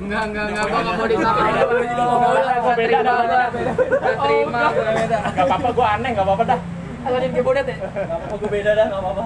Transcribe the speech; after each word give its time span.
Enggak, 0.00 0.22
enggak, 0.28 0.44
enggak, 0.48 0.64
gua 0.66 0.80
enggak 0.80 0.96
mau 0.96 1.06
disamain. 1.08 1.54
Gua 2.64 2.72
beda 2.76 2.98
dah. 3.04 3.16
Gak 3.26 4.16
terima. 4.24 4.62
Gak 5.36 5.44
apa-apa, 5.46 5.68
gue 5.76 5.86
aneh, 5.86 6.10
gak 6.16 6.24
apa-apa 6.24 6.44
dah. 6.48 6.60
Kalau 7.06 7.18
dia 7.20 7.42
bodat 7.44 7.66
ya? 7.68 7.76
Gak 7.76 7.92
apa-apa, 8.08 8.34
gue 8.40 8.50
beda 8.50 8.70
dah, 8.72 8.86
gak 8.88 9.02
apa-apa. 9.04 9.24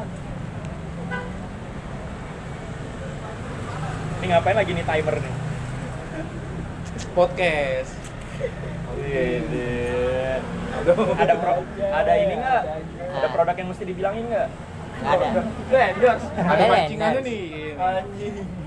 Ini 4.20 4.26
ngapain 4.36 4.56
lagi 4.58 4.70
nih 4.76 4.84
timer 4.84 5.16
nih? 5.16 5.34
Podcast. 7.16 7.92
Wede. 9.00 9.80
Ada 11.16 11.34
pro, 11.36 11.60
ada 11.76 12.12
ini 12.16 12.34
nggak? 12.40 12.62
Ada 13.16 13.28
produk 13.32 13.56
yang 13.56 13.68
mesti 13.72 13.84
dibilangin 13.84 14.24
nggak? 14.28 14.48
Nggak 15.00 15.12
ada. 15.16 15.40
Lu 15.72 15.76
endorse. 15.76 16.26
Ada 16.36 16.52
Ada 16.52 16.64
pancingannya 16.68 17.20
endorse. 17.20 17.28
nih. 17.28 17.80
Anjing. 17.80 18.59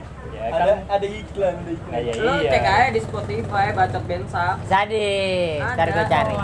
Ya 0.43 0.51
kan? 0.51 0.59
ada 0.59 0.73
ada 0.91 1.07
iklan 1.07 1.53
ada 1.55 1.71
iklan 1.71 1.91
Nah, 1.93 1.99
ya 2.03 2.13
Lo 2.19 2.33
iya. 2.35 2.51
cek 2.51 2.63
aja 2.65 2.89
di 2.91 3.01
Spotify 3.01 3.65
bacot 3.71 4.03
bensa. 4.03 4.45
Sadis, 4.67 5.63
ntar 5.63 5.87
gue 5.87 6.03
Ada. 6.03 6.11
cari. 6.11 6.35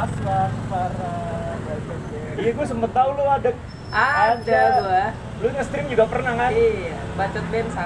parah 0.72 1.56
Iya, 2.40 2.52
gue 2.56 2.66
sempet 2.66 2.92
tahu 2.96 3.09
lu 3.14 3.23
ada. 3.28 3.52
Ada 3.92 4.59
gua. 4.80 5.06
Lu 5.40 5.48
nge-stream 5.52 5.86
juga 5.92 6.08
pernah 6.08 6.34
kan? 6.34 6.52
Iya, 6.56 6.96
bacot 7.14 7.46
bensa. 7.52 7.86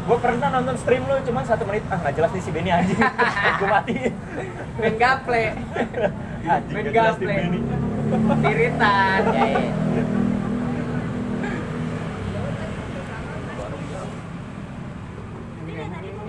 Gue 0.00 0.18
pernah 0.18 0.48
nonton 0.50 0.76
stream 0.76 1.02
lu 1.04 1.16
cuma 1.24 1.40
satu 1.42 1.64
menit. 1.64 1.84
Ah 1.88 1.96
nggak 1.96 2.14
jelas 2.14 2.30
nih 2.30 2.42
si 2.42 2.50
Benny 2.50 2.68
anjing. 2.68 3.00
gue 3.60 3.68
matiin. 3.68 4.12
Main 4.76 4.94
gaple. 4.96 5.44
Main 6.68 6.86
gaple. 6.90 7.36
Piritan. 8.42 9.20
Ya, 9.30 9.44
ya. 9.48 9.60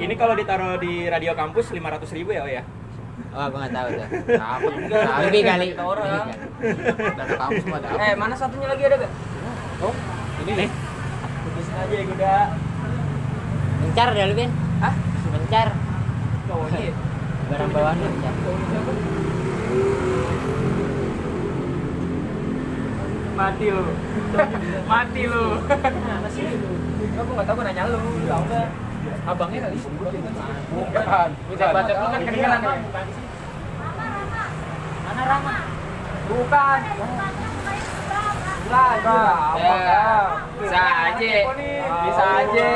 Ini 0.02 0.14
kalau 0.18 0.34
ditaruh 0.34 0.82
di 0.82 1.05
radio 1.05 1.38
kampus 1.38 1.70
500 1.70 2.18
ribu 2.18 2.34
ya, 2.34 2.41
oh 2.41 2.50
ya? 2.50 2.66
Oh, 3.38 3.46
gue 3.54 3.60
nggak 3.62 3.76
tahu 3.77 3.88
tuh. 3.94 4.08
Apa 4.58 4.70
enggak? 4.74 5.05
Lebih 5.30 5.41
kali. 5.46 5.68
Orang. 5.77 6.26
Data 7.21 7.34
kampus 7.38 7.63
mah 7.70 7.77
ada 7.77 7.88
apa? 7.93 8.02
Eh, 8.02 8.13
mana 8.18 8.34
satunya 8.34 8.66
lagi 8.66 8.84
ada 8.90 8.96
gak? 8.98 9.13
Oh, 9.85 9.93
ini 10.41 10.52
nih. 10.58 10.70
Putusin 11.46 11.74
aja 11.77 11.93
ya, 11.93 12.04
Guda. 12.10 12.35
Mencar 13.85 14.08
dah 14.10 14.26
lu, 14.26 14.34
Ben. 14.34 14.52
Hah? 14.82 14.93
Mencar. 15.38 15.68
Cowoknya 16.49 16.80
ya? 16.82 16.93
Barang 17.54 17.70
bawaan 17.70 17.96
lu 18.02 18.08
mencar. 18.10 18.34
Mati 23.38 23.65
lu. 23.70 23.86
Mati 24.90 25.21
lu. 25.30 25.46
Mana 26.10 26.30
sih 26.34 26.43
lu? 26.49 26.70
Aku 27.21 27.32
gak 27.38 27.46
tau 27.46 27.54
gue 27.54 27.65
nanya 27.70 27.84
lu. 27.86 28.02
Ya 28.26 28.38
udah. 28.41 28.65
Abangnya 29.22 29.60
kali. 29.70 29.77
Bukan. 30.74 31.30
Bisa 31.54 31.66
bacot 31.70 31.96
lu 31.96 32.08
kan 32.10 32.22
kedengeran 32.26 32.60
ya? 32.66 32.74
Mana 35.05 35.22
Rama? 35.30 35.55
Bukan. 36.26 36.80
Lah, 38.72 38.92
Ya, 39.60 40.08
bisa 40.64 40.82
aja. 41.12 41.36
Bisa 42.08 42.26
aja. 42.40 42.70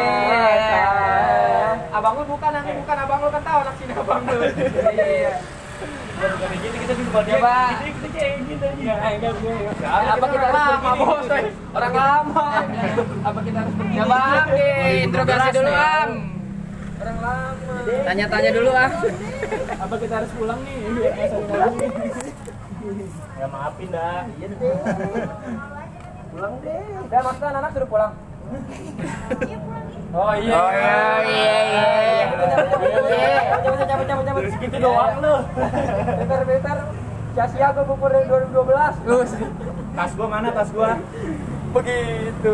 Abang 1.96 2.14
lu 2.20 2.23
bukan, 2.28 2.52
nanti 2.52 2.72
bukan 2.76 2.98
abang 3.00 3.20
lu 3.23 3.30
kan 3.32 3.42
tahu 3.42 3.58
anak 3.64 3.76
sini 3.80 3.94
abang 3.96 4.22
lu. 4.28 4.40
Iya. 4.92 5.34
Bukan 6.16 6.52
gini, 6.60 6.78
kita 6.84 6.94
juga 7.00 7.20
dia. 7.23 7.34
Coba. 7.40 7.58
Kita 7.80 8.08
kayak 8.12 8.32
gini 8.44 8.56
aja. 8.60 8.94
Eh, 9.00 9.14
enggak 9.18 9.34
gue. 9.40 9.58
Apa 9.88 10.26
kita 10.30 10.48
lama, 10.52 10.90
bos? 11.00 11.28
Orang 11.72 11.94
lama. 11.96 12.48
Apa 13.23 13.40
kita 13.42 13.58
harus? 13.64 13.73
Coba 13.80 14.22
interogasi 15.00 15.50
dulu 15.56 15.72
Am. 15.72 16.34
Orang 16.96 17.18
lama. 17.20 17.76
Tanya-tanya 18.06 18.50
dulu 18.56 18.72
ah. 18.72 18.92
Apa 19.82 19.96
kita 20.00 20.14
harus 20.24 20.32
pulang 20.36 20.60
nih? 20.64 20.78
Ya 23.36 23.46
maafin 23.52 23.90
dah. 23.92 24.23
Iya 24.39 24.48
Pulang 26.32 26.54
deh. 26.64 26.84
Udah 27.05 27.22
maksudnya 27.23 27.50
anak 27.55 27.72
suruh 27.76 27.89
pulang. 27.89 28.11
Oh 30.16 30.32
iya. 30.38 30.54
Oh 30.55 30.72
iya, 30.72 31.04
iya, 31.28 31.55
iya. 31.67 32.26
Cabut, 33.66 33.84
cabut, 33.84 34.05
cabut, 34.08 34.26
cabut. 34.26 34.42
Terus 34.48 34.55
gitu 34.64 34.78
doang 34.80 35.16
lu. 35.20 35.36
Bentar, 36.23 36.42
bentar. 36.48 36.78
Sia-sia 37.36 37.67
gue 37.76 37.84
bukur 37.84 38.10
dari 38.16 38.26
2012. 38.32 39.11
Lu 39.11 39.17
Tas 39.95 40.11
gua 40.16 40.28
mana 40.28 40.52
tas 40.55 40.70
gua? 40.72 40.95
Begitu. 41.76 42.54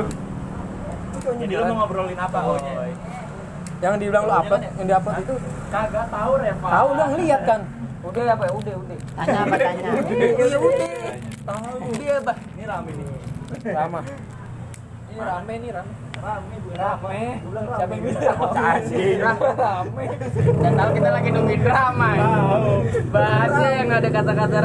Jadi 1.22 1.54
lu 1.54 1.64
mau 1.70 1.86
ngobrolin 1.86 2.18
apa? 2.18 2.40
Oh, 2.42 2.58
yang 3.82 3.98
dibilang 3.98 4.24
lu 4.24 4.34
upload 4.36 4.62
yang 4.62 4.86
di 4.86 4.94
upload 4.94 5.18
itu 5.20 5.36
Kagak 5.68 6.06
tahu 6.08 6.32
Reva. 6.38 6.68
tahu 6.70 6.88
lu 6.92 7.04
ngeliat 7.12 7.42
kan 7.44 7.62
Udah 8.02 8.24
apa 8.28 8.44
ya? 8.44 8.52
Udah, 8.52 8.74
udah. 8.76 8.98
Tanya 9.14 9.40
apa 9.42 9.56
tanya? 9.56 9.90
Iya, 10.10 10.58
udah. 10.66 10.90
tahu 11.44 11.76
Iya, 11.96 12.16
Bah. 12.20 12.38
Ini 12.52 12.64
rame 12.66 12.90
nih. 12.92 13.06
lama 13.72 14.00
Ini 15.08 15.20
rame 15.22 15.54
nih, 15.56 15.70
rame. 15.72 15.94
Rame 16.18 16.56
gue 16.56 16.74
Rame. 16.74 17.22
Siapa 17.72 17.94
yang 17.94 18.02
bilang? 18.04 19.38
Rame. 19.54 20.04
Dan 20.56 20.72
tahu 20.76 20.90
kita 20.92 21.10
lagi 21.12 21.30
nungguin 21.30 21.62
drama. 21.62 22.08
ya. 22.12 22.22
Tahu. 22.22 22.74
Bahasa 23.08 23.64
yang 23.72 23.90
ada 23.92 24.10
kata-kata 24.12 24.58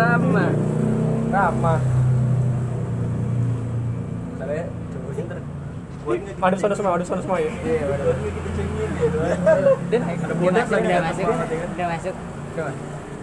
Saya 4.38 4.62
tungguin 4.90 5.24
ter. 5.26 5.38
ada 6.38 6.56
sana 6.56 6.72
semua 6.72 6.92
ada 6.94 7.04
sana 7.04 7.20
semua 7.20 7.36
ya 7.36 7.50
Dan 7.50 7.84
Ada 7.84 8.12
Udah 8.96 10.36
bodas 10.40 10.66
masuk, 10.66 10.74
lagi 10.76 10.86
udah 10.86 10.96
ada 10.96 11.06
masuk, 11.06 11.24
ya 11.24 11.28
kan? 11.28 11.68
udah 11.68 11.86
masuk. 11.92 12.14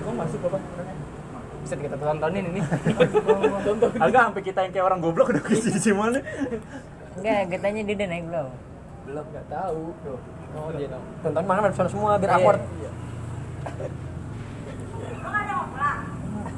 Kok 0.03 0.13
masuk 0.13 0.39
apa? 0.45 0.59
Bisa 1.63 1.75
kita 1.79 1.95
tontonin 1.95 2.45
ini. 2.53 2.61
Agak 3.97 4.21
sampai 4.29 4.43
kita 4.43 4.59
yang 4.67 4.71
kayak 4.75 4.85
orang 4.85 4.99
goblok 5.01 5.31
udah 5.33 5.43
ke 5.43 5.55
sini 5.57 5.91
mana? 5.95 6.19
Enggak, 7.17 7.39
katanya 7.57 7.81
dia 7.87 7.95
udah 7.97 8.07
naik 8.09 8.25
belum? 8.29 8.49
belum 9.03 9.25
enggak 9.35 9.45
tahu. 9.51 9.83
Tuh. 10.07 10.19
Oh, 10.53 10.69
dia 10.77 10.87
tonton 11.25 11.43
mana 11.49 11.65
ada 11.65 11.73
sana 11.73 11.89
semua 11.89 12.13
biar 12.21 12.29
Iya. 12.29 12.37
awkward 12.39 12.61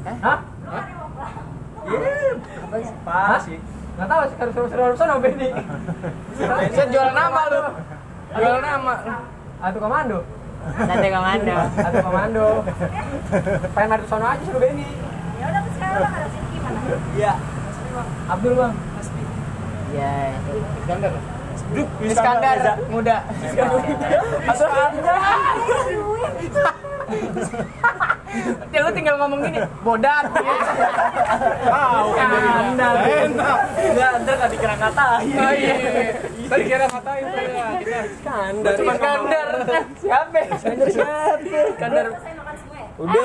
Hah? 0.06 0.40
Iya. 1.86 2.02
Apa 2.62 2.76
sih? 2.78 2.96
Pas 3.02 3.42
sih. 3.42 3.58
Enggak 3.96 4.08
tahu 4.12 4.22
sih 4.28 4.38
harus 4.38 4.56
harus 4.76 4.98
sono 5.00 5.16
Benny. 5.24 5.50
Saya 6.76 6.88
jual 6.92 7.10
nama 7.16 7.42
lu. 7.50 7.62
Jual 8.36 8.60
nama. 8.60 8.94
Atau 9.64 9.80
komando. 9.80 10.18
Sate 10.76 11.08
komando. 11.08 11.56
Atau 11.80 12.02
komando. 12.04 12.46
Pengen 13.72 13.90
main 13.90 14.04
sono 14.12 14.26
aja 14.28 14.44
suruh 14.44 14.60
Benny. 14.60 14.88
Ya 15.40 15.46
udah 15.52 15.62
sekarang 15.72 15.96
bang 16.04 16.14
ada 16.16 16.28
sini 16.28 16.48
gimana? 16.52 16.80
Iya. 17.16 17.34
Abdul 18.28 18.54
bang. 18.60 18.74
Ya. 19.96 20.14
Iskandar. 20.84 21.12
Duh, 21.72 21.88
Iskandar 22.04 22.58
muda. 22.92 23.18
Atau 24.52 24.68
Ya 28.70 28.80
lu 28.82 28.92
tinggal 28.92 29.16
ngomong 29.18 29.40
gini, 29.42 29.60
bodat. 29.82 30.26
Tahu 31.66 32.08
kan 32.12 32.26
dari 32.28 32.48
Iskandar. 32.48 32.96
Enak. 33.00 33.60
Enggak, 33.76 34.12
ntar 34.22 34.36
kan 34.36 34.50
dikira 34.50 34.76
ngatain. 34.76 35.28
Oh 35.36 35.52
iya. 35.52 35.76
Tadi 36.46 36.64
kira 36.64 36.86
ngatain 36.86 37.26
saya. 37.26 37.66
Kita 37.80 37.98
Iskandar 38.06 38.76
Iskandar. 38.76 39.48
Siapa? 39.98 40.38
Iskandar 40.52 41.36
siapa 41.46 42.32
makan 42.36 42.56
semua 42.56 42.78
ya? 42.78 42.88
udah 42.96 43.24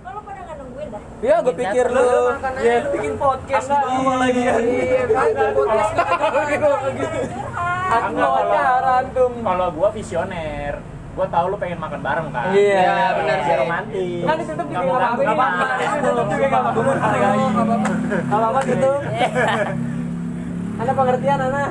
Kalau 0.00 0.20
pada 0.24 0.40
nggak 0.42 0.56
nungguin 0.58 0.88
dah. 0.90 1.02
ya 1.20 1.34
gue 1.38 1.54
pikir 1.54 1.86
lu 1.86 2.10
ya 2.58 2.74
lu 2.82 2.88
bikin 2.90 3.14
podcast 3.14 3.68
Aku 3.70 4.02
bawa 4.02 4.16
lagi 4.18 4.40
kan. 4.42 4.60
Iya, 4.64 5.02
kan 5.06 5.50
podcast 5.54 5.90
Aku 7.90 8.10
mau 8.14 8.30
pacaran 8.38 9.04
tuh. 9.10 9.28
Kalau 9.36 9.66
gua 9.70 9.88
visioner, 9.90 10.74
gua 11.20 11.28
tahu 11.28 11.46
lu 11.52 11.56
pengen 11.60 11.76
makan 11.76 12.00
bareng 12.00 12.28
kan. 12.32 12.48
Iya, 12.50 12.80
Ya, 12.80 13.12
benar 13.12 13.36
Biar 13.36 13.44
sih. 13.44 13.56
romantis. 13.60 14.24
Kan 14.24 14.36
ditutup 14.40 14.64
juga 14.64 14.72
Nggak 14.72 14.80
mau 14.80 14.88
nggak 14.90 15.04
ganggu, 15.04 15.20
nggak 15.20 15.36
apa-apa. 15.36 15.60
apa-apa. 15.60 15.92
Ditutup 15.92 16.26
juga 16.26 16.46
nggak 16.48 16.62
apa-apa. 18.32 18.60
Gitu? 18.64 18.92
Anda 20.80 20.92
pengertian, 20.96 21.38
Ana? 21.38 21.62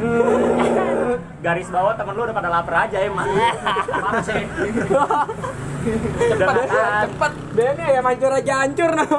Garis 1.45 1.69
bawah 1.73 1.97
temen 1.97 2.13
lu 2.13 2.21
udah 2.21 2.35
pada 2.35 2.49
lapar 2.53 2.75
aja 2.85 2.97
emang. 3.01 3.25
Maaf 3.25 4.21
sih. 4.21 4.43
Cepet. 7.01 7.33
Benny 7.49 7.85
ya 7.89 8.01
mancur 8.05 8.29
aja 8.29 8.53
hancur 8.61 8.91
no. 8.93 9.09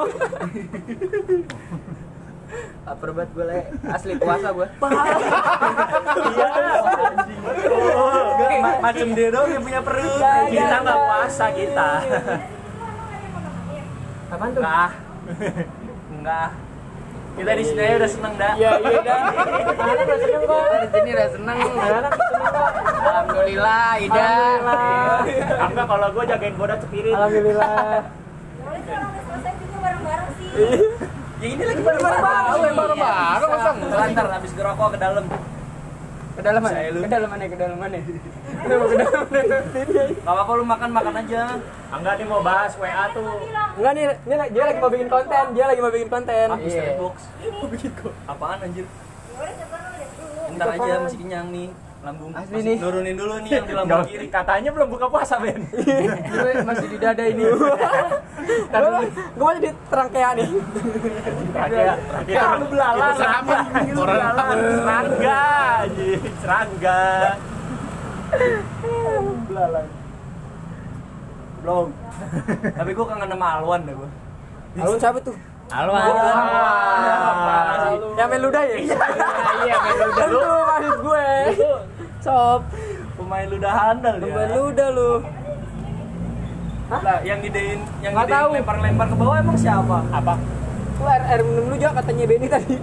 Lapar 2.81 3.09
banget 3.11 3.29
gue 3.31 3.45
le. 3.45 3.59
Asli 3.87 4.13
puasa 4.15 4.47
gue. 4.51 4.67
Iya. 6.21 6.49
Oh, 7.91 8.11
ma- 8.59 8.79
Macam 8.81 9.07
dia 9.11 9.27
dong 9.29 9.47
yang 9.49 9.61
punya 9.61 9.81
perut. 9.81 10.21
Kita 10.47 10.75
nggak 10.79 10.99
puasa 11.01 11.45
kita. 11.51 11.89
Apaan 14.29 14.49
tuh? 14.49 14.61
Enggak. 14.61 14.89
Enggak. 16.11 16.49
Kita 17.31 17.51
di 17.53 17.63
sini 17.63 17.79
aja 17.81 17.95
udah 17.97 18.11
seneng 18.11 18.33
dah. 18.35 18.53
Iya, 18.53 18.71
iya 18.77 18.99
dah. 19.01 19.19
Anak 19.71 20.03
udah 20.05 20.17
seneng 20.19 20.41
kok. 20.43 20.61
Di 20.61 20.89
sini 20.89 21.09
udah 21.11 21.29
seneng. 21.31 21.57
Alhamdulillah, 23.01 23.87
Ida. 23.97 24.19
Alhamdulillah. 24.19 25.19
Enggak 25.63 25.85
kalau 25.87 26.07
gue 26.11 26.23
jagain 26.27 26.55
boda 26.55 26.75
cepirit. 26.77 27.13
Alhamdulillah. 27.13 27.71
Boleh 28.61 28.81
udah 28.83 29.21
selesai 29.21 29.53
juga 29.57 29.77
bareng-bareng 29.79 30.29
sih. 30.35 31.19
Ya 31.41 31.47
ini 31.47 31.63
lagi 31.65 31.81
yang 31.81 31.97
baru-baru 32.77 32.93
masa? 33.49 33.69
Ntar 34.13 34.25
habis 34.29 34.51
ngerokok 34.53 34.87
ke 34.87 34.99
dalam. 34.99 35.23
Ke 36.31 36.41
dalam 36.41 36.61
mana? 36.61 36.77
Ke 36.79 37.09
dalam 37.09 37.29
mana? 37.29 37.43
Ke 37.43 37.57
dalam 37.57 37.77
mana? 37.77 37.97
Gak 40.21 40.21
apa-apa 40.23 40.51
lu 40.53 40.63
makan 40.63 40.89
makan 40.91 41.13
aja. 41.17 41.41
Enggak 41.91 42.13
nih 42.15 42.25
mau 42.25 42.41
bahas 42.41 42.71
WA 42.77 43.05
tuh. 43.11 43.25
Enggak 43.75 43.91
nih, 43.91 44.03
ini 44.21 44.35
lagi- 44.37 44.53
dia 44.53 44.63
lagi 44.63 44.79
mau 44.79 44.91
bikin 44.91 45.09
konten, 45.09 45.45
dia 45.51 45.65
lagi 45.65 45.79
mau 45.81 45.91
bikin 45.91 46.09
konten. 46.09 46.47
Ah, 46.47 46.57
mystery 46.57 46.93
box. 46.95 47.15
Apaan 48.25 48.57
anjir? 48.61 48.85
Ya 48.85 48.93
udah 49.33 49.53
coba 49.57 49.77
lu 49.77 49.89
lihat 49.91 50.11
dulu. 50.13 50.55
Ntar 50.55 50.67
aja 50.71 50.93
masih 51.01 51.19
kenyang 51.19 51.47
nih. 51.49 51.67
Lambung 52.01 52.33
Asli 52.33 52.49
masih 52.57 52.65
nih. 52.65 52.77
nurunin 52.81 53.13
dulu 53.13 53.33
nih 53.45 53.51
yang 53.53 53.65
di 53.69 53.73
lambung 53.77 54.05
kiri. 54.09 54.25
Katanya 54.33 54.69
belum 54.73 54.87
buka 54.89 55.05
puasa, 55.05 55.37
Ben. 55.37 55.61
Gue 56.33 56.51
masih 56.65 56.87
di 56.89 56.97
dada 56.97 57.23
ini. 57.29 57.45
Gue 57.45 57.77
gue 59.37 59.45
mau 59.45 59.53
jadi 59.53 59.69
terangkea 59.85 60.29
nih. 60.33 60.49
Kayak 61.53 61.97
kayak 62.25 62.57
lu 62.57 62.65
belalang. 62.73 63.15
Serangga. 63.21 63.59
Lu 63.93 64.01
belalang. 64.01 64.57
Serangga. 64.81 65.41
Serangga. 66.41 67.01
Belalang. 69.45 69.87
Belum. 71.61 71.87
Tapi 72.73 72.91
gua 72.97 73.05
kangen 73.13 73.29
sama 73.29 73.47
Alwan 73.61 73.81
dah 73.85 73.93
gua. 73.93 74.09
Alun 74.81 74.97
siapa 74.97 75.19
tuh? 75.21 75.35
Alwan. 75.69 76.01
Yang 78.17 78.27
main 78.33 78.41
ludah 78.41 78.63
ya? 78.65 78.75
Iya, 79.61 79.75
main 79.77 79.95
ludah. 80.01 80.25
Itu 80.25 80.41
maksud 80.41 80.97
gue. 81.05 81.27
Sob, 82.21 82.61
Pemain 83.17 83.45
ludah 83.45 83.73
handal 83.73 84.15
dia. 84.17 84.29
main 84.29 84.49
ludah 84.51 84.87
lu. 84.89 85.11
Lah, 86.91 87.17
yang 87.23 87.39
ngidein 87.39 87.79
yang 87.99 88.13
Nggak 88.13 88.25
ngidein 88.27 88.37
tahu. 88.37 88.49
lempar-lempar 88.53 89.07
ke 89.07 89.15
bawah 89.15 89.35
emang 89.37 89.57
siapa? 89.57 89.97
Apa? 90.11 90.33
Lu 90.95 91.05
air, 91.07 91.23
air 91.23 91.41
minum 91.41 91.65
lu 91.65 91.75
juga 91.75 91.91
katanya 91.97 92.23
Benny 92.27 92.47
tadi. 92.47 92.75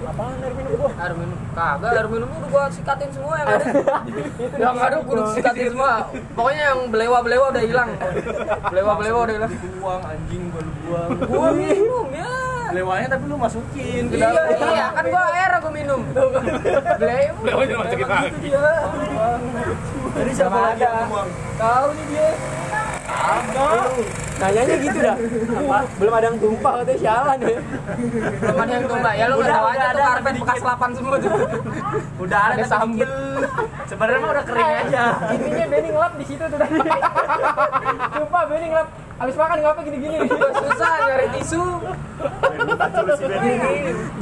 Apaan 0.00 0.40
air 0.40 0.54
minum 0.56 0.72
gua? 0.74 0.90
Air 0.96 1.12
minum 1.14 1.38
kagak, 1.52 1.90
air 1.92 2.06
minum 2.08 2.28
udah 2.32 2.48
gua 2.48 2.64
sikatin 2.68 3.10
semua 3.12 3.34
yang 3.36 3.48
ada. 3.48 3.64
yang 4.64 4.74
ada 4.74 4.96
gua 4.98 5.14
udah 5.14 5.26
sikatin 5.30 5.66
semua. 5.68 5.92
Pokoknya 6.32 6.62
yang 6.66 6.80
belewa-belewa 6.88 7.46
udah 7.52 7.62
hilang. 7.62 7.90
Belewa-belewa 8.64 9.18
udah 9.22 9.34
hilang. 9.36 9.52
Buang 9.78 10.02
anjing 10.02 10.42
gua 10.48 10.62
lu 10.62 10.72
buang. 10.82 11.08
Gua 11.28 11.48
minum 11.52 12.06
ya. 12.10 12.32
Lewanya 12.68 13.06
tapi 13.08 13.24
lu 13.24 13.36
masukin 13.36 14.02
ke 14.06 14.14
Iya, 14.14 14.28
dalam. 14.28 14.44
iya, 14.68 14.86
kan 14.92 15.04
gua 15.06 15.22
air 15.30 15.52
gua 15.58 15.72
minum. 15.72 16.00
Belewa. 16.06 16.40
Belewa 17.40 17.62
jangan 17.64 17.80
masukin 17.82 18.08
Jadi 20.08 20.30
siapa 20.32 20.58
lagi 20.58 20.82
yang 20.82 21.08
buang? 21.08 21.28
Tahu 21.56 21.86
nih 21.92 22.04
dia. 22.08 22.28
Nanyanya 24.38 24.76
gitu 24.78 24.98
dah. 25.00 25.16
Apa? 25.50 25.78
Belum 25.98 26.12
ada 26.12 26.26
yang 26.28 26.38
tumpah 26.38 26.72
katanya 26.78 26.98
sialan 26.98 27.38
ya. 27.40 27.58
Belum 28.38 28.58
ada 28.58 28.72
yang 28.72 28.84
tumbak. 28.86 29.14
Ya 29.14 29.24
lu 29.26 29.34
Udah, 29.34 29.42
enggak 29.42 29.56
tahu 29.56 29.66
aja 29.68 29.78
tuh 29.78 29.88
ada, 29.88 30.04
karpet 30.06 30.34
bekas 30.36 30.54
dikit. 30.54 30.68
lapan 30.68 30.90
semua 30.94 31.16
tuh. 31.18 31.30
Udah 32.22 32.40
ada 32.40 32.54
Ada 32.54 32.62
tapi 32.62 32.70
sambel. 32.70 33.12
Sebenarnya 33.88 34.18
mah 34.20 34.30
udah 34.30 34.44
kering 34.44 34.72
aja. 34.78 35.02
Intinya 35.32 35.66
Benny 35.66 35.88
ngelap 35.88 36.12
di 36.14 36.24
situ 36.28 36.44
tuh 36.44 36.58
tadi. 36.58 36.78
Sumpah 38.14 38.42
Benny 38.46 38.66
ngelap. 38.68 38.88
Habis 39.18 39.34
makan 39.34 39.56
ngelapnya 39.58 39.82
gini-gini. 39.82 40.18
Susah 40.62 40.92
nyari 41.10 41.26
tisu. 41.34 41.62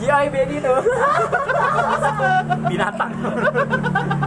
GI 0.01 0.27
Benny 0.33 0.57
tuh. 0.65 0.81
Binatang. 2.65 3.13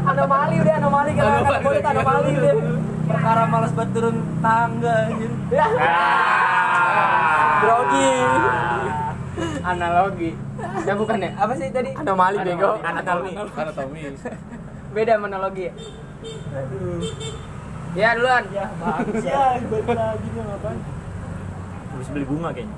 Anomali 0.06 0.56
udah 0.62 0.75
anomali 0.77 1.12
kalau 1.18 1.31
kata 1.42 1.60
kulit 1.66 1.83
anomali 1.86 2.31
udah. 2.38 2.54
Perkara 3.10 3.44
malas 3.50 3.74
banget 3.74 3.89
turun 3.98 4.16
tangga. 4.45 4.98
Ya. 5.50 5.66
Grogi. 7.65 8.13
Analogi. 9.65 10.31
Ya 10.86 10.94
bukan 10.94 11.18
ya? 11.18 11.31
Apa 11.33 11.54
sih 11.57 11.74
tadi? 11.74 11.98
Anomali 11.98 12.38
bego. 12.45 12.77
Anatomi. 12.86 13.33
Anatomi. 13.33 14.01
Beda 14.94 15.18
analogi 15.18 15.69
ya? 15.69 15.74
Ya 17.97 18.13
duluan. 18.13 18.45
Ya, 18.53 18.69
balik 19.65 19.89
lagi 19.89 20.27
nih 20.30 20.44
ngapain? 20.45 20.77
Harus 21.89 22.07
beli 22.13 22.25
bunga 22.30 22.53
kayaknya. 22.53 22.77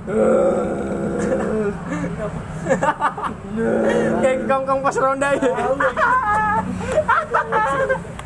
Kayak 4.20 4.38
gongkong 4.46 4.80
pas 4.84 4.96
ronda 4.96 5.28
ya. 5.34 5.52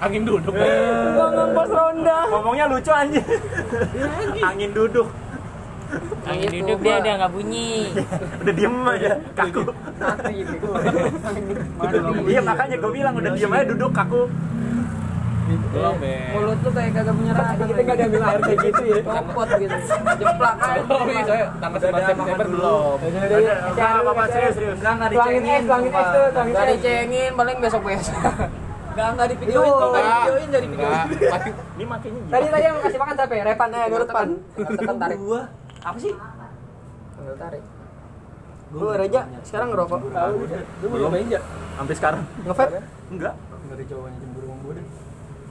Angin 0.03 0.23
duduk. 0.27 0.55
Gongkong 1.15 1.53
pas 1.55 1.71
ronda. 1.71 2.19
Ngomongnya 2.31 2.65
lucu 2.69 2.93
anjir. 2.93 3.25
Angin 4.43 4.71
duduk. 4.75 5.09
Angin 6.27 6.51
duduk 6.51 6.79
dia 6.83 6.97
dia 7.01 7.15
nggak 7.21 7.33
bunyi. 7.33 7.95
Udah 8.43 8.55
diem 8.55 8.77
aja, 8.89 9.11
kaku. 9.39 9.63
Mati 10.01 10.35
gitu. 10.43 10.67
Iya 12.27 12.41
makanya 12.43 12.77
gue 12.83 12.93
bilang 12.93 13.15
udah 13.15 13.31
diem 13.35 13.53
aja 13.55 13.65
duduk 13.71 13.91
kaku. 13.95 14.23
Belum, 15.45 15.95
Mulut 16.33 16.59
lu 16.65 16.71
kayak 16.73 16.91
kagak 16.97 17.15
punya 17.15 17.33
rasa. 17.37 17.53
Kita 17.69 17.81
nggak 17.85 18.07
ambil 18.09 18.23
air 18.25 18.41
kayak 18.41 18.59
gitu 18.65 18.83
ya. 18.89 18.97
Copot 19.05 19.49
gitu. 19.61 19.77
Jeplak 20.17 20.57
aja. 20.57 21.35
Tambah 21.61 21.79
September 21.81 22.47
belum. 22.49 22.97
Enggak 23.05 23.91
apa-apa 24.01 24.23
serius 24.33 24.55
serius. 24.57 24.77
Enggak 24.81 24.93
enggak 24.97 25.11
Tuangin 25.13 25.43
dicengin. 25.45 25.93
es 25.93 26.09
tuh, 26.09 26.27
Enggak 26.33 26.65
es. 26.65 26.71
dicengin, 26.81 27.33
paling 27.37 27.57
besok-besok. 27.61 28.21
Enggak 28.95 29.09
enggak 29.11 29.27
di 29.27 29.37
videoin, 29.43 29.73
kalau 29.75 29.91
nggak 29.91 30.05
di 30.05 30.13
videoin 30.17 30.49
dari 30.49 30.67
videoin. 30.71 31.01
Ini 31.75 31.85
makanya 31.85 32.21
Tadi 32.31 32.47
tadi 32.49 32.65
yang 32.65 32.77
kasih 32.81 32.99
makan 33.03 33.15
siapa 33.19 33.35
ya? 33.35 33.43
Repan 33.45 33.69
eh, 33.75 33.85
Nurut 33.91 34.09
Pan. 34.09 34.29
Tekan 34.55 34.97
tarik. 34.97 35.19
gua. 35.21 35.41
Apa 35.85 35.99
sih? 36.01 36.13
Tinggal 37.15 37.37
tarik. 37.37 37.63
Lu 38.75 38.87
Reja 38.91 39.21
sekarang 39.45 39.69
ngerokok. 39.71 40.01
Lu 40.81 40.87
belum 40.89 41.11
main 41.13 41.27
ya? 41.29 41.41
Sampai 41.77 41.95
sekarang. 41.95 42.23
Ngevape? 42.43 42.81
Enggak. 43.13 43.35
Enggak 43.37 43.75
ada 43.75 43.85
cowoknya 43.91 44.19
cemburu 44.23 44.47
sama 44.49 44.63
gue 44.65 44.75
deh. 44.79 44.87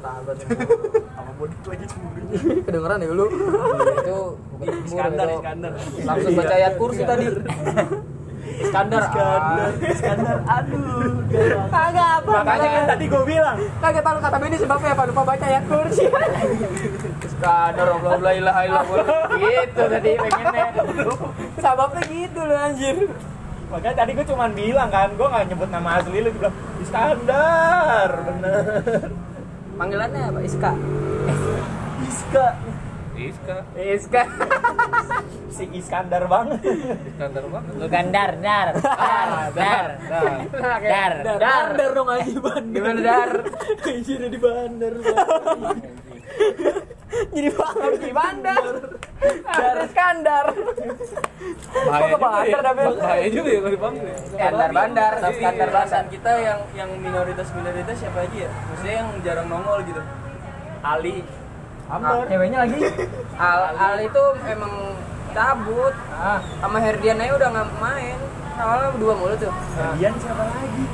Sahabat 0.04 0.36
Sama 1.16 1.32
body 1.40 1.56
tuh 1.64 1.72
aja 1.72 1.86
cemburu. 1.88 2.26
Kedengeran 2.68 3.00
ya 3.00 3.12
lu. 3.16 3.26
itu 3.32 4.20
bukan 4.52 4.68
cemburu 4.68 4.84
Iskandar, 4.84 5.28
itu. 5.32 5.40
Iskandar. 5.40 5.72
Langsung 6.04 6.34
baca 6.36 6.54
ayat 6.60 6.74
kursi 6.76 7.02
tadi. 7.08 7.26
Iskandar. 8.44 9.02
Iskandar, 9.08 9.72
ah. 9.72 9.72
Iskandar. 9.96 10.38
Aduh. 10.44 11.24
Kagak 11.72 12.10
apa. 12.20 12.32
Makanya 12.36 12.68
kan 12.68 12.84
tadi 12.92 13.04
gue 13.08 13.24
bilang. 13.24 13.58
Kagak 13.80 14.04
tahu 14.04 14.18
kata 14.20 14.38
Benny 14.44 14.58
sebabnya 14.60 14.90
apa? 14.92 15.04
Lupa 15.08 15.22
baca 15.24 15.46
ayat 15.48 15.64
kursi. 15.72 16.06
Iskandar 17.24 17.88
Allah 17.88 18.12
la 18.20 18.32
ilaha 18.36 18.62
illallah. 18.68 19.06
Gitu 19.40 19.82
tadi 19.88 20.12
pengennya. 20.20 20.66
Sebabnya 21.64 22.04
gitu 22.12 22.40
loh 22.44 22.58
anjir. 22.60 22.96
Makanya 23.72 23.96
tadi 24.04 24.12
gue 24.20 24.26
cuma 24.28 24.46
bilang 24.52 24.90
kan, 24.92 25.10
gue 25.16 25.26
gak 25.26 25.50
nyebut 25.50 25.70
nama 25.74 25.98
asli 25.98 26.22
lu, 26.22 26.30
gue 26.30 26.46
bilang 26.46 26.56
Iskandar, 26.78 28.10
bener 28.22 28.54
Panggilannya 29.74 30.22
apa? 30.30 30.40
Iska. 30.46 30.72
Iska 32.06 32.48
Iska. 33.18 33.58
Iska. 33.78 34.24
Si 35.54 35.70
Iskandar 35.70 36.26
banget 36.26 36.66
Iskandar 36.66 37.46
banget. 37.46 37.74
Bukan 37.78 38.06
dar 38.16 38.32
dar 38.42 38.68
dar 38.82 39.30
dar 39.54 39.90
dar. 40.82 41.14
Dar. 41.22 41.38
Bandar 41.38 41.90
dong 41.94 42.10
anjir 42.10 42.42
bandar. 42.42 42.74
Gimana 42.74 43.02
dar? 43.06 43.32
Anjir 43.86 44.22
di 44.34 44.40
bandar. 44.42 44.94
Jadi 47.34 47.50
bandar 47.54 47.94
di 48.02 48.12
bandar. 48.14 48.64
Bandar 52.18 52.60
dah 52.64 52.74
Ben? 52.74 52.88
Bahaya 52.98 53.28
juga 53.30 53.50
ya 53.54 53.60
kalau 53.62 53.74
dipanggil. 53.74 54.14
Iskandar 54.18 54.70
bandar. 54.74 55.12
Tapi 55.22 55.40
Iskandar 55.40 55.70
bandar. 55.70 56.04
kita 56.10 56.32
yang 56.42 56.60
yang 56.74 56.90
minoritas-minoritas 56.98 57.96
siapa 58.02 58.26
aja 58.26 58.38
ya? 58.50 58.52
Maksudnya 58.52 58.96
yang 59.06 59.10
jarang 59.22 59.48
nongol 59.50 59.80
gitu 59.86 60.02
Ali 60.82 61.22
Amber. 61.88 62.26
Ceweknya 62.26 62.60
lagi. 62.66 62.80
Al, 63.38 63.62
Al 63.78 63.98
itu 64.02 64.24
emang 64.50 64.74
cabut. 65.34 65.94
Ah. 66.14 66.40
Sama 66.62 66.78
Herdian 66.82 67.22
aja 67.22 67.34
udah 67.38 67.50
nggak 67.54 67.70
main. 67.78 68.18
Awalnya 68.54 68.90
berdua 68.98 69.14
mulu 69.18 69.36
tuh. 69.38 69.54
Ardian 69.78 70.14
siapa 70.18 70.44
lagi? 70.50 70.86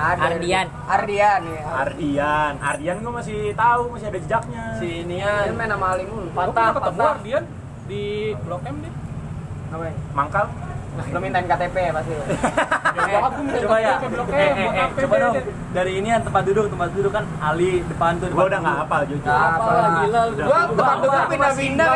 Ada 0.00 0.24
Ardian. 0.36 0.66
Ardian 0.88 1.40
ya. 1.44 1.62
Ardian 1.84 2.52
Ardian 2.58 2.96
gue 3.04 3.12
masih 3.12 3.40
tahu, 3.52 3.82
masih 3.92 4.06
ada 4.08 4.18
jejaknya 4.18 4.64
Si 4.80 5.04
Nian 5.04 5.52
main 5.52 5.68
sama 5.68 5.86
Ali 5.92 6.04
mulu. 6.08 6.28
Patah, 6.32 6.72
patah 6.72 7.20
Ardian 7.20 7.44
di 7.84 8.32
Blok 8.40 8.64
M 8.64 8.76
dia. 8.80 8.92
Ngapain? 9.70 9.94
Mangkal 10.16 10.46
Lo 11.14 11.18
mintain 11.22 11.46
KTP 11.46 11.76
ya 11.86 11.92
pasti. 11.94 12.12
coba 12.90 13.76
ya 13.78 13.94
eh, 14.02 14.50
eh, 14.58 14.68
eh, 14.74 14.88
coba 15.06 15.14
dong 15.22 15.34
dari 15.70 15.92
ini 16.02 16.08
yang 16.10 16.22
tempat 16.26 16.42
duduk 16.42 16.66
tempat 16.66 16.88
duduk 16.90 17.12
kan 17.14 17.24
Ali 17.38 17.86
depan 17.86 18.18
tuh 18.18 18.26
gue 18.28 18.44
udah 18.50 18.58
nggak 18.58 18.76
hafal 18.84 19.02
jujur 19.06 19.30
Apa 19.30 19.72
gila 20.02 20.20
Udah. 20.34 20.46
Gua 20.50 20.60
tempat 20.74 20.96
duduk 20.98 21.22
pindah-pindah. 21.30 21.88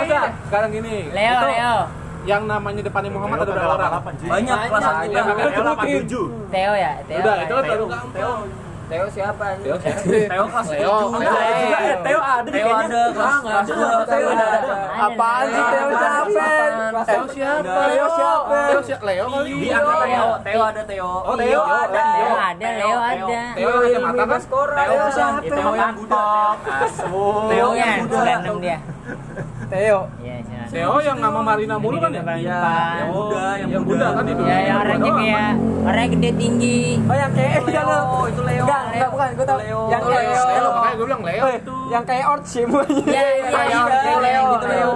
Sekarang 0.47 0.71
gini. 0.71 0.97
Leo 1.11 1.39
Leo. 1.43 1.77
Yang 2.25 2.43
namanya 2.49 2.81
depannya 2.81 3.11
Muhammad 3.13 3.45
ada 3.45 3.53
berapa 3.53 3.75
orang? 3.77 3.93
Banyak 4.25 4.59
kelas 4.69 4.83
satu 4.83 5.05
yang 5.13 5.27
87. 5.29 6.53
Theo 6.53 6.73
ya, 6.73 6.93
Theo. 7.05 7.21
Udah, 7.21 7.37
itu 7.45 7.53
kan 7.53 7.65
baru 7.69 7.85
gampang. 7.89 8.43
Theo 8.85 9.09
siapa 9.09 9.45
ini? 9.57 9.65
Theo 9.65 9.77
Theo 10.29 10.45
kelas 10.45 10.69
Theo. 10.69 10.97
7. 11.09 11.25
Theo. 11.25 11.33
Eh, 11.41 11.97
Theo 12.05 12.21
ada 12.21 12.49
Theo 12.53 12.69
ada, 12.69 13.01
kelas. 13.17 13.65
Theo 14.05 14.29
ada. 14.29 14.77
Apaan 15.09 15.45
sih 15.49 15.65
Theo 15.65 15.89
siapa? 15.89 16.49
Theo 17.01 17.25
siapa? 17.33 17.73
Theo 17.89 18.07
siapa? 18.13 18.59
Theo 18.69 18.81
siapa? 18.85 19.05
Leo 19.09 19.25
kali. 19.33 19.53
Di 19.57 19.69
angkatan 19.73 20.07
Theo, 20.13 20.29
Theo 20.45 20.61
ada 20.69 20.83
Theo. 20.85 21.09
Oh, 21.25 21.37
Theo 21.37 21.63
ada. 21.65 22.05
Theo 22.05 22.29
Theo 22.29 22.37
ada, 22.37 22.69
Leo 22.77 22.99
ada. 23.01 23.41
Theo 23.57 23.69
yang 23.69 23.81
kacamata 23.81 24.17
kan? 24.17 24.29
Baskoro. 24.37 24.75
Theo 24.77 24.93
Theo 24.93 25.07
siapa? 25.17 25.41
Theo 25.45 25.73
yang 25.73 25.93
budak. 25.97 26.57
Theo 27.49 27.69
yang 27.73 27.89
yang 27.89 28.45
budak. 28.45 28.81
Theo. 29.69 30.01
Iya, 30.21 30.37
siapa? 30.45 30.69
Theo 30.73 30.95
yang 31.01 31.19
sama 31.21 31.41
Marina 31.41 31.75
mulu 31.81 31.97
kan 32.01 32.11
ya? 32.11 32.23
Iya, 32.25 32.59
yang 33.01 33.11
muda, 33.11 33.45
yang 33.59 33.69
Yang 33.71 33.85
muda 33.85 34.07
kan 34.15 34.25
itu. 34.29 34.43
Ya, 34.45 34.59
yang 34.65 34.79
orangnya 34.85 35.13
kayak 35.17 35.53
orangnya 35.85 36.09
gede 36.17 36.31
tinggi. 36.37 36.81
Oh 37.05 37.17
yang 37.17 37.33
kayak 37.33 37.53
Leo, 37.65 38.01
itu 38.29 38.43
Leo. 38.43 38.65
Enggak, 38.65 38.83
enggak 38.95 39.11
bukan, 39.11 39.29
gue 39.35 39.47
tahu. 39.47 39.59
Leo. 39.61 39.81
Yang 39.89 40.03
Leo. 40.05 40.19
Leo. 40.19 40.45
Leo, 40.45 40.69
makanya 40.75 40.95
gue 40.95 41.07
bilang 41.07 41.23
Leo 41.25 41.47
itu. 41.53 41.77
Yang 41.93 42.05
kayak 42.09 42.25
Ort 42.29 42.45
sih 42.45 42.63
semuanya. 42.65 43.05
Iya, 43.15 43.23
iya, 43.23 43.49
Leo, 43.49 43.69
iya, 43.69 43.83
Leo, 43.85 44.19
Leo, 44.21 44.43
gitu 44.55 44.67
Leo. 44.69 44.93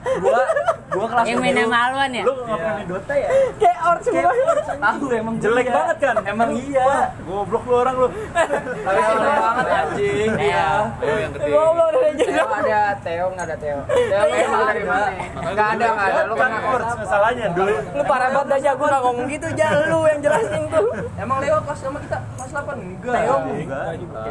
Gua 0.00 0.42
gua 0.90 1.06
kelas 1.06 1.24
Yang 1.30 1.38
main 1.38 1.54
7. 1.54 1.62
sama 1.62 1.78
Alwan 1.86 2.10
ya? 2.10 2.24
Lu 2.26 2.32
nggak 2.34 2.58
pernah 2.58 2.74
main 2.74 2.88
Dota 2.90 3.14
ya? 3.14 3.28
Kayak 3.56 3.78
Ort 3.86 4.00
semua. 4.04 4.32
Tahu 4.80 5.06
emang 5.14 5.36
jelek 5.38 5.66
banget 5.70 5.96
kan? 6.02 6.14
Emang 6.26 6.50
iya. 6.58 6.90
Goblok 7.24 7.64
lu 7.70 7.74
orang 7.78 7.96
lu. 7.96 8.08
Tapi 8.10 9.00
jelek 9.00 9.34
banget 9.38 9.66
anjing. 9.70 10.30
Iya. 10.34 10.68
Yang 11.00 11.32
gede. 11.38 11.48
Goblok 11.50 11.88
dari 11.94 12.10
Theo 12.20 12.46
ada, 12.50 12.82
Theo 13.02 13.26
nggak 13.34 13.46
ada 13.46 13.56
Theo. 13.56 13.78
Theo 13.86 14.24
emang 14.26 14.62
dari 14.66 14.82
mana? 14.84 15.08
Nggak 15.30 15.68
ada, 15.78 15.86
nggak 15.94 16.08
ada. 16.10 16.20
Lu 16.26 16.34
kan 16.34 16.50
Or, 16.60 16.82
masalahnya 17.02 17.46
dulu. 17.56 17.74
Lu 17.96 18.02
parah 18.04 18.28
banget 18.30 18.62
aja, 18.62 18.70
gue 18.76 18.86
nggak 18.86 19.02
ngomong 19.02 19.26
gitu 19.26 19.46
aja, 19.50 19.66
lu 19.90 19.98
yang 20.06 20.20
jelasin 20.22 20.62
tuh. 20.70 20.88
Emang 21.18 21.38
Leo 21.42 21.58
kelas 21.64 21.78
sama 21.80 21.98
kita 21.98 22.18
kelas 22.36 22.50
8 22.52 22.78
enggak? 22.78 23.14
Theo 23.14 23.36
enggak. 23.46 23.84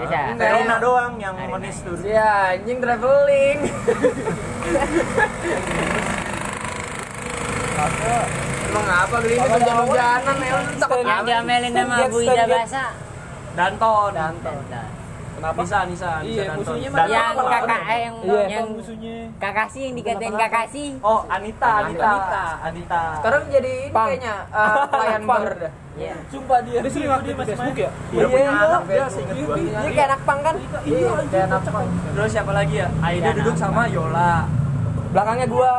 Ya? 0.08 0.24
Theo 0.36 0.60
doang 0.80 1.14
yang 1.20 1.36
manis 1.36 1.78
tuh. 1.84 1.96
Iya, 2.04 2.60
anjing 2.60 2.80
traveling. 2.80 3.60
Emang 8.70 8.86
apa 8.86 9.16
gini 9.24 9.36
hujan-hujanan 9.40 10.36
ya? 10.38 10.52
Lu 10.54 10.74
takut 10.78 11.02
Yang 11.02 11.22
diomelin 11.26 11.72
sama 11.74 11.96
Bu 12.06 12.18
Ida 12.22 12.44
Basa. 12.46 12.86
Danton. 13.56 14.12
Danton. 14.12 14.58
Kenapa? 15.40 15.64
Nisa, 15.64 15.80
Nisa, 15.88 16.10
Nisa 16.20 16.28
Iya, 16.28 16.44
Danton. 16.52 16.76
musuhnya 16.76 16.90
Yang 17.08 17.36
kakak 17.40 17.82
eh, 17.88 18.00
yang 18.04 18.16
Iya. 18.20 18.44
yang 18.52 18.68
kakasih 19.40 19.82
yang 19.88 19.96
dikatain 19.96 20.36
kakasih. 20.36 20.90
Oh, 21.00 21.24
Anita, 21.26 21.72
Anita, 21.88 22.12
Anita. 22.60 23.02
Sekarang 23.16 23.44
jadi 23.48 23.72
ini 23.80 23.96
Pang. 23.96 24.08
kayaknya 24.12 24.36
eh, 24.52 24.76
pelayan 24.92 25.24
bar 25.24 25.44
dah. 25.56 25.72
Iya. 25.96 26.16
Sumpah 26.28 26.60
dia. 26.62 26.80
Dia 26.84 26.92
sering 26.92 27.08
aktif 27.10 27.34
di 27.34 27.44
Facebook 27.48 27.78
ya? 27.80 27.90
Punya 28.12 28.28
Iya, 28.28 28.52
anak 28.52 28.84
iya. 28.84 29.06
dia, 29.08 29.40
gua. 29.40 29.56
Ini 29.56 29.92
kayak 29.96 30.08
anak 30.12 30.22
pang 30.28 30.40
kan? 30.44 30.56
Iya, 30.84 31.10
kayak 31.26 31.46
anak 31.48 31.62
pang. 31.66 31.86
Terus 31.88 32.30
siapa 32.30 32.52
lagi 32.52 32.76
ya? 32.76 32.88
Aida 33.00 33.30
duduk 33.34 33.56
sama 33.56 33.82
Yola. 33.88 34.34
Belakangnya 35.10 35.48
gua. 35.48 35.74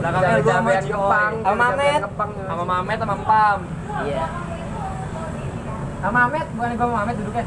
Belakangnya 0.00 0.40
gua 0.40 0.54
sama 0.56 0.70
Cioy. 0.72 0.88
ngepang, 0.88 1.32
Sama 1.44 1.56
Mamet. 1.60 2.00
Sama 2.48 2.64
Mamet 2.64 2.98
sama 2.98 3.16
Pam. 3.28 3.58
Iya. 4.08 4.24
Sama 6.00 6.12
Mamet, 6.16 6.46
bukan 6.56 6.70
gua 6.72 6.86
sama 6.88 6.94
Mamet 7.04 7.14
duduknya. 7.20 7.44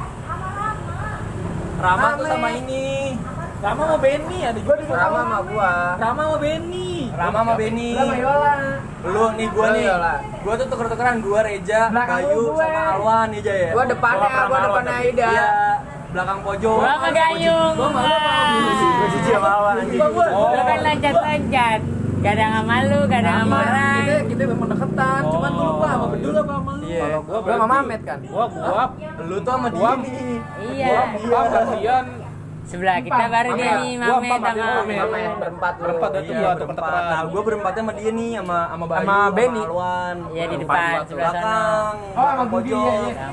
Rama 1.84 2.08
tuh 2.16 2.26
sama 2.30 2.50
ini. 2.54 3.18
Rama 3.64 3.82
sama 3.88 3.96
Benny 4.04 4.40
ada 4.44 4.60
Gua 4.60 4.76
duduk 4.76 4.92
sama 4.94 5.18
sama 5.24 5.40
gua. 5.50 5.74
Rama 5.98 6.22
sama 6.22 6.38
Benny. 6.38 6.92
Rama 7.16 7.38
sama 7.42 7.54
Benny. 7.58 7.90
Lu 7.96 8.06
sama 8.06 8.16
Yola. 8.22 8.54
Lu 9.04 9.24
nih 9.34 9.48
gua 9.50 9.66
Lu 9.66 9.74
nih. 9.74 9.86
Gua 10.44 10.54
tuh 10.60 10.68
tuker-tukeran 10.70 11.16
gua 11.26 11.40
Reja, 11.42 11.82
Belakang 11.90 12.22
Bayu 12.22 12.38
lu 12.38 12.52
gue. 12.54 12.68
sama 12.70 12.82
Alwan 12.94 13.26
nih 13.34 13.42
Jaya. 13.42 13.70
Gua 13.74 13.84
depannya, 13.90 14.36
gua 14.46 14.60
depannya 14.62 14.94
Aida. 15.02 15.28
Iya, 15.32 15.50
belakang 16.14 16.40
pojok. 16.46 16.78
Gua 16.78 16.92
sama 16.94 17.10
Gayung. 17.10 17.74
Gua 17.74 19.08
jijik 19.10 19.34
sama 19.34 19.50
Alwan 19.50 19.76
anjing. 19.82 20.00
Lu 20.00 20.22
kan 20.22 21.80
loncat-loncat. 22.24 22.26
Kadang 22.26 22.52
sama 22.56 22.76
lu, 22.88 23.00
kadang 23.12 23.36
sama 23.44 23.58
orang. 23.60 24.02
Kita 24.04 24.16
kita 24.32 24.44
memang 24.48 24.68
deketan, 24.72 25.22
cuman 25.28 25.52
gua 25.52 25.66
lupa 25.68 25.88
sama 25.92 26.06
Bedul 26.08 26.34
apa 26.34 26.54
sama 26.56 26.72
lu. 26.74 26.86
Iya. 26.88 27.04
Gua 27.20 27.40
sama 27.44 27.66
Mamet 27.68 28.02
kan. 28.08 28.20
Gua, 28.24 28.46
gua, 28.48 28.84
Lu 29.28 29.36
tuh 29.40 29.52
sama 29.52 29.68
dia 29.70 29.92
nih. 30.00 30.40
Iya. 30.74 31.00
gua 31.28 31.42
gantian. 31.52 32.06
Sebelah 32.64 33.04
kita 33.04 33.28
baru 33.28 33.60
dia 33.60 33.76
nih 33.84 34.00
Gua 34.00 34.08
Mamet 34.08 34.40
empat, 34.40 34.56
sama. 34.56 34.88
Mamet 34.88 35.36
berempat 35.36 35.74
lu. 35.76 35.84
Berempat 35.84 36.10
tuh 36.16 36.22
Iya, 36.24 36.40
gua 36.40 36.56
berempat. 36.56 37.04
Nah, 37.12 37.22
gua 37.28 37.42
berempatnya 37.44 37.82
sama 37.84 37.94
dia 38.00 38.12
nih 38.16 38.32
sama 38.40 38.58
sama 38.72 38.86
Bayu, 38.88 39.04
Sama 39.04 39.28
Benny. 39.36 39.64
Alwan. 39.68 40.16
Iya 40.32 40.46
di 40.48 40.58
depan 40.64 40.80
sebelah 40.80 41.04
sana. 41.04 41.12
belakang. 41.12 41.94
Oh, 42.16 42.24
sama 42.32 42.44
Budi, 42.48 42.72
iya, 42.72 42.80
pojok. 42.80 43.12
iya. 43.12 43.28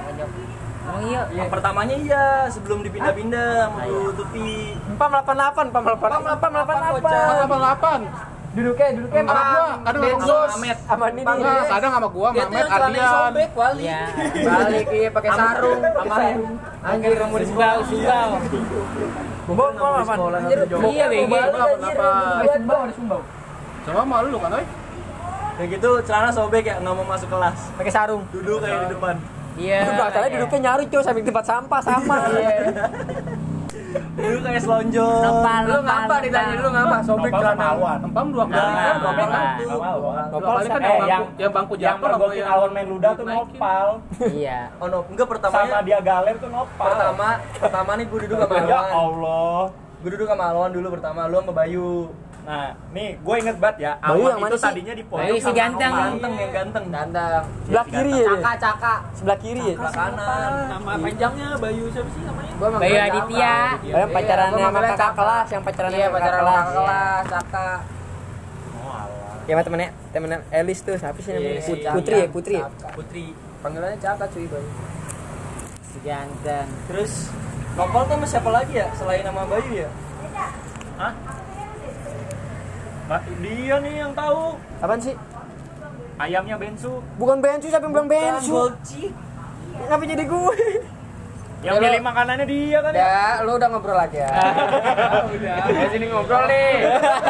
Yang 0.91 1.31
iya. 1.31 1.47
Pertamanya 1.47 1.95
iya, 2.03 2.51
sebelum 2.51 2.83
dipindah-pindah 2.83 3.71
sama 3.71 3.87
Bu 3.87 4.11
Tuti. 4.11 4.75
Empam 4.91 5.11
88, 5.23 5.71
empam 5.71 5.87
88, 5.87 8.03
empam 8.50 8.59
88. 8.59 8.59
Sama 8.59 8.59
delapan. 8.59 8.59
Duduknya, 8.59 8.87
duduknya 8.99 9.23
Sama 9.23 9.30
gua, 9.30 9.66
kadang 9.87 10.02
sama 10.02 10.19
gua. 10.26 10.40
Mamet. 10.50 10.78
sama 10.83 11.07
Nini. 11.14 11.23
Nah, 11.23 11.64
kadang 11.71 11.92
sama 11.95 12.09
gua, 12.11 12.28
Mamet, 12.35 12.66
Ardian. 12.66 13.11
sobek, 13.14 13.50
Wali. 13.54 13.83
Iya. 13.87 14.02
Balik 14.42 14.87
iya 14.90 15.09
pakai 15.14 15.30
sarung. 15.30 15.80
Sama 15.80 16.16
Anjir 16.80 17.12
kamu 17.14 17.35
di 17.38 17.47
Sumbau, 17.47 17.78
sumbau. 17.87 18.30
Sumbau 19.47 19.69
mau 19.71 19.92
apa? 20.02 20.12
Anjir, 20.19 20.59
Iya. 20.66 21.07
Sumbau 22.50 22.78
ada 22.83 22.92
Sumbau. 22.99 23.21
Sama 23.87 24.02
malu 24.02 24.28
lu 24.35 24.38
kan, 24.42 24.50
oi? 24.59 24.66
Kayak 25.61 25.69
gitu 25.76 25.90
celana 26.09 26.30
sobek 26.33 26.64
ya, 26.66 26.80
nggak 26.83 26.95
mau 26.97 27.07
masuk 27.07 27.28
kelas. 27.30 27.59
Pakai 27.78 27.92
sarung. 27.92 28.23
Duduk 28.35 28.64
kayak 28.64 28.90
di 28.90 28.99
depan. 28.99 29.14
Iya. 29.61 29.78
Itu 29.87 29.92
iya. 29.95 30.28
duduknya 30.40 30.59
nyari 30.59 30.85
cuy 30.90 31.02
samping 31.04 31.26
tempat 31.26 31.45
sampah 31.47 31.80
sama. 31.85 32.16
Duduk 33.91 34.41
kayak 34.43 34.61
selonjor. 34.61 35.21
Nopal, 35.21 35.63
Lu 35.65 35.79
ngapa 35.81 36.15
ditanya 36.21 36.55
lu 36.57 36.71
ngapa? 36.71 36.97
Sobek 37.03 37.31
celana. 37.33 37.69
Empam 38.01 38.27
dua 38.29 38.45
kali 38.45 38.59
Nopal, 38.61 38.77
kan, 38.77 38.95
dua 38.95 39.11
nopal. 39.11 39.29
kali. 39.29 39.65
Dua 39.65 39.89
Nopal 40.31 40.53
kali 40.53 40.67
kan 40.67 40.81
eh, 40.81 40.87
yang 40.87 40.99
bangku, 41.01 41.09
yang- 41.11 41.27
yang 41.37 41.53
bangku 41.53 41.75
yang 41.75 41.83
jatuh 41.83 41.99
sama 42.01 42.17
mergokin 42.17 42.45
Alwan 42.47 42.71
main 42.71 42.89
luda 42.89 43.09
tuh 43.13 43.25
nopal 43.25 43.87
Iya. 44.21 44.61
Oh 44.77 44.87
no, 44.87 44.99
enggak 45.07 45.27
sama 45.27 45.33
pertamanya. 45.33 45.79
dia 45.83 45.99
galer 46.01 46.35
tuh 46.37 46.49
nopal 46.49 46.87
Pertama, 46.87 47.29
pertama 47.57 47.91
nih 47.95 48.07
gue 48.07 48.19
duduk 48.25 48.37
sama 48.39 48.55
ya 48.63 48.63
Alwan. 48.63 48.93
Allah 48.93 49.61
Gue 50.01 50.11
duduk 50.11 50.27
sama 50.27 50.45
Alwan 50.47 50.71
dulu 50.71 50.87
pertama, 50.91 51.21
lu 51.27 51.37
sama 51.39 51.53
Bayu. 51.53 51.91
Nah 52.50 52.66
nih 52.90 53.14
gue 53.14 53.35
inget 53.38 53.57
banget 53.62 53.76
ya 53.78 53.92
Bayu 54.02 54.26
yang 54.26 54.42
mana 54.42 54.50
itu 54.50 54.59
sih? 54.59 54.66
tadinya 54.66 54.90
di 54.90 55.04
pojok 55.07 55.23
Bayu 55.23 55.35
si 55.35 55.42
sama 55.45 55.54
ganteng. 55.54 55.92
Ganteng 55.95 56.33
yang 56.35 56.50
ganteng. 56.50 56.85
Dandang. 56.90 57.45
Sebelah 57.62 57.87
kiri 57.87 58.11
ya. 58.12 58.26
Caka, 58.26 58.52
caka. 58.59 58.95
Sebelah 59.14 59.38
kiri 59.38 59.62
ya. 59.62 59.75
Sebelah 59.78 59.95
kanan. 59.95 60.50
Nama 60.66 60.90
panjangnya 60.99 61.49
Bayu 61.57 61.85
siapa 61.88 62.11
sih 62.11 62.23
namanya? 62.26 62.52
Gua 62.59 62.69
Bayu 62.75 62.97
Aditya. 62.99 63.57
Yang 63.87 64.11
pacaran 64.11 64.49
Iya, 64.50 64.50
gua 64.50 64.66
sama 64.66 64.80
kakak 64.83 65.12
kelas, 65.14 65.47
yang 65.47 65.62
pacaran 65.62 65.90
Iya, 65.90 65.95
sama 65.95 66.11
kakak 66.11 66.19
pacaran 66.19 66.40
kelas. 66.40 66.59
kakak 66.59 66.75
kelas, 66.75 67.23
caka. 67.30 67.69
oh 68.75 68.90
alah 68.90 69.35
Ya 69.47 69.52
sama 69.52 69.62
temennya, 69.62 69.88
temennya 70.11 70.38
Elis 70.50 70.78
tuh, 70.83 70.95
siapa 70.99 71.19
sih 71.23 71.30
namanya? 71.30 71.54
Iya, 71.54 71.90
Putri 71.95 72.14
ya, 72.16 72.26
Caka. 72.26 72.35
Putri 72.35 72.54
ya. 72.57 72.66
Putri. 72.90 73.25
Panggilannya 73.62 73.99
Caka 74.02 74.25
cuy, 74.26 74.47
Bayu. 74.50 74.69
Si 75.87 75.99
ganteng. 76.02 76.66
Terus 76.90 77.12
Nopal 77.71 78.02
tuh 78.02 78.19
sama 78.19 78.26
siapa 78.26 78.50
lagi 78.50 78.75
ya 78.75 78.90
selain 78.90 79.23
nama 79.23 79.47
Bayu 79.47 79.71
ya? 79.76 79.90
Hah? 80.99 81.14
Dia 83.19 83.76
nih 83.83 83.95
yang 84.07 84.12
tahu 84.14 84.55
Apaan 84.79 85.02
sih? 85.02 85.14
ayamnya 86.21 86.61
bensu 86.61 87.00
Bukan 87.17 87.40
Bensu, 87.40 87.67
siapa 87.73 87.88
yang 87.88 87.95
bilang 87.97 88.11
Bensu? 88.12 88.52
Golci. 88.55 89.11
Kenapa 89.81 90.05
jadi 90.05 90.25
gue? 90.29 90.57
yang 91.61 91.76
milih 91.76 92.00
makanannya 92.00 92.47
dia 92.49 92.79
kan 92.81 92.93
ya 92.97 93.05
Ya, 93.05 93.29
lu 93.45 93.52
udah 93.61 93.69
ngobrol 93.69 93.93
lagi 93.93 94.17
ya. 94.17 94.33
Udah, 95.37 95.57
ya 95.69 95.87
sini 95.93 96.09
ngobrol 96.09 96.49
nih. 96.49 96.73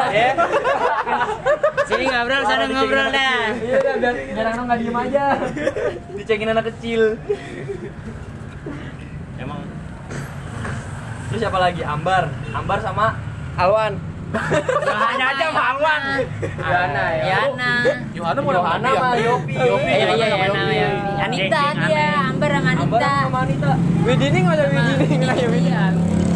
Ya. 0.07 0.31
Sini 1.83 2.05
ngobrol, 2.07 2.41
sana 2.47 2.63
ngobrol 2.71 3.07
dah. 3.11 3.51
Iya, 3.59 3.75
udah 3.75 3.93
biar 3.99 4.15
biar 4.31 4.47
orang 4.55 4.65
nggak 4.71 4.79
diem 4.79 4.97
aja. 5.03 5.25
Dicengin 6.15 6.47
anak 6.47 6.65
kecil. 6.71 7.19
emang 9.35 9.59
Terus 11.27 11.39
siapa 11.43 11.59
lagi? 11.59 11.83
Ambar. 11.83 12.31
Ambar 12.55 12.79
sama 12.79 13.19
Alwan. 13.59 13.99
Yohana 14.31 15.23
aja 15.35 15.43
sama 15.51 15.63
Alwan. 15.75 16.01
Yana 16.63 17.05
ya. 17.19 17.23
Yana. 17.27 17.73
Yohana 18.15 18.39
mau 18.39 18.53
Yohana 18.55 18.89
sama 18.95 19.15
Yopi. 19.19 19.53
Yopi. 19.59 19.91
Iya, 19.91 20.07
iya, 20.15 20.27
Yana. 20.39 20.63
ya. 20.71 20.89
Anita 21.27 21.61
dia, 21.85 22.05
Amber 22.31 22.51
sama 22.55 22.69
Anita. 22.71 23.11
sama 23.27 23.37
Anita. 23.43 23.71
Widini 24.07 24.37
nggak 24.41 24.55
ada 24.55 24.63
Widini 24.71 25.15
nggak 25.19 25.35
ya 25.37 25.47
Widini. 25.51 25.69
Iya, 25.71 25.83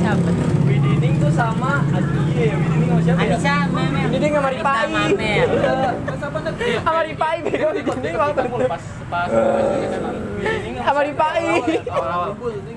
siapa 0.04 0.28
tuh? 0.30 0.65
Widining 0.96 1.20
tuh 1.20 1.28
sama 1.28 1.84
sama 1.84 1.84
Adie 1.92 2.56
yang 2.56 2.62
ini 2.72 2.86
sama 2.88 3.02
siapa 3.04 3.20
ya? 3.20 3.36
Anissa 3.36 3.56
Mamel. 3.68 4.08
Ini 4.08 4.16
dia 4.16 4.30
nggak 4.32 4.44
mari 4.48 4.58
pai. 4.64 4.88
Mamel. 4.88 5.50
Sama 6.88 7.02
Ripai 7.04 7.38
bego 7.44 7.70
ini 7.76 8.10
waktu 8.16 8.42
pas 8.72 8.84
pas 9.12 9.30
sama 10.86 11.02
Ripai. 11.04 11.44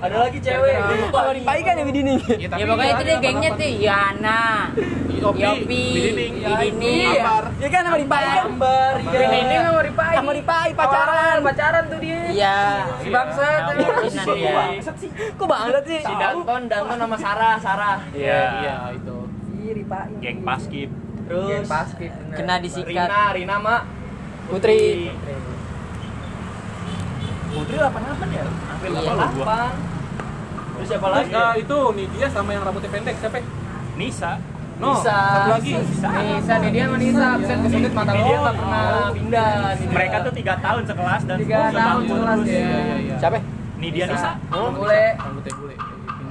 Ada 0.02 0.16
lagi 0.18 0.38
cewek. 0.42 0.74
Sama 1.14 1.30
Ripai 1.30 1.58
kan 1.62 1.74
yang 1.78 1.90
di 1.94 2.00
ini. 2.02 2.14
Ya 2.42 2.64
pokoknya 2.66 2.90
itu 2.90 3.02
deh 3.06 3.16
gengnya 3.22 3.50
tuh 3.54 3.70
Yana, 3.70 4.74
Yopi. 5.22 5.86
Iya. 6.82 7.38
Ya 7.62 7.68
kan 7.70 7.80
sama 7.86 7.96
Ripai 8.02 8.22
kan. 8.26 8.36
Gambar, 8.50 8.92
iya. 8.98 9.28
Ini 9.30 9.54
sama 9.62 9.80
Ripai. 9.86 10.14
Sama 10.18 10.32
Ripai 10.34 10.68
pacaran. 10.74 11.36
pacaran 11.46 11.84
tuh 11.86 11.98
dia. 12.02 12.20
Iya. 12.34 12.58
Si 12.98 13.08
bangsat. 13.14 13.62
Ini 13.78 14.22
dia. 14.26 14.58
Kok 15.38 15.46
banget 15.46 15.82
sih? 15.86 16.00
Si 16.02 16.14
Danton, 16.18 16.62
Danton 16.66 16.98
sama 16.98 17.16
Sarah, 17.20 17.56
Sarah. 17.62 17.98
Iya. 18.12 18.40
iya 18.58 18.74
itu 18.92 19.16
Ih, 19.58 19.70
Ripai. 19.74 20.08
Geng 20.18 20.38
paskib. 20.42 20.90
Terus 21.28 21.68
Basket. 21.68 22.08
bener. 22.10 22.36
Kena 22.36 22.54
disikat. 22.56 22.88
Rina, 23.04 23.20
Rina 23.34 23.56
mak. 23.58 23.82
Putri. 24.48 25.12
Putri 27.48 27.76
88 27.76 28.28
ya? 28.30 28.44
Hampir 28.44 28.88
Iya. 28.88 29.00
82. 29.02 29.44
8. 29.44 29.72
Terus 30.70 30.86
siapa 30.86 31.08
lagi? 31.10 31.32
Nah, 31.32 31.52
itu 31.52 31.76
Nidia 31.92 32.26
sama 32.30 32.50
yang 32.52 32.62
rambutnya 32.62 32.88
pendek 32.88 33.16
siapa? 33.18 33.38
Nisa. 33.98 34.32
No, 34.78 34.94
Nisa. 34.94 35.10
satu 35.10 35.50
lagi. 35.50 35.72
Nisa 35.74 36.54
nih 36.56 36.70
dia 36.70 36.84
sama 36.86 36.96
Nisa 36.96 37.24
absen 37.34 37.58
kesundut 37.60 37.92
mata 37.92 38.12
lo. 38.14 38.22
dia 38.22 38.36
nggak 38.38 38.54
pernah 38.54 38.84
pindah. 39.10 39.50
Nisa. 39.74 39.90
Mereka 39.90 40.16
tuh 40.22 40.32
tiga 40.32 40.54
tahun 40.56 40.82
sekelas 40.86 41.22
dan 41.26 41.36
Tiga 41.36 41.58
tahun 41.68 42.02
sekelas 42.06 42.38
ya. 42.38 42.52
Iya, 42.54 42.62
iya, 42.62 42.96
iya. 43.02 43.16
Siapa? 43.18 43.38
Nidia 43.76 44.04
Nisa. 44.06 44.30
Oh, 44.48 44.70
boleh. 44.70 45.08
Rambutnya 45.18 45.52
bule. 45.52 45.67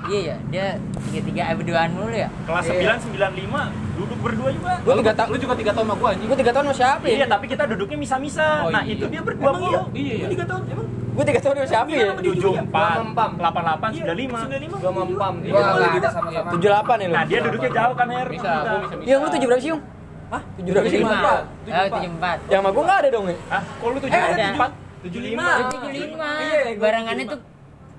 Iya 0.07 0.19
ya, 0.23 0.35
dia 0.47 0.65
tiga 1.05 1.21
tiga 1.23 1.41
eh 1.45 1.55
berduaan 1.55 1.89
mulu 1.91 2.09
ya. 2.09 2.29
Kelas 2.43 2.63
Iya. 2.65 2.95
9 2.95 3.11
95 3.11 3.97
duduk 3.97 4.19
berdua 4.21 4.49
juga. 4.51 4.73
Gue 4.79 4.93
tiga 4.97 5.13
tahun. 5.13 5.27
Lu 5.27 5.37
juga 5.37 5.53
tiga 5.55 5.71
tahun 5.71 5.85
sama 5.85 5.95
gua 5.95 6.09
anjing. 6.11 6.27
Gue 6.27 6.37
tiga 6.37 6.51
tahun 6.51 6.65
sama 6.65 6.75
siapa 6.75 7.05
Iya, 7.05 7.17
ya? 7.17 7.25
tapi 7.27 7.45
kita 7.45 7.63
duduknya 7.65 7.97
misa-misa. 7.97 8.47
Oh, 8.63 8.69
nah, 8.69 8.83
iya. 8.83 8.93
itu 8.93 9.05
dia 9.07 9.21
berdua 9.21 9.49
Emang 9.49 9.59
mulu. 9.59 9.71
iya? 9.73 9.81
Iya, 9.91 10.13
iya. 10.13 10.17
Gua 10.17 10.31
tiga 10.31 10.45
tahun 10.45 10.61
emang. 10.67 10.87
Gue 11.17 11.25
tiga 11.25 11.39
tahun 11.41 11.53
sama 11.57 11.67
siapa 11.67 11.89
ya? 11.89 12.05
74, 12.13 12.97
Mempam. 13.01 13.29
88, 13.35 13.89
Iya, 13.89 14.03
95. 14.05 14.37
95. 14.37 14.77
Gua 14.77 14.91
mempam. 14.93 15.33
Gua 15.41 15.59
enggak 15.59 15.91
ada 15.97 16.09
sama-sama. 16.13 16.49
Tujuh 16.53 16.67
delapan 16.67 16.95
ya. 16.97 17.07
Nah, 17.09 17.23
dia 17.25 17.39
duduknya 17.41 17.69
jauh 17.73 17.95
kan, 17.97 18.07
Her. 18.07 18.27
Bisa, 18.29 18.51
gua 18.63 18.79
bisa 18.79 18.95
bisa. 18.95 19.07
Yang 19.09 19.19
lu 19.19 19.27
tujuh 19.33 19.47
berapa 19.47 19.61
sih, 19.61 19.71
Yung? 19.73 19.81
Hah? 20.27 20.41
Tujuh 20.55 20.71
berapa 20.71 20.87
sih? 20.87 20.97
Tujuh 20.97 21.07
lima. 21.07 21.17
Tujuh 21.17 21.33
Oh, 21.67 21.81
empat. 21.81 21.91
tujuh 21.97 22.11
empat. 22.13 22.37
Yang 22.47 22.59
sama 22.61 22.69
gue 22.69 22.83
nggak 22.85 22.99
ada 23.01 23.09
dong 23.09 23.25
ya? 23.25 23.37
Hah? 23.49 23.63
Kok 23.65 23.87
lu 23.87 23.97
Ada. 23.97 24.07
74? 24.07 24.71
75. 24.97 25.03
Tujuh 25.03 25.21
lima. 25.23 26.29
Iya, 26.37 26.59
gua 26.69 26.81
Barangannya 26.83 27.25
tuh 27.25 27.39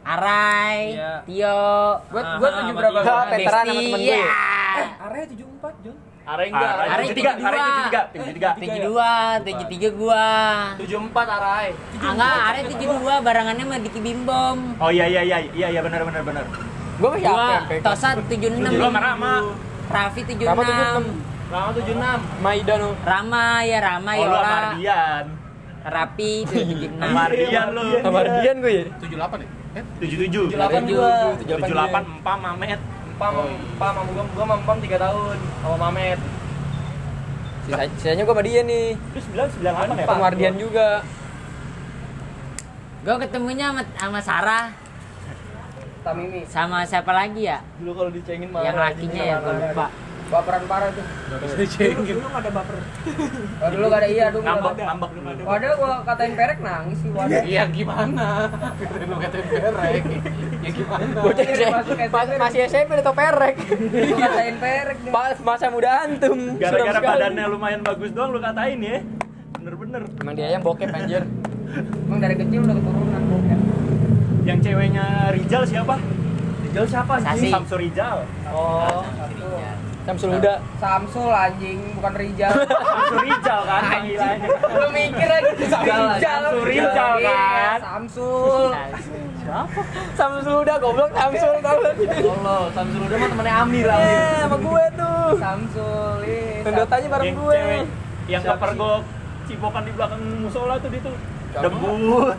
Arai, 0.09 0.97
Iya. 0.97 1.13
Tio, 1.23 1.61
Gua 2.09 2.23
gua 2.35 2.49
tujuh 2.51 2.73
berapa? 2.73 2.99
Enggak, 2.99 3.25
veteran 3.29 3.63
sama 3.63 3.77
temen 3.77 4.01
gue. 4.01 4.09
Iya. 4.09 4.25
Area 4.99 5.25
74, 5.27 5.85
Jon. 5.85 5.97
Area 6.25 6.29
Are 6.29 6.45
enggak. 6.47 6.73
Are 6.73 7.03
73, 7.05 7.13
tiga 7.13 7.31
Are 7.31 7.59
dua. 7.59 7.69
73, 8.09 8.09
73. 8.09 8.57
Tujuh 8.59 8.81
dua, 8.83 9.11
tujuh 9.39 9.67
tiga 9.69 9.89
gua. 9.93 10.27
74 10.77 11.29
Arai. 11.31 11.69
Ah, 11.95 12.09
Enggak, 12.09 12.39
Are 12.43 12.61
tujuh 12.67 12.89
dua, 12.95 13.15
barangannya 13.21 13.65
sama 13.65 13.77
Diki 13.79 14.01
Bimbom. 14.01 14.59
Oh 14.77 14.89
iya 14.89 15.05
iya 15.07 15.21
iya 15.23 15.39
iya 15.47 15.69
iya 15.69 15.81
benar 15.81 16.01
benar 16.03 16.23
benar. 16.23 16.45
Gue 16.99 17.09
sama 17.11 17.19
siapa? 17.19 17.37
Gua 17.37 17.53
yang 17.71 17.85
Tosa 17.85 18.09
tujuh 18.19 18.49
enam. 18.51 18.73
Lu 18.73 18.85
sama 18.87 19.01
Rama. 19.03 19.33
Raffi 19.89 20.21
tujuh 20.25 20.47
Rama 20.47 20.57
tujuh 20.59 20.73
enam. 20.75 20.89
enam. 20.89 21.05
Rama 21.49 21.69
76. 21.71 22.21
Maida 22.41 22.75
no. 22.77 22.89
Rama 23.03 23.45
ya 23.63 23.79
Rama 23.79 24.11
Oh, 24.11 24.17
lu 24.17 24.25
sama 24.27 24.41
Yola. 24.41 24.57
Ardian. 24.73 25.25
Rapi 25.79 26.33
tujuh 26.45 26.89
enam. 26.91 27.09
Sama 27.09 27.21
Ardian 27.25 27.67
lu. 27.71 27.85
Sama 28.01 28.19
Ardian 28.19 28.57
gue 28.59 28.73
ya. 28.73 28.85
78 28.99 29.45
ya? 29.45 29.49
Eh, 29.79 29.85
77. 30.05 30.51
78 30.53 30.83
gua. 30.91 31.13
78 31.39 32.03
Empam 32.05 32.39
Mamet. 32.43 32.81
Pam, 33.19 33.35
pam 33.83 33.95
sama 33.99 34.11
gua, 34.15 34.25
gua 34.31 34.45
sama 34.47 34.57
pam 34.63 34.79
3 34.79 34.99
tahun 34.99 35.37
sama 35.63 35.77
Mamet. 35.89 36.19
Sisa, 37.67 37.85
sisanya 37.99 38.23
gue 38.25 38.35
sama 38.35 38.43
dia 38.47 38.61
nih. 38.65 38.87
Terus 39.13 39.25
9 39.35 39.49
98 39.61 39.99
ya? 39.99 40.07
Sama 40.07 40.25
Ardian 40.31 40.55
juga. 40.57 40.89
Gua 43.05 43.17
ketemunya 43.21 43.65
sama, 43.71 43.83
sama 43.99 44.21
Sarah 44.23 44.67
Tamimi. 46.07 46.41
sama 46.49 46.79
siapa 46.87 47.13
lagi 47.13 47.51
ya? 47.51 47.59
Dulu 47.83 47.91
kalau 47.93 48.11
dicengin 48.15 48.49
marah. 48.49 48.67
Yang 48.71 48.79
lakinya 48.81 49.23
ya 49.23 49.37
gua 49.43 49.55
lupa. 49.59 49.87
Baperan 50.29 50.63
parah 50.69 50.93
tuh. 50.93 51.05
Cengin. 51.67 52.21
Oh, 53.59 53.69
dulu 53.73 53.85
gak 53.89 54.01
ada 54.01 54.09
iya 54.09 54.27
dulu. 54.29 54.45
Ngambek 54.45 54.61
nggak 54.63 54.77
ada. 54.77 54.85
ngambek. 54.87 55.11
Wadah 55.43 55.71
gua 55.75 55.91
katain 56.05 56.33
perek 56.37 56.59
nangis 56.61 56.99
sih 57.01 57.11
wadah. 57.11 57.43
Iya 57.43 57.63
gimana? 57.69 58.27
Lu 59.03 59.17
katain 59.17 59.47
perek. 59.47 60.03
Ya 60.59 60.71
gimana? 60.71 61.05
Masuk 61.19 61.97
SMP. 61.97 62.03
Mas- 62.13 62.39
Masih 62.39 62.61
SMP 62.69 62.91
udah 62.93 63.05
tau 63.05 63.17
perek. 63.17 63.55
Gua 63.57 64.19
katain 64.21 64.57
perek. 64.59 64.97
Pas 65.09 65.37
masa 65.41 65.67
muda 65.69 65.91
antum. 66.05 66.39
Gara-gara 66.57 67.01
badannya 67.01 67.45
lumayan 67.49 67.81
bagus 67.81 68.11
doang 68.13 68.31
lu 68.31 68.39
katain 68.39 68.79
ya. 68.79 69.01
Bener-bener. 69.59 70.03
Emang 70.19 70.35
dia 70.37 70.49
yang 70.51 70.63
bokep 70.63 70.89
anjir. 70.89 71.25
Emang 72.05 72.21
dari 72.21 72.37
kecil 72.37 72.61
udah 72.63 72.77
keturunan 72.77 73.23
bokep. 73.27 73.61
Yang 74.45 74.59
ceweknya 74.63 75.07
Rijal 75.33 75.63
siapa? 75.65 75.95
Rijal 76.63 76.85
siapa 76.85 77.15
Sasi. 77.19 77.49
Samsu 77.49 77.77
Rijal. 77.77 78.25
Oh. 78.49 79.05
Samsul 80.09 80.29
Huda. 80.33 80.55
Samsul 80.81 81.29
anjing 81.29 81.79
bukan 81.93 82.13
Rijal. 82.17 82.49
Samsu 82.49 83.17
Rijal 83.21 83.61
kan 83.63 83.83
panggilannya. 83.85 84.49
Lu 84.73 84.89
mikir 84.89 85.29
lagi 85.29 85.53
Rijal. 85.53 86.01
Samsul 86.17 86.65
Rijal 86.65 87.13
Iya, 87.21 87.29
kan. 87.29 87.79
Samsul. 87.79 88.69
Samsul 90.17 90.55
Huda 90.57 90.75
goblok 90.81 91.13
Samsul 91.13 91.53
tau 91.61 91.77
lu. 91.77 91.93
Allah, 92.27 92.61
Samsul 92.73 93.01
udah 93.05 93.17
mah 93.17 93.29
temennya 93.29 93.55
Amir, 93.61 93.87
Amir. 93.87 94.09
Eh, 94.09 94.37
sama 94.41 94.57
gue 94.59 94.85
tuh. 94.97 95.29
Samsul. 95.37 96.17
ih, 96.25 96.65
Pendotanya 96.65 97.09
bareng 97.11 97.27
Yang 97.27 97.37
gue. 97.37 97.53
cewek 97.55 97.85
yang 98.29 98.43
kepergok 98.43 99.01
cipokan 99.45 99.83
di 99.85 99.93
belakang 99.93 100.23
musola 100.41 100.75
tuh 100.81 100.89
di 100.89 100.99
tuh. 101.01 101.17
Debut. 101.53 102.33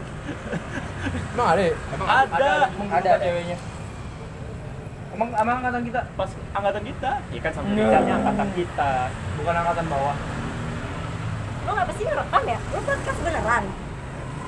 Emang 1.29 1.47
ada 1.47 1.61
ya? 1.61 1.73
Ada. 2.01 2.51
Ada 2.91 3.11
ceweknya. 3.19 3.57
Emang 5.19 5.35
emang 5.35 5.55
angkatan 5.59 5.83
kita 5.83 5.99
Pas 6.15 6.31
angkatan 6.55 6.83
kita. 6.87 7.11
Iya 7.27 7.39
kan 7.43 7.51
Samsu 7.51 7.75
Rijalnya 7.75 8.13
angkatan 8.23 8.49
kita. 8.55 8.91
Bukan 9.35 9.51
angkatan 9.51 9.85
bawah. 9.91 10.15
Lo 11.67 11.71
ngapa 11.75 11.91
sih 11.91 12.03
ngerekam 12.07 12.43
ya? 12.47 12.59
Lo 12.71 12.79
podcast 12.87 13.19
beneran? 13.19 13.63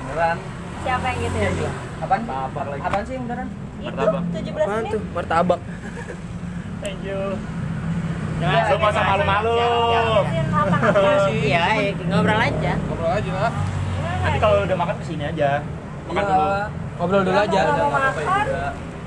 Beneran. 0.00 0.36
Siapa 0.80 1.06
yang 1.12 1.18
gitu 1.28 1.36
ya? 1.36 1.72
apaan? 2.00 2.20
Tabar 2.24 2.64
lagi. 2.72 2.80
Apaan 2.88 3.04
sih 3.04 3.14
yang 3.20 3.24
beneran? 3.28 3.48
Itu 3.52 3.92
Martabak. 3.92 4.22
17 4.32 4.48
Apaan 4.48 4.72
menit. 4.80 4.92
tuh? 4.96 5.02
Martabak. 5.12 5.60
Thank 6.80 7.00
you. 7.04 7.20
Ya, 8.40 8.48
Jangan 8.48 8.64
lu 8.64 8.76
nggak 8.80 8.92
usah 8.96 9.04
malu-malu. 9.12 9.54
Iya, 11.36 11.64
ya, 11.76 11.92
ngobrol 12.08 12.40
aja. 12.40 12.72
Ngobrol 12.80 13.12
aja 13.12 13.32
lah. 13.36 13.52
Nanti 14.24 14.38
kalau 14.40 14.56
udah 14.64 14.76
makan 14.80 14.94
ke 14.96 15.04
sini 15.04 15.24
aja. 15.28 15.60
Makan 16.08 16.22
dulu. 16.24 16.48
Iya. 16.48 16.64
Ngobrol 16.96 17.22
dulu 17.28 17.38
aja. 17.44 17.60
Mau 17.76 17.90
makan, 17.92 18.44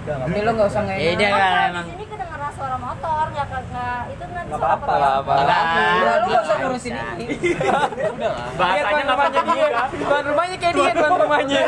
Ini 0.05 0.39
lo 0.39 0.51
nggak 0.51 0.67
usah 0.67 0.83
ngeyel. 0.83 1.01
kalau 1.01 1.17
di 1.17 1.25
emang. 1.25 1.85
sini 1.87 2.05
kedengeran 2.05 2.51
suara 2.51 2.77
motor, 2.77 3.23
nggak 3.27 3.45
nggak 3.49 3.99
itu 4.05 4.23
nanti 4.27 4.45
Nggak 4.45 4.59
suara 4.59 4.69
apa-apa, 4.71 4.85
motor. 4.85 4.99
nggak 5.01 5.15
apa-apa. 5.17 5.81
Lu 6.15 6.25
nggak 6.25 6.41
usah 6.41 6.55
ngurusin 6.55 6.93
ini. 6.93 7.25
Udah 8.15 8.29
lah. 8.31 8.47
Bahasanya 8.55 9.03
nggak 9.03 9.19
pakai 9.19 9.41
dia. 9.43 9.67
Tuan 9.99 10.23
rumahnya 10.25 10.57
kayak 10.57 10.73
dia 10.75 10.91
tuan 10.93 11.11
rumahnya. 11.17 11.61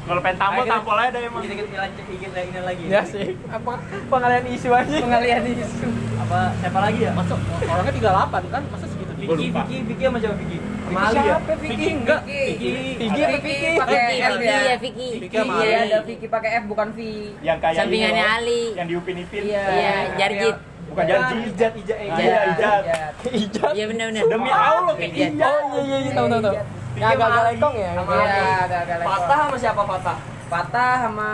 Kalau 0.00 0.18
pengen 0.18 0.38
tampol 0.42 0.64
tampol 0.66 0.96
aja 0.98 1.10
deh 1.12 1.22
emang. 1.22 1.42
Dikit-dikit 1.44 1.78
lanjut 1.78 2.04
dikit 2.04 2.30
lagi 2.34 2.48
ini 2.48 2.60
lagi. 2.60 2.84
Ya 2.88 3.02
sih. 3.06 3.26
Apa 3.46 3.72
pengalian 4.10 4.44
isu 4.50 4.68
aja. 4.74 4.96
Pengalian 4.98 5.42
isu. 5.46 5.86
Apa 6.18 6.38
siapa 6.58 6.78
lagi 6.82 7.00
ya? 7.00 7.12
Masuk 7.14 7.38
orangnya 7.62 7.92
38 7.94 8.50
kan? 8.50 8.62
Masa 8.66 8.86
segitu? 8.88 9.12
Vicky. 9.14 9.46
Vicky, 9.54 9.76
Vicky 9.86 10.02
sama 10.02 10.18
siapa 10.18 10.34
Vicky? 10.34 10.58
Sama 10.90 11.06
Ali 11.06 11.18
ya? 11.22 11.22
Siapa 11.22 11.52
Vicky? 11.54 11.70
Vicky 11.70 11.88
enggak. 11.94 12.20
Vicky. 12.26 12.70
Vicky 12.98 13.20
apa 13.22 13.38
Vicky? 13.38 13.68
pakai 13.78 13.98
Vicky, 14.02 14.18
F 14.18 14.32
Vicky 14.34 14.50
ya. 14.50 14.58
ya 14.58 14.76
Vicky. 14.82 15.08
Vicky 15.22 15.36
Iya, 15.38 15.46
Ali. 15.46 15.70
ada 15.86 15.98
Vicky 16.02 16.26
pakai 16.26 16.50
F 16.58 16.64
bukan 16.66 16.88
V. 16.90 16.98
Yang 17.46 17.58
kayak 17.62 17.76
Sampingannya 17.78 18.24
Ali. 18.26 18.62
Yang 18.74 18.86
diupin-ipin. 18.90 19.42
Iya. 19.46 19.62
Iya, 19.70 19.94
Jarjit. 20.18 20.56
Bukan 20.90 21.04
janji. 21.06 21.36
Ijat, 21.54 21.72
ijat, 21.78 21.98
ijat. 22.02 22.18
Iya, 22.18 22.38
Ijat. 22.50 22.82
Ijat. 23.46 23.72
Iya 23.78 23.84
benar-benar. 23.86 24.24
Demi 24.26 24.50
Allah 24.50 24.94
kayak 24.98 25.12
Ijat. 25.14 25.30
Ijat. 25.38 25.62
Oh 25.62 25.78
iya 25.78 25.78
iya 25.86 25.98
iya 26.02 26.10
tahu 26.18 26.26
tahu 26.26 26.40
tahu. 26.42 26.54
Yang 26.98 27.10
agak-agak 27.14 27.42
lekong 27.54 27.74
ya. 27.78 27.90
Iya, 27.94 28.54
agak-agak 28.66 28.96
lekor. 28.98 29.06
Patah 29.14 29.38
sama 29.46 29.56
siapa 29.62 29.82
Patah? 29.86 30.16
Patah 30.50 30.94
sama 31.06 31.28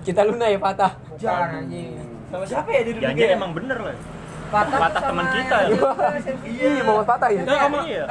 Kita 0.00 0.22
Luna 0.24 0.46
ya 0.48 0.56
patah. 0.56 0.92
Jangan 1.20 1.48
anjing. 1.60 2.00
Sama 2.32 2.44
siapa 2.48 2.68
ya 2.72 2.80
di 2.80 2.90
dulu 2.96 3.02
Jangan 3.04 3.36
emang 3.36 3.52
bener 3.52 3.78
loh. 3.84 4.15
Patah, 4.46 4.78
Patah 4.78 5.02
teman 5.02 5.26
kita 5.28 5.56
ya? 5.58 5.76
Iya, 6.46 6.82
mau 6.82 7.02
patah 7.02 7.28
ya. 7.28 7.42
Enggak 7.42 7.58
sama. 7.60 7.78
Iya. 7.82 8.04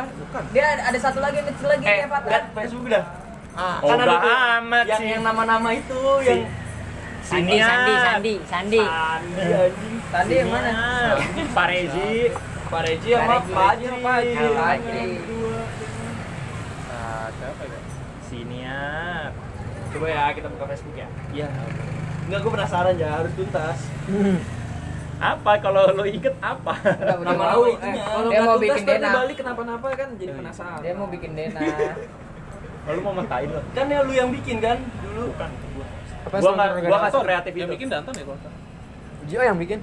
Dia 0.51 0.65
ada, 0.83 0.97
satu 0.99 1.19
lagi 1.19 1.39
kecil 1.41 1.67
lagi 1.69 1.83
Eh, 1.85 2.05
patah. 2.05 2.27
lihat 2.27 2.45
Facebook 2.51 2.87
dah. 2.87 3.03
Ah, 3.55 3.79
Oh, 3.79 3.87
Kan 3.87 3.99
ada 4.01 4.17
amat 4.59 4.85
yang 4.85 4.99
sih. 4.99 5.07
yang 5.09 5.23
nama-nama 5.23 5.69
itu 5.71 5.99
yang 6.21 6.43
Sandi, 7.23 7.57
Sandi, 7.57 7.93
Sandi, 7.95 8.33
Sandi. 8.45 8.81
Sandi. 8.83 8.83
anjing. 8.83 9.95
Tadi 10.05 10.33
yang 10.35 10.49
mana? 10.51 10.71
Pak 11.49 11.65
Rezi. 11.65 12.11
Pak 12.65 12.81
Reji 12.81 13.09
sama 13.11 13.25
Pak 13.29 13.41
Pak 13.47 13.65
Haji 13.71 13.85
sama 13.85 13.99
Pak 14.01 14.13
Haji. 14.15 14.35
Pak 14.51 14.65
Haji. 14.67 15.03
Nah, 16.85 17.25
siapa 17.31 17.63
ya? 17.63 17.79
Siniar. 18.25 19.29
Coba 19.87 20.07
ya 20.07 20.23
kita 20.33 20.47
buka 20.49 20.65
Facebook 20.67 20.95
ya. 20.95 21.07
Iya. 21.31 21.47
Enggak, 22.25 22.39
gue 22.41 22.51
penasaran 22.51 22.95
ya, 22.95 23.09
harus 23.15 23.31
tuntas. 23.33 23.79
Apa 25.15 25.51
kalau 25.63 25.81
lo 25.95 26.03
inget 26.03 26.35
apa? 26.43 26.73
Nama 26.83 27.31
mau. 27.31 27.63
lu 27.63 27.71
Eh. 27.71 27.95
Kalau 27.95 28.29
Dia 28.29 28.39
nggak 28.39 28.51
mau 28.51 28.57
bikin 28.59 28.83
dena. 28.83 29.09
dibalik 29.09 29.35
kenapa-napa 29.39 29.87
kan 29.95 30.09
jadi 30.19 30.33
penasaran. 30.35 30.79
Dia 30.83 30.93
mau 30.95 31.07
bikin 31.07 31.31
dena. 31.33 31.59
Lo 32.85 33.01
mau 33.01 33.17
mentahin 33.17 33.49
lo? 33.49 33.61
Kan 33.73 33.89
ya 33.89 34.05
lu 34.05 34.13
yang 34.13 34.29
bikin 34.29 34.61
kan 34.61 34.77
dulu. 35.01 35.33
Bukan. 35.33 35.49
Apa 36.25 36.35
Gua 36.37 36.51
nggak, 36.53 36.69
gua 36.85 36.97
nggak 37.01 37.23
kreatif 37.25 37.51
Yang 37.57 37.71
bikin 37.77 37.87
Danton 37.89 38.13
ya 38.13 38.23
kalau 38.29 38.37
nggak. 38.37 38.53
Gio 39.25 39.41
yang 39.41 39.57
bikin. 39.57 39.79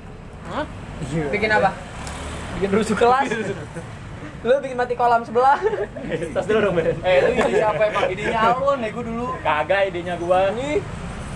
Bikin 1.34 1.50
apa? 1.50 1.70
Bikin 2.58 2.70
rusuh 2.70 2.94
kelas. 2.94 3.26
Lu 4.46 4.58
bikin 4.58 4.74
mati 4.74 4.94
kolam 4.98 5.22
sebelah. 5.22 5.58
Tas 6.34 6.46
dulu 6.50 6.58
dong, 6.66 6.74
Ben. 6.74 6.98
Eh, 7.06 7.14
itu 7.22 7.30
ide 7.42 7.52
siapa 7.62 7.82
emang? 7.90 8.06
Idenya 8.12 8.40
Alon 8.54 8.78
ya 8.82 8.88
gue 8.90 9.04
dulu. 9.06 9.26
Kagak 9.42 9.80
idenya 9.90 10.14
gua. 10.18 10.50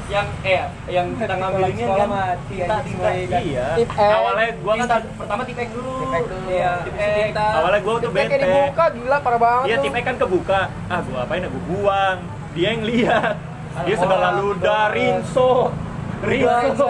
Yang 0.07 0.27
eh 0.47 0.63
yang 0.87 1.07
kita 1.19 1.35
ngambilinnya 1.35 1.83
Sekolah 1.85 2.07
kan 2.07 2.37
tinta 2.47 2.77
tinta. 2.81 3.09
Iya. 3.37 3.67
Tip 3.75 3.91
X. 3.91 3.99
Awalnya 3.99 4.49
gua 4.57 4.73
kan 4.73 4.87
Tinta. 4.87 4.97
pertama 5.19 5.43
tipek 5.43 5.69
dulu. 5.75 5.93
Tipek 5.99 6.23
dulu. 6.25 6.47
Iya, 6.49 6.73
Tipek 6.81 6.95
tipek 7.03 7.27
tinta. 7.27 7.47
awalnya 7.53 7.81
gua 7.83 7.93
tuh 7.93 8.03
Tipek 8.07 8.25
bete. 8.25 8.39
dibuka 8.41 8.85
gila 8.93 9.17
parah 9.19 9.41
banget 9.41 9.67
Iya, 9.67 9.77
tipnya 9.83 10.03
kan 10.05 10.15
kebuka. 10.17 10.61
Ah, 10.87 11.01
gua 11.03 11.19
apain 11.23 11.41
ya? 11.41 11.49
Gua 11.49 11.63
buang. 11.67 12.19
Dia 12.55 12.67
yang 12.71 12.83
lihat. 12.85 13.35
Dia 13.83 13.97
segala 13.99 14.29
ludah, 14.39 14.83
rinso. 14.89 15.75
Rinso. 16.23 16.87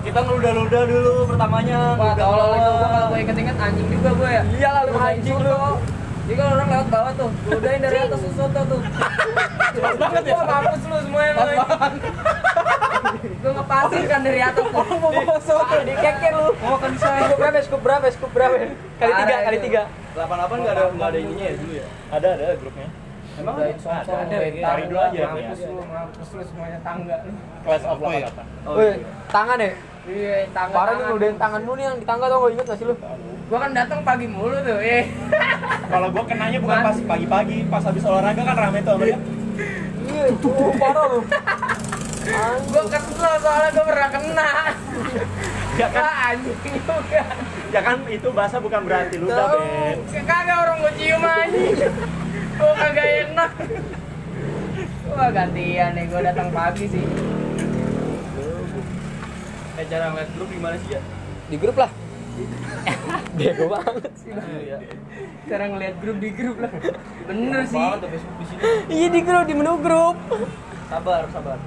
Kita 0.00 0.18
ngeludah-ludah 0.22 0.82
dulu 0.86 1.12
pertamanya. 1.26 1.78
Wah, 1.92 2.14
itu 2.14 2.22
bawah. 2.22 2.46
gua 2.48 2.88
kalau 2.88 3.06
gue 3.10 3.18
inget-inget 3.20 3.56
anjing 3.58 3.88
juga 3.90 4.10
gue 4.14 4.28
ya. 4.30 4.42
Iya 4.48 4.68
lah 4.70 4.82
lu 4.82 4.92
anjing 4.94 5.36
lu. 5.36 5.60
Jadi 6.26 6.34
kalau 6.34 6.52
orang 6.58 6.68
lewat 6.74 6.88
bawah 6.90 7.12
tuh, 7.14 7.30
lu 7.46 7.54
udahin 7.54 7.80
dari 7.86 7.98
atas 8.02 8.18
soto 8.34 8.60
tuh. 8.66 8.80
Pas 9.78 9.94
banget 9.94 10.22
ya. 10.26 10.34
Gua 10.34 10.44
mampus 10.44 10.82
lu 10.82 10.96
semuanya 11.06 11.32
lu. 11.38 11.54
Gue 13.36 13.52
ngepasin 13.54 14.02
kan 14.10 14.20
dari 14.26 14.40
atas 14.42 14.64
tuh. 14.66 14.82
Mau 14.98 15.10
bawa 15.14 15.38
soto 15.38 15.76
dikeker 15.86 16.32
lu. 16.34 16.50
Mau 16.58 16.74
makan 16.74 16.90
di 16.90 16.98
sana. 16.98 17.18
Scoop 17.30 17.38
berapa? 17.38 17.58
Scoop 17.62 17.82
berapa? 17.86 18.06
Scoop 18.10 18.32
berapa? 18.34 18.54
Kali 18.98 19.12
tiga, 19.22 19.36
kali 19.46 19.58
tiga. 19.62 19.82
88 20.18 20.58
enggak 20.58 20.74
ada 20.74 20.84
enggak 20.90 21.08
ada 21.14 21.18
ininya 21.22 21.44
ya 21.46 21.54
dulu 21.60 21.72
ya. 21.78 21.86
Ada 22.10 22.28
ada 22.34 22.46
grupnya. 22.58 22.88
Emang 23.36 23.54
ada, 23.60 23.68
udahin 23.68 24.54
cari 24.64 24.82
dulu 24.88 24.96
aja, 24.96 25.20
Mampus 25.28 25.60
ya. 25.60 25.68
lu, 25.68 25.82
mampus 25.84 26.28
lu 26.32 26.42
semuanya 26.48 26.78
tangga. 26.80 27.16
Class 27.68 27.84
of 27.84 27.98
88. 28.00 28.32
Oh, 28.64 28.74
Woi, 28.80 28.88
iya. 28.88 28.94
tangan 29.28 29.58
ya? 29.60 29.70
Iya, 30.08 30.34
tangga. 30.56 30.72
Parah 30.72 30.92
lu 30.96 31.02
tangan. 31.04 31.16
udahin 31.20 31.36
tangan 31.36 31.60
lu 31.68 31.72
nih 31.76 31.84
yang 31.84 31.96
di 32.00 32.06
tangga 32.08 32.26
tau 32.32 32.38
gak 32.48 32.52
inget 32.56 32.64
gak 32.64 32.78
sih 32.80 32.86
lu? 32.88 32.94
Gua 33.46 33.58
kan 33.62 33.70
datang 33.70 34.02
pagi 34.02 34.26
mulu 34.26 34.58
tuh, 34.58 34.82
eh. 34.82 35.06
Kalau 35.92 36.10
gua 36.10 36.26
kenanya 36.26 36.58
bukan 36.58 36.78
pas 36.82 36.96
pagi-pagi, 36.98 37.70
pas 37.70 37.78
habis 37.78 38.02
olahraga 38.02 38.42
kan 38.42 38.56
rame 38.58 38.82
tuh. 38.82 38.98
Iya, 38.98 40.26
tuh 40.42 40.74
parah 40.74 41.04
lu. 41.14 41.20
Gua 42.66 42.82
kesel 42.90 43.34
soalnya 43.38 43.70
gua 43.70 43.84
pernah 43.86 44.08
kena. 44.10 44.50
Ya 45.76 45.86
kan, 45.92 46.02
Ah, 46.02 46.32
anjing 46.32 46.74
juga. 46.80 47.22
ya 47.68 47.80
kan 47.84 47.96
itu 48.08 48.28
bahasa 48.32 48.56
bukan 48.58 48.80
berarti 48.82 49.20
Tahu, 49.20 49.28
Ben. 49.28 49.98
kagak 50.24 50.56
orang 50.56 50.76
gua 50.80 50.92
cium 50.96 51.22
anjing. 51.22 51.76
Gua 52.56 52.72
kagak 52.74 53.06
enak. 53.28 53.50
Wah 55.06 55.28
gantian 55.30 55.90
nih, 55.94 56.04
gua 56.10 56.20
datang 56.24 56.48
pagi 56.50 56.84
sih. 56.88 57.04
Eh 59.76 59.84
cara 59.86 60.10
ngeliat 60.10 60.30
grup 60.34 60.48
gimana 60.50 60.74
sih 60.82 60.96
ya? 60.96 61.00
Di 61.46 61.56
grup 61.60 61.76
lah. 61.76 61.92
Bego 63.38 63.64
banget 63.72 64.12
sih. 64.20 64.30
Iya. 64.32 64.78
Cara 65.46 65.64
ngeliat 65.70 65.94
grup 66.00 66.16
di 66.20 66.30
grup 66.32 66.56
lah. 66.60 66.72
Bener 67.28 67.62
sih. 67.68 67.78
Banget 67.78 67.98
tuh 68.02 68.08
Facebook 68.12 68.36
di 68.36 68.44
sini. 68.48 68.60
Iya 68.92 69.06
di 69.12 69.20
grup, 69.24 69.44
di 69.46 69.54
menu 69.54 69.72
grup. 69.80 70.16
Sabar, 70.86 71.22
sabar. 71.32 71.58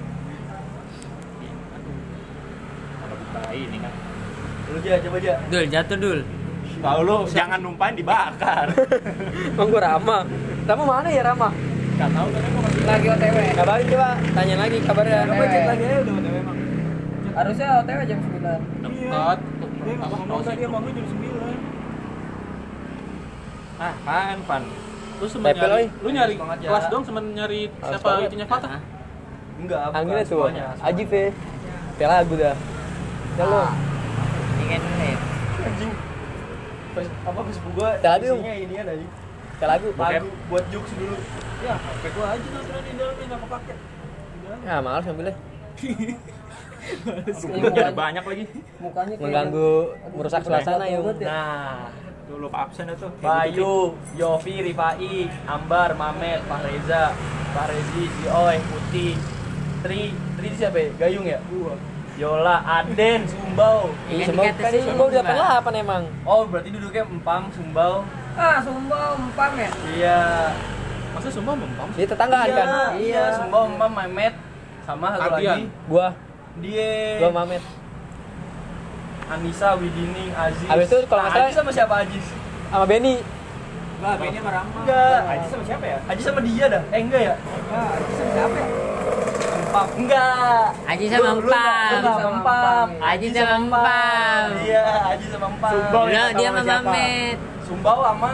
Kalau 3.00 3.16
buka 3.18 3.42
ini 3.54 3.78
kan. 3.82 3.94
Lu 4.70 4.78
aja 4.78 4.98
coba 5.02 5.18
aja. 5.18 5.34
Dul, 5.50 5.66
jatuh 5.66 5.98
dul. 5.98 6.20
Tahu 6.80 7.00
lu 7.04 7.18
jangan 7.28 7.60
numpain 7.60 7.94
dibakar. 7.98 8.72
Emang 9.58 9.68
gua 9.68 9.82
Rama. 9.84 10.18
Rama 10.64 10.84
mana 10.86 11.10
ya 11.12 11.24
Rama? 11.28 11.50
Enggak 11.52 12.10
tahu 12.16 12.28
kan 12.32 12.42
gua 12.48 12.62
masih 12.64 12.82
Lagi 12.88 13.08
OTW. 13.12 13.38
Kabarin 13.60 13.86
coba, 13.92 14.10
tanya 14.32 14.56
lagi 14.56 14.78
kabarnya. 14.88 15.20
Coba 15.28 15.44
cek 15.50 15.64
lagi 15.68 15.84
aja 15.84 15.98
udah 16.06 16.14
udah 16.16 16.32
memang. 16.32 16.56
Harusnya 17.36 17.68
OTW 17.84 18.00
jam 18.08 18.20
9. 18.24 18.86
Dekat. 18.86 19.40
Apa 19.80 20.15
ngomong 20.20 20.44
tadi 20.44 20.62
sama 20.68 20.78
gue 20.84 20.92
jam 20.92 21.06
9. 21.08 21.80
Ah, 23.80 23.94
pan, 24.04 24.38
pan. 24.44 24.63
Lu 25.20 25.28
semen 25.28 25.52
nyari, 25.52 25.72
oi. 25.72 25.86
lu 26.04 26.10
nyari 26.15 26.36
ya. 26.36 26.68
kelas 26.72 26.86
dong 26.88 27.04
semen 27.04 27.26
nyari 27.36 27.68
siapa 27.80 28.08
banget. 28.08 28.32
itunya 28.32 28.48
Fatah. 28.48 28.80
Enggak, 29.60 29.82
bukan 29.92 30.00
Anginnya 30.00 30.24
tuh. 30.24 30.32
semuanya. 30.32 30.65
Aji 30.80 31.04
Fe. 31.08 31.24
Kayak 32.00 32.12
lagu 32.12 32.34
dah. 32.39 32.56
Ya 33.36 33.44
lu. 33.44 33.63
Ingat 34.63 34.82
nih. 34.84 35.15
Anjing. 35.60 35.92
Apa 37.00 37.39
Facebook 37.48 37.74
gua 37.76 37.89
isinya 38.00 38.54
ini 38.56 38.76
ada 38.80 38.92
anjing. 38.96 39.12
Kayak 39.60 39.70
lagu. 39.76 39.88
Lagu 39.96 40.28
buat 40.48 40.65
jokes 40.72 40.92
dulu. 40.96 41.15
Ya, 41.60 41.76
HP 41.76 42.04
gua 42.15 42.26
aja 42.32 42.39
di 42.39 42.92
dalamnya 42.96 43.24
enggak 43.28 43.39
kepake. 43.44 43.76
Ya 44.63 44.76
males 44.80 45.04
ngambilnya. 45.08 45.36
Udah 47.50 47.92
banyak 47.94 48.24
lagi. 48.24 48.44
Mukanya 48.80 49.13
kayak 49.15 49.24
Mengganggu 49.24 49.72
merusak 50.15 50.42
suasana 50.44 50.86
ya. 50.88 51.00
Nah, 51.04 51.92
Tuh 52.30 52.38
lupa 52.38 52.70
absen 52.70 52.86
itu. 52.86 53.10
Bayu, 53.26 53.98
Yofi, 54.13 54.62
Rifai, 54.62 55.26
Ambar, 55.50 55.98
Mamet, 55.98 56.46
Pak 56.46 56.62
Reza, 56.62 57.10
Pak 57.58 57.65
Rezi, 57.74 58.06
Sioy, 58.22 58.62
Putih, 58.70 59.18
Tri, 59.82 60.13
Tri 60.38 60.50
siapa 60.54 60.78
ya? 60.78 60.89
Gayung 61.02 61.26
ya? 61.26 61.42
Yola, 62.22 62.62
Aden, 62.62 63.26
Sumbau. 63.26 63.89
Iya, 64.12 64.30
semua 64.30 64.44
dikata 64.46 64.62
kan 64.62 64.72
sih, 64.76 64.82
semua 64.86 65.06
udah. 65.10 65.24
8 65.63 65.82
emang. 65.82 66.04
Oh, 66.22 66.44
berarti 66.46 66.70
duduknya 66.70 67.08
Empang, 67.08 67.50
Sumbau. 67.50 68.06
Ah, 68.38 68.62
sumbau, 68.62 69.18
empam 69.18 69.52
ya? 69.58 69.72
Iya. 69.98 70.20
Masa 71.18 71.28
semua 71.34 71.58
mempam? 71.58 71.88
Dia 71.98 72.08
tetanggaan 72.08 72.46
iya, 72.46 72.56
kan? 72.56 72.68
Iya, 73.00 73.24
Sumbau, 73.42 73.74
Empang, 73.74 73.92
Mamet, 73.96 74.36
sama 74.86 75.18
satu 75.18 75.34
lagi. 75.34 75.65
Gua, 75.89 76.13
Dia, 76.60 76.91
gua 77.19 77.32
Mamet. 77.34 77.63
Anissa, 79.30 79.78
Widining, 79.78 80.34
Aziz. 80.34 80.65
Abis 80.65 80.86
itu 80.89 80.98
kalau 81.06 81.22
nggak 81.22 81.30
Nah, 81.30 81.38
salah- 81.38 81.48
Aziz 81.48 81.56
sama 81.56 81.72
siapa 81.72 81.93
Aziz? 82.02 82.26
Sama 82.67 82.86
Benny. 82.86 83.15
Enggak, 84.00 84.15
Benny 84.17 84.38
sama 84.38 84.52
Rama. 84.52 84.78
Enggak. 84.80 85.19
Aji 85.28 85.48
sama 85.48 85.63
siapa 85.63 85.86
ya? 85.86 85.98
Aziz 86.08 86.24
sama 86.24 86.39
dia 86.41 86.65
dah. 86.67 86.84
Eh, 86.89 87.00
enggak 87.00 87.22
ya? 87.22 87.34
Enggak, 87.38 87.89
itu 87.93 88.12
sama 88.15 88.32
siapa 88.34 88.56
ya? 88.58 88.67
Empam. 89.60 89.88
Enggak. 90.02 90.65
Aji 90.89 91.06
sama 91.06 91.30
Empam. 91.30 92.02
sama 92.02 92.30
Empam. 92.34 92.88
Aji 93.00 93.28
sama 93.30 93.54
Empam. 93.62 94.48
Iya, 94.65 94.86
Aji 95.13 95.26
sama 95.30 95.45
Empam. 95.45 95.74
Yang 96.10 96.30
dia 96.34 96.50
sama? 96.50 96.62
Mamet. 96.65 97.38
Sumbau 97.69 98.00
sama 98.02 98.32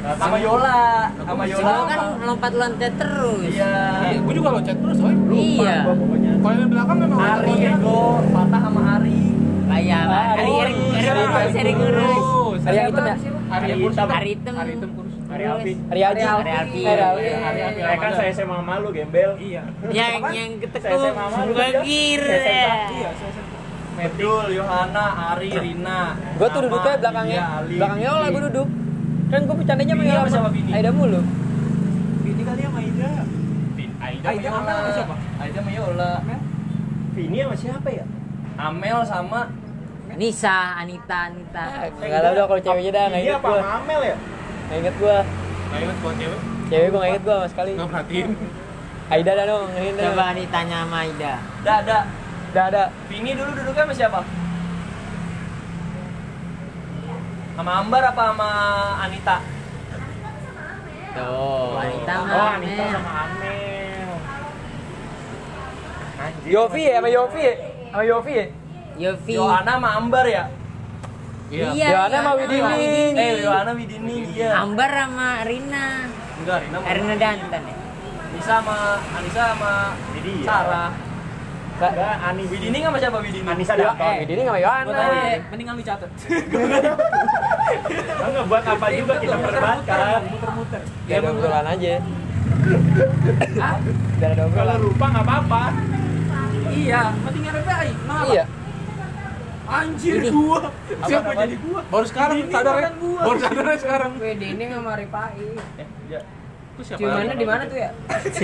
sama 0.00 0.36
Yola, 0.36 0.82
sama 1.12 1.42
Yola. 1.44 1.60
Semua 1.60 1.82
kan 1.84 1.98
sama- 1.98 2.24
lompat-loncat 2.24 2.92
terus. 2.96 3.52
Iya. 3.52 3.74
Gue 4.18 4.34
juga 4.34 4.48
loncat 4.50 4.76
terus, 4.76 4.96
oi. 4.98 5.14
Iya. 5.30 5.76
Gua 5.84 5.94
pokoknya. 5.94 6.30
Kalau 6.40 6.56
yang 6.56 6.70
belakang 6.72 6.98
memang 6.98 7.18
Ari, 7.20 7.52
Ego, 7.62 8.00
Patah 8.32 8.60
sama 8.60 8.80
Ari. 8.96 9.22
Kayak 9.70 10.02
hari 10.02 10.26
hari 10.34 10.50
Ari, 10.50 10.74
Ari, 11.54 11.72
kurus, 11.78 12.18
kurus. 12.18 12.60
Hitam 12.60 13.04
ya? 13.06 13.14
Hitam. 13.14 13.16
Hitam. 13.78 14.08
Hari 14.10 14.30
hitam 14.74 14.90
kurus. 14.92 15.14
Hari 15.30 15.44
Alfi. 15.46 15.72
Hari 15.86 16.00
Aji. 16.02 16.22
Hari 16.26 16.50
Alfi. 16.50 16.80
Hari 16.82 17.02
Alfi. 17.06 17.30
Hari 17.38 17.60
Alfi. 17.62 17.80
Eh 17.86 17.96
kan 17.96 18.10
saya 18.18 18.30
SMA 18.34 18.58
malu 18.60 18.88
gembel. 18.90 19.30
Iya. 19.38 19.62
Yang 19.86 20.12
yang 20.34 20.50
Saya 20.50 20.62
ketekuk 20.66 20.98
SMA 21.06 21.24
malu 21.30 21.52
kan, 21.54 21.60
bagir. 21.70 22.20
Saya 22.20 22.40
SMA. 22.42 22.78
Iya, 22.90 23.10
saya 23.14 23.30
saya. 23.30 23.48
Medul, 23.90 24.46
Yohana, 24.50 25.06
Ari, 25.34 25.50
Rina. 25.52 26.00
Gua 26.34 26.48
tuh 26.48 26.60
duduknya 26.64 26.94
belakangnya, 26.96 27.42
belakangnya 27.68 28.06
Yola 28.06 28.18
Vini. 28.22 28.32
gua 28.32 28.42
duduk. 28.48 28.68
Kan 29.30 29.40
gua 29.46 29.56
bercandanya 29.56 29.94
Vini 29.94 30.10
sama 30.10 30.22
apa 30.26 30.30
sama 30.30 30.48
Vini? 30.50 30.70
Aida 30.74 30.90
mulu. 30.90 31.20
Ini 32.26 32.42
kali 32.42 32.60
sama 32.66 32.80
Ida. 32.82 33.10
Aida. 34.00 34.26
Aida 34.26 34.48
sama 34.50 34.90
siapa? 34.90 35.14
Aida 35.38 35.58
sama 35.62 35.70
Yola. 35.70 36.12
Vini 37.14 37.38
sama 37.38 37.56
siapa 37.56 37.88
ya? 37.90 38.04
Amel 38.60 38.98
sama 39.06 39.40
Nisa, 40.18 40.82
Anita, 40.82 41.30
Anita. 41.30 41.64
Enggak 42.02 42.20
tahu 42.26 42.32
dah 42.34 42.44
kalau 42.50 42.60
ceweknya 42.60 42.90
dah, 42.90 43.04
enggak 43.06 43.20
Vini 43.22 43.28
inget 43.30 43.38
apa 43.38 43.48
gua. 43.48 43.60
sama 43.62 43.72
Amel 43.78 44.00
ya? 44.02 44.16
Enggak 44.18 44.78
inget 44.82 44.94
gua. 44.98 45.16
Nggak 45.70 45.80
ingat 45.80 45.96
buat 46.02 46.14
cewek. 46.18 46.40
Cewek 46.66 46.88
gua 46.90 46.98
enggak 46.98 47.10
inget 47.14 47.22
gua 47.22 47.34
sama 47.38 47.48
sekali. 47.48 47.70
Nggak 47.78 47.88
perhatiin. 47.94 48.30
Aida 49.14 49.32
dah 49.34 49.44
dong, 49.46 49.66
dah. 49.74 50.04
Coba 50.10 50.26
ditanya 50.34 50.76
sama 50.86 50.98
Ida. 51.06 51.34
Da, 51.62 51.74
da. 51.86 51.98
Udah 52.50 52.64
ada. 52.66 52.82
Vini 53.06 53.30
dulu 53.38 53.50
duduknya 53.54 53.82
sama 53.86 53.94
siapa? 53.94 54.20
Sama 57.60 57.84
Ambar 57.84 58.00
apa 58.08 58.32
sama 58.32 58.50
Anita? 59.04 59.36
Tuh, 61.12 61.76
Anita 61.76 62.12
sama 62.16 62.32
Oh, 62.32 62.48
Anita 62.56 62.84
sama 62.88 63.10
Amel. 63.28 64.08
Anjir, 66.24 66.48
Yofi 66.56 66.82
ya, 66.88 66.96
sama 66.96 67.08
Yofi 67.12 67.40
ya? 67.44 67.54
Sama 67.92 68.02
Yofi 68.08 68.32
ya? 68.32 68.46
Yofi. 68.96 69.32
Yohana 69.36 69.72
sama 69.76 69.88
Ambar 69.92 70.24
ya? 70.24 70.48
Iya. 71.52 71.68
Yohana 71.92 72.16
sama 72.24 72.32
Widining. 72.40 73.12
Eh, 73.20 73.32
Yohana 73.44 73.72
Widining, 73.76 74.24
iya. 74.32 74.50
Ambar 74.64 74.90
sama 74.96 75.28
Rina. 75.44 75.86
Enggak, 76.40 76.58
Rina 76.64 76.76
sama 76.80 76.92
Rina 76.96 77.14
Dantan 77.20 77.62
ya. 77.68 77.76
Anissa 78.24 78.54
sama 78.64 78.76
Anissa 79.20 79.42
sama 79.52 79.72
dia. 80.16 80.48
Sarah. 80.48 80.90
Enggak, 81.80 82.16
Ani 82.20 82.44
Widini 82.44 82.78
sama 82.84 82.98
siapa 83.00 83.18
Widini? 83.24 83.46
Anissa 83.48 83.72
Danton. 83.72 84.04
eh, 84.04 84.16
ini 84.22 84.40
nggak 84.44 84.52
sama 84.52 84.60
Yohana. 84.60 85.00
Mendingan 85.48 85.74
lu 85.74 85.82
catat. 85.82 86.10
Enggak 88.20 88.44
buat 88.44 88.64
apa 88.66 88.86
juga 88.92 89.14
kita 89.16 89.36
perdebatkan. 89.40 90.20
Muter-muter. 90.28 90.82
Ya 91.08 91.16
ada 91.18 91.28
obrolan 91.32 91.66
aja. 91.66 91.94
Biar 94.20 94.30
ada 94.30 94.44
Kalau 94.52 94.76
lupa 94.78 95.04
nggak 95.08 95.24
apa-apa. 95.24 95.62
Iya, 96.70 97.02
mendingan 97.18 97.52
RPI. 97.56 97.90
Kenapa? 97.96 98.24
Iya. 98.28 98.44
Anjir 99.70 100.18
gua. 100.28 100.60
Siapa 101.06 101.30
jadi 101.32 101.56
gua? 101.62 101.80
Baru 101.86 102.02
sekarang 102.04 102.36
Ini 102.42 102.50
sadar 102.50 102.74
ya? 102.76 102.90
Baru 102.98 103.38
sadar 103.38 103.64
ya 103.64 103.78
sekarang. 103.78 104.10
Weh, 104.18 104.34
ini 104.34 104.64
sama 104.66 104.92
Ripai. 104.98 105.46
Eh, 105.78 105.88
ya. 106.10 106.20
Itu 106.80 106.88
siapa? 106.88 107.00
Ciumannya 107.04 107.36
di 107.36 107.44
mana 107.46 107.62
tuh 107.68 107.76
ya? 107.76 107.90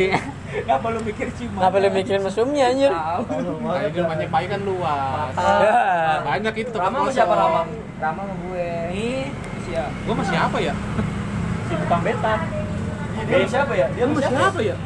Enggak 0.61 0.79
perlu 0.85 1.01
mikir 1.01 1.27
ciuman. 1.33 1.59
Ngapa 1.59 1.77
lu 1.81 1.88
mikirin 1.88 2.20
mesumnya 2.20 2.64
anjir? 2.68 2.92
Kayak 2.92 3.88
gitu 3.88 4.03
banyak 4.05 4.29
bayi 4.29 4.46
kan 4.53 4.61
luas. 4.61 5.33
Ya. 5.33 6.14
Banyak 6.20 6.55
itu 6.55 6.68
tempat 6.68 6.85
Rama 6.85 6.99
sama 7.01 7.11
siapa 7.16 7.33
Rama? 7.33 7.61
Rama 7.96 8.20
sama 8.20 8.35
gue. 8.44 8.68
Nih, 8.92 9.25
siapa? 9.64 9.90
Gua 10.05 10.14
masih 10.20 10.37
apa 10.37 10.59
ya? 10.61 10.75
Si 11.66 11.75
tukang 11.81 12.03
beta. 12.05 12.35
Dia 13.16 13.37
sama 13.40 13.49
siapa 13.49 13.72
ya? 13.72 13.87
Dia 13.88 14.05
sama 14.05 14.12
masih 14.12 14.29
siapa? 14.29 14.49
apa 14.53 14.61
ya? 14.61 14.77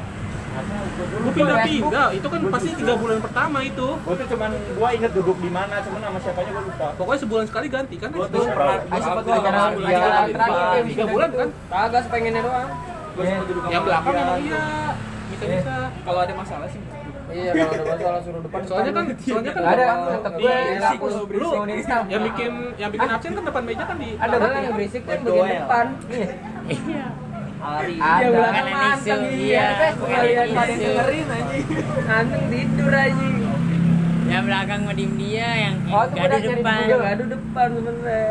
Gua 1.10 1.32
pindah-pindah. 1.32 2.06
Itu 2.14 2.26
kan 2.30 2.40
pasti 2.50 2.70
tiga 2.74 2.94
bulan 2.94 3.18
pertama 3.18 3.58
itu. 3.60 3.88
Gua 4.00 4.14
tuh 4.14 4.26
cuman 4.30 4.50
gua 4.78 4.88
inget 4.94 5.12
duduk 5.12 5.36
di 5.42 5.50
mana, 5.50 5.74
cuman 5.82 6.00
nama 6.06 6.18
siapanya 6.22 6.50
gua 6.54 6.62
lupa. 6.70 6.86
Pokoknya 6.94 7.20
sebulan 7.26 7.44
sekali 7.50 7.66
ganti 7.66 7.96
kan? 7.98 8.08
Gua 8.14 8.26
tuh 8.30 8.46
pernah 8.46 8.78
Ah, 8.78 8.98
sempat 8.98 9.22
sama 9.26 9.42
sama 9.42 9.70
dia. 9.76 9.86
dia. 9.90 10.34
Kayak 10.38 10.84
Tiga 10.86 11.04
bulan 11.04 11.28
kan? 11.34 11.48
Kagak 11.68 12.02
sepengennya 12.06 12.42
doang. 12.46 12.70
Yang 13.66 13.82
belakang 13.84 14.12
dia. 14.12 14.22
emang 14.22 14.40
iya. 14.40 14.64
Bisa-bisa. 15.30 15.74
Kalau 16.02 16.20
ada 16.20 16.34
masalah 16.34 16.68
sih. 16.68 16.82
Iya, 17.30 17.50
kalau 17.54 17.70
ada 17.70 17.84
masalah 17.86 18.20
suruh 18.26 18.42
depan. 18.42 18.60
Soalnya 18.66 18.90
kan, 18.90 19.04
soalnya 19.14 19.52
kan 19.54 19.62
ada, 19.62 19.84
Iya, 20.34 20.90
gue 20.98 21.10
Lu 21.14 21.50
berisik. 21.62 21.88
yang 22.10 22.22
bikin 22.26 22.52
yang 22.74 22.90
bikin 22.90 23.08
absen 23.08 23.30
kan 23.32 23.44
depan 23.46 23.62
meja 23.62 23.84
kan 23.86 23.96
di 23.96 24.08
Ada 24.18 24.34
malah 24.34 24.60
yang 24.60 24.74
berisik 24.74 25.02
kan 25.06 25.18
bagian 25.22 25.46
depan. 25.62 25.86
Ari. 27.60 27.94
Ada. 28.00 28.26
Bukan 28.32 28.54
yang 28.56 28.80
isu, 28.96 29.16
iya. 29.36 29.66
Bukan 29.94 30.22
yang 30.24 30.48
dengerin 30.50 31.26
anjing. 31.28 31.66
Anteng 32.08 32.44
tidur 32.48 32.92
anjing. 32.92 33.36
Yang 34.30 34.42
belakang 34.46 34.80
mau 34.86 34.94
diem 34.94 35.12
dia, 35.18 35.48
yang 35.60 35.74
Oh, 35.90 36.04
cari 36.06 36.38
depan. 36.40 36.78
gaduh 36.88 37.28
depan 37.28 37.68
sebenarnya. 37.68 38.30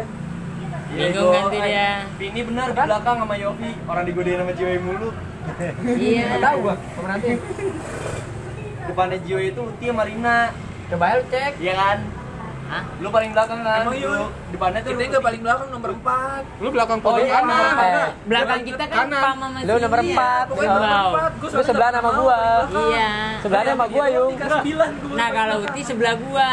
Bingung 0.90 1.30
kan 1.30 1.44
tuh 1.54 1.62
dia. 1.62 1.90
Ini 2.18 2.42
benar 2.46 2.68
di 2.74 2.82
belakang 2.82 3.18
sama 3.22 3.36
Yofi, 3.38 3.72
orang 3.86 4.04
digodain 4.10 4.40
sama 4.42 4.54
cewek 4.58 4.80
mulu. 4.82 5.10
Iya. 5.86 6.24
Enggak 6.26 6.42
tahu 6.46 6.58
gua, 6.66 6.76
gua 6.76 7.02
berarti. 7.06 7.32
Depannya 8.90 9.18
Jio 9.22 9.38
itu 9.38 9.62
Uti 9.62 9.86
sama 9.86 10.04
Rina. 10.06 10.40
Coba 10.90 11.22
lu 11.22 11.24
cek. 11.30 11.54
Iya 11.62 11.74
kan? 11.78 12.00
Hah? 12.70 12.84
Lu 13.02 13.10
paling 13.10 13.32
belakang 13.34 13.60
kan? 13.60 13.82
Emang 13.82 13.98
iya? 13.98 14.08
Lu 14.08 14.26
Depannya 14.50 14.80
tuh 14.80 14.92
Kita 14.92 15.04
enggak 15.04 15.24
paling 15.26 15.42
belakang 15.42 15.68
nomor 15.70 15.90
4. 15.92 16.62
Lu 16.62 16.68
belakang 16.70 16.98
Oh, 17.00 17.06
pojok 17.08 17.26
iya. 17.26 17.34
kanan. 17.36 17.74
Eh, 17.80 18.10
Belakang 18.24 18.60
kita 18.62 18.84
kan 18.84 18.98
Kanan. 19.00 19.22
Sama 19.26 19.46
Lu 19.60 19.74
nomor 19.76 19.98
Cindy 19.98 20.06
ya. 20.06 20.14
empat. 20.14 20.44
Pokoknya 20.46 20.70
Wow. 20.70 20.78
nomor 20.78 20.94
4. 20.94 21.32
Gua 21.34 21.50
Lu 21.50 21.62
sebelah 21.66 21.90
sama 21.90 22.10
gua. 22.14 22.40
Iya. 22.70 23.10
Sebelahnya 23.40 23.72
sama 23.74 23.86
gua, 23.88 24.06
Yung. 24.08 24.32
Kelas 24.32 24.52
9 24.60 24.70
gua. 25.02 25.16
Nah 25.18 25.30
kalau 25.32 25.56
Uti 25.60 25.82
sebelah 25.82 26.14
gua. 26.16 26.50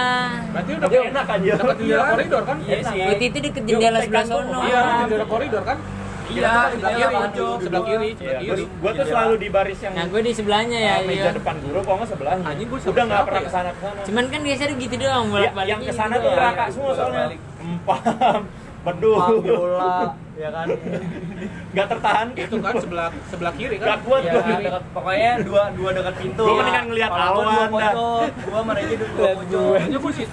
Berarti 0.50 0.70
udah 0.72 0.88
enak 1.06 1.26
aja. 1.28 1.52
dekat 1.54 1.76
jendela 1.76 2.04
koridor 2.08 2.42
kan? 2.42 2.56
Iya 2.62 2.76
sih. 2.82 3.00
Uti 3.06 3.24
itu 3.26 3.38
deket 3.38 3.62
jendela 3.62 3.98
sebelah 4.00 4.24
sono. 4.24 4.58
Iya, 4.62 4.78
di 4.80 4.94
jendela 5.02 5.26
koridor 5.26 5.62
kan? 5.62 5.78
Iya, 6.26 6.50
sebelah 6.68 6.92
iya, 6.92 7.06
kiri, 7.06 7.46
sebelah 7.56 7.82
kiri, 7.82 8.08
Iya, 8.08 8.16
sebelah 8.16 8.34
gua, 8.36 8.54
kiri. 8.56 8.64
gua 8.76 8.90
tuh 8.92 9.06
selalu 9.06 9.34
di 9.36 9.48
baris 9.48 9.78
yang 9.78 9.92
Nah 9.94 10.04
gue 10.06 10.20
di 10.20 10.32
sebelahnya 10.32 10.78
ya. 10.78 10.94
meja 11.00 11.20
Iya. 11.22 11.30
depan 11.32 11.54
guru, 11.60 11.78
kok 11.80 11.94
nggak 11.94 12.08
sebelah. 12.08 12.34
Anjing 12.40 12.66
gua 12.66 12.78
udah 12.82 13.04
nggak 13.04 13.22
pernah 13.24 13.38
ya? 13.38 13.46
ke 13.46 13.52
sana 13.52 13.68
ke 13.70 13.80
sana. 13.80 14.00
Cuman 14.02 14.24
kan 14.26 14.40
biasanya 14.42 14.74
gitu 14.76 14.94
doang 14.96 15.24
Ya, 15.24 15.30
bolak-balik. 15.30 15.68
yang 15.68 15.80
ke 15.80 15.92
sana 15.92 16.14
tuh 16.16 16.30
neraka 16.32 16.64
semua 16.68 16.92
soalnya. 16.92 17.26
Empam, 17.56 18.40
bedul, 18.84 19.16
Pam 19.16 19.34
bola, 19.40 19.98
ya 20.36 20.48
kan? 20.52 20.66
nggak 21.72 21.86
tertahan. 21.88 22.26
Itu 22.32 22.56
kan 22.58 22.74
sebelah 22.76 23.08
sebelah 23.26 23.52
kiri 23.54 23.76
kan? 23.76 23.98
kuat 24.00 24.22
Ya, 24.22 24.32
gua. 24.32 24.56
dekat, 24.58 24.82
pokoknya 24.90 25.30
dua 25.42 25.62
dua 25.72 25.90
dekat 25.92 26.14
pintu. 26.16 26.42
Gua 26.42 26.54
mendingan 26.56 26.84
ngeliat 26.90 27.10
dua 27.10 27.24
awan 27.24 27.68
gua 27.70 27.88
sama 28.52 28.72
Regi 28.74 28.94
dua 28.98 29.08
pojok. 29.32 29.62
gue. 29.94 30.24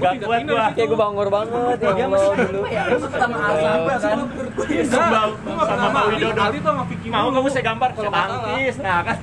Gua 0.00 0.10
Gua 0.10 0.26
kuat 0.26 0.40
gua. 0.42 0.64
di. 0.64 0.74
Kayak 0.74 0.88
gue 0.88 0.98
bangor 0.98 1.28
banget 1.28 1.76
ya 1.76 1.90
Dia 1.92 2.06
masih 2.08 2.28
dulu. 2.32 2.60
apa 2.60 2.68
ya? 2.70 2.82
Lu 2.88 2.96
sama 3.04 3.36
Alsaba 3.38 3.92
kan? 3.94 3.98
Sama 4.00 4.22
Gua 4.24 4.64
pernah 4.64 5.64
sama 5.66 5.76
sama 5.78 6.00
Widodo. 6.08 6.40
Sama 6.58 6.82
Vicky 6.86 7.08
Mau 7.08 7.28
kamu 7.30 7.48
saya 7.48 7.64
gambar, 7.66 7.88
Kalau 7.92 8.10
tangkis. 8.10 8.74
Nah 8.78 8.98
kan 9.02 9.16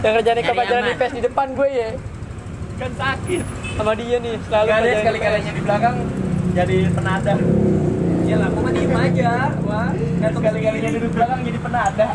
Yang 0.00 0.12
kerjaan 0.16 0.34
ke 0.34 0.40
Nyari 0.40 0.50
pelajaran 0.50 0.82
aman. 0.82 0.94
IPS 0.96 1.12
di 1.12 1.22
depan 1.22 1.46
gue 1.52 1.68
ya. 1.70 1.90
kan 2.80 2.90
sakit. 2.96 3.42
Sama 3.70 3.92
dia 3.92 4.16
nih, 4.18 4.34
selalu 4.40 4.66
Gak 4.66 4.78
ada 4.78 4.90
sekali-kalinya 4.96 5.52
di 5.52 5.62
belakang 5.62 5.96
jadi 6.50 6.76
penada. 6.90 7.34
Ya 8.22 8.36
lah, 8.36 8.48
gua 8.48 8.62
mah 8.62 8.72
diem 8.72 8.94
aja. 8.94 9.32
Wah, 9.60 9.88
Gak 9.92 10.30
sekali-kalinya 10.32 10.90
duduk 10.90 11.12
belakang 11.12 11.40
jadi 11.44 11.58
penada. 11.60 12.06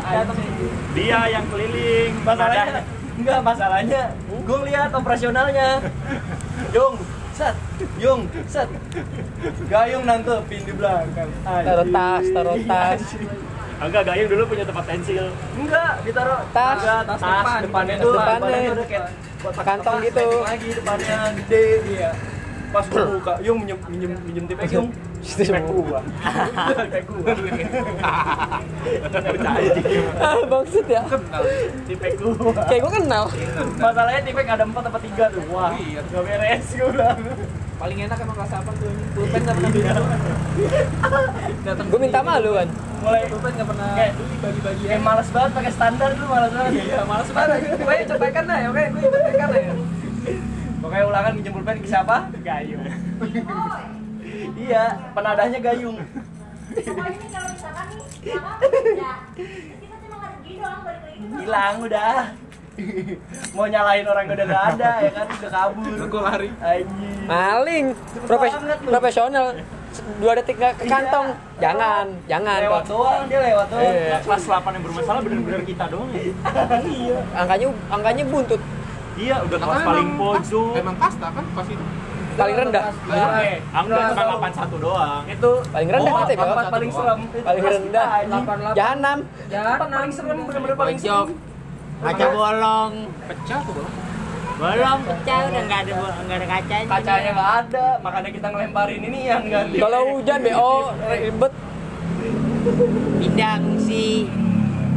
Dia 0.92 1.18
yang 1.28 1.44
keliling. 1.46 2.12
Masalahnya 2.20 2.82
enggak 3.16 3.40
masalahnya. 3.40 4.02
Gue 4.42 4.58
lihat 4.66 4.90
operasionalnya. 4.90 5.68
Yung, 6.76 6.94
set, 7.36 7.56
Yung, 7.98 8.20
set. 8.48 8.68
Gayung 9.68 10.04
nangkepin 10.04 10.64
di 10.64 10.72
belakang. 10.72 11.28
Taruh 11.44 11.86
tas, 11.86 12.24
taruh 12.32 12.56
tas. 12.64 13.00
Enggak, 13.76 14.02
Gayung 14.08 14.28
dulu 14.32 14.42
punya 14.48 14.64
tempat 14.64 14.84
pensil. 14.88 15.28
Enggak, 15.52 16.00
ditaruh 16.00 16.40
Tas. 16.48 16.80
enggak, 16.80 17.00
tas, 17.06 17.20
depan. 17.20 17.60
depannya 17.60 17.94
Tas 17.94 18.02
tuh 18.02 18.10
depannya. 18.10 18.40
depannya 18.40 18.70
udah 18.72 18.86
kayak 18.88 19.04
kotak 19.36 19.64
Kantong 19.68 19.98
gitu. 20.00 20.26
lagi 20.40 20.68
depannya 20.72 21.16
gede 21.36 21.64
dia. 21.84 22.10
Pas 22.66 22.84
gue 22.84 23.04
buka, 23.06 23.32
Yung 23.40 23.56
minjem 23.60 23.78
minjem 23.86 24.12
minjem 24.24 24.44
tipek 24.48 24.68
Yung. 24.72 24.88
Tipek 25.26 25.62
gua. 25.64 26.00
Tipek 26.72 27.02
gua. 27.04 27.32
Percaya 29.06 29.68
sih. 29.72 29.84
Ah, 30.16 30.38
bangsat 30.46 30.86
ya. 30.86 31.02
Tipek 31.84 32.12
gua. 32.16 32.52
Kayak 32.64 32.80
gue 32.80 32.92
kenal. 32.96 33.24
Masalahnya 33.76 34.20
tipek 34.22 34.46
ada 34.46 34.62
empat 34.62 34.84
apa 34.86 34.98
tiga 35.00 35.24
tuh. 35.28 35.42
Wah, 35.48 35.74
Iya. 35.74 36.00
gak 36.04 36.22
beres 36.22 36.66
gue 36.70 36.88
bilang. 36.88 37.18
Paling 37.76 37.98
enak 38.00 38.18
emang 38.18 38.36
kelas 38.36 38.50
8 38.54 38.72
tuh. 38.74 38.88
Pulpen 39.12 39.40
enggak 39.42 39.54
pernah 39.54 39.70
beli. 39.70 39.84
Datang 41.60 41.86
Gue 41.86 42.00
minta 42.00 42.20
malu 42.22 42.50
kan. 42.54 42.68
Mulai 42.96 43.22
Pulpen 43.28 43.50
enggak 43.52 43.68
pernah 43.68 43.88
Kayak- 43.92 44.14
bagi-bagi 44.38 44.82
kayak 44.86 45.02
males 45.02 45.28
banget 45.28 45.50
pakai 45.52 45.72
standar 45.74 46.10
dulu 46.14 46.26
males 46.30 46.52
banget. 46.54 46.72
Iya, 46.78 47.00
malas 47.04 47.28
banget. 47.28 47.58
gue 47.76 47.94
copekan 48.08 48.44
dah 48.46 48.58
ya, 48.58 48.68
oke, 48.70 48.82
gue 48.86 49.00
copekan 49.02 49.48
lah 49.50 49.60
ya. 49.60 49.72
Pokoknya 50.76 51.04
ulangan 51.04 51.32
minjem 51.34 51.52
pulpen 51.52 51.76
ke 51.78 51.88
siapa? 51.88 52.16
Gayung. 52.40 52.84
Iya, 54.56 54.84
penadahnya 55.12 55.58
Gayung. 55.60 55.98
Pokoknya 56.66 57.08
nih 57.14 57.30
kalau 57.30 57.48
misalkan 57.48 57.86
nih, 57.88 58.04
lama 58.34 58.52
kerja, 58.58 59.12
kita 59.78 59.94
cuma 59.96 60.16
ngadep 60.18 60.40
gini 60.42 60.58
doang, 60.58 60.80
balik 60.82 61.00
lagi 61.00 61.18
tuh 61.22 61.38
Hilang 61.38 61.74
udah. 61.80 62.16
Mau 63.56 63.64
nyalahin 63.64 64.04
orang 64.04 64.24
udah 64.28 64.44
gak 64.46 64.64
ada 64.74 64.90
ya 65.00 65.10
kan 65.10 65.26
udah 65.30 65.50
kabur. 65.50 65.96
Gua 66.06 66.22
lari. 66.28 66.48
Anjing. 66.60 67.24
Maling. 67.24 67.86
Profes 68.28 68.52
profesional. 68.84 69.46
Dua 70.20 70.36
detik 70.36 70.60
nggak 70.60 70.76
ke 70.76 70.84
Iya. 70.84 70.92
kantong. 70.92 71.26
Jangan, 71.56 72.06
jangan. 72.28 72.58
Lewat 72.60 72.84
doang 72.84 73.24
dia 73.24 73.40
lewat 73.40 73.66
doang. 73.72 73.80
Iya. 73.96 74.16
Kelas 74.20 74.42
8 74.44 74.76
yang 74.76 74.84
bermasalah 74.84 75.20
bener-bener 75.24 75.62
kita 75.64 75.84
doang 75.88 76.10
ya. 76.12 76.20
Iya. 77.00 77.18
Angkanya 77.32 77.66
angkanya 77.88 78.24
buntut. 78.28 78.60
Iya, 79.16 79.36
udah 79.40 79.56
kelas 79.56 79.80
paling 79.80 80.08
pojok. 80.20 80.72
Emang 80.76 80.96
kasta 81.00 81.28
kan 81.32 81.44
pas 81.56 81.64
itu. 81.64 81.84
Paling 82.36 82.56
rendah. 82.56 82.84
Oke. 82.92 83.52
Enggak, 83.72 84.00
cuma 84.12 84.48
81 84.52 84.84
doang. 84.84 85.22
Itu 85.24 85.52
Paling 85.72 85.88
rendah 85.88 86.12
oh, 86.12 86.18
kita 86.20 86.32
ya, 86.32 86.44
Bang? 86.44 86.68
paling 86.68 86.90
serem. 86.92 87.20
Paling 87.32 87.64
rendah. 87.64 88.06
Jahanam. 88.76 89.18
Tempat 89.48 89.88
paling 89.88 90.12
serem 90.12 90.38
bener-bener 90.44 90.76
paling 90.76 90.98
serem. 91.00 91.28
Kaca 91.96 92.26
bolong. 92.28 92.92
Pecah 93.24 93.60
tuh 93.64 93.72
bang. 93.72 93.90
Bolong 94.56 95.00
pecah 95.04 95.38
udah 95.52 95.62
nggak 95.68 95.80
ada 95.84 95.92
nggak 96.00 96.36
ada 96.40 96.46
kacanya. 96.48 96.86
Kacanya 96.88 97.30
nggak 97.36 97.52
ada, 97.60 97.86
makanya 98.00 98.30
kita 98.32 98.46
ngelemparin 98.48 99.00
ini 99.04 99.18
yang 99.28 99.42
ganti. 99.52 99.76
Kalau 99.80 100.00
hujan 100.16 100.38
BO 100.40 100.72
ribet. 101.08 101.52
Pindah 103.20 103.54
ngungsi. 103.60 104.06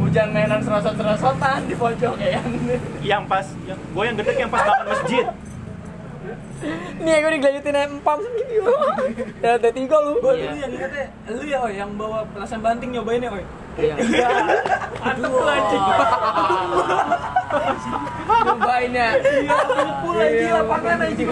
hujan 0.00 0.32
mainan 0.32 0.64
serosot-serosotan 0.64 1.68
di 1.68 1.76
pojok 1.76 2.16
ya. 2.18 2.40
Yang 3.04 3.22
pas, 3.30 3.46
yang, 3.68 3.78
gue 3.78 4.04
yang 4.08 4.16
gede 4.16 4.32
yang 4.32 4.50
pas 4.50 4.64
bangun 4.64 4.86
masjid. 4.90 5.24
Nih 7.00 7.14
gue 7.24 7.30
digelayutin 7.40 7.76
empam 7.76 8.20
gitu. 8.20 8.72
Ya 9.40 9.56
ada 9.56 9.68
tiga 9.72 9.96
lu. 10.04 10.20
Gue 10.20 10.36
dulu 10.36 10.56
yang 10.56 10.72
ingetnya, 10.72 11.06
lu 11.32 11.42
ya 11.48 11.58
Oi, 11.64 11.74
yang 11.80 11.90
bawa 11.96 12.24
pelasan 12.36 12.60
banting 12.60 12.92
nyobain 12.92 13.24
ya 13.24 13.30
Oi. 13.32 13.44
Iya. 13.80 13.94
Mantep 15.00 15.30
tuh 15.30 15.48
anjing. 15.48 15.84
Nyobain 18.44 18.92
ya. 18.92 19.08
Iya, 20.10 20.22
lagi 20.22 20.46
lapangan 20.58 20.98
anjing. 21.04 21.28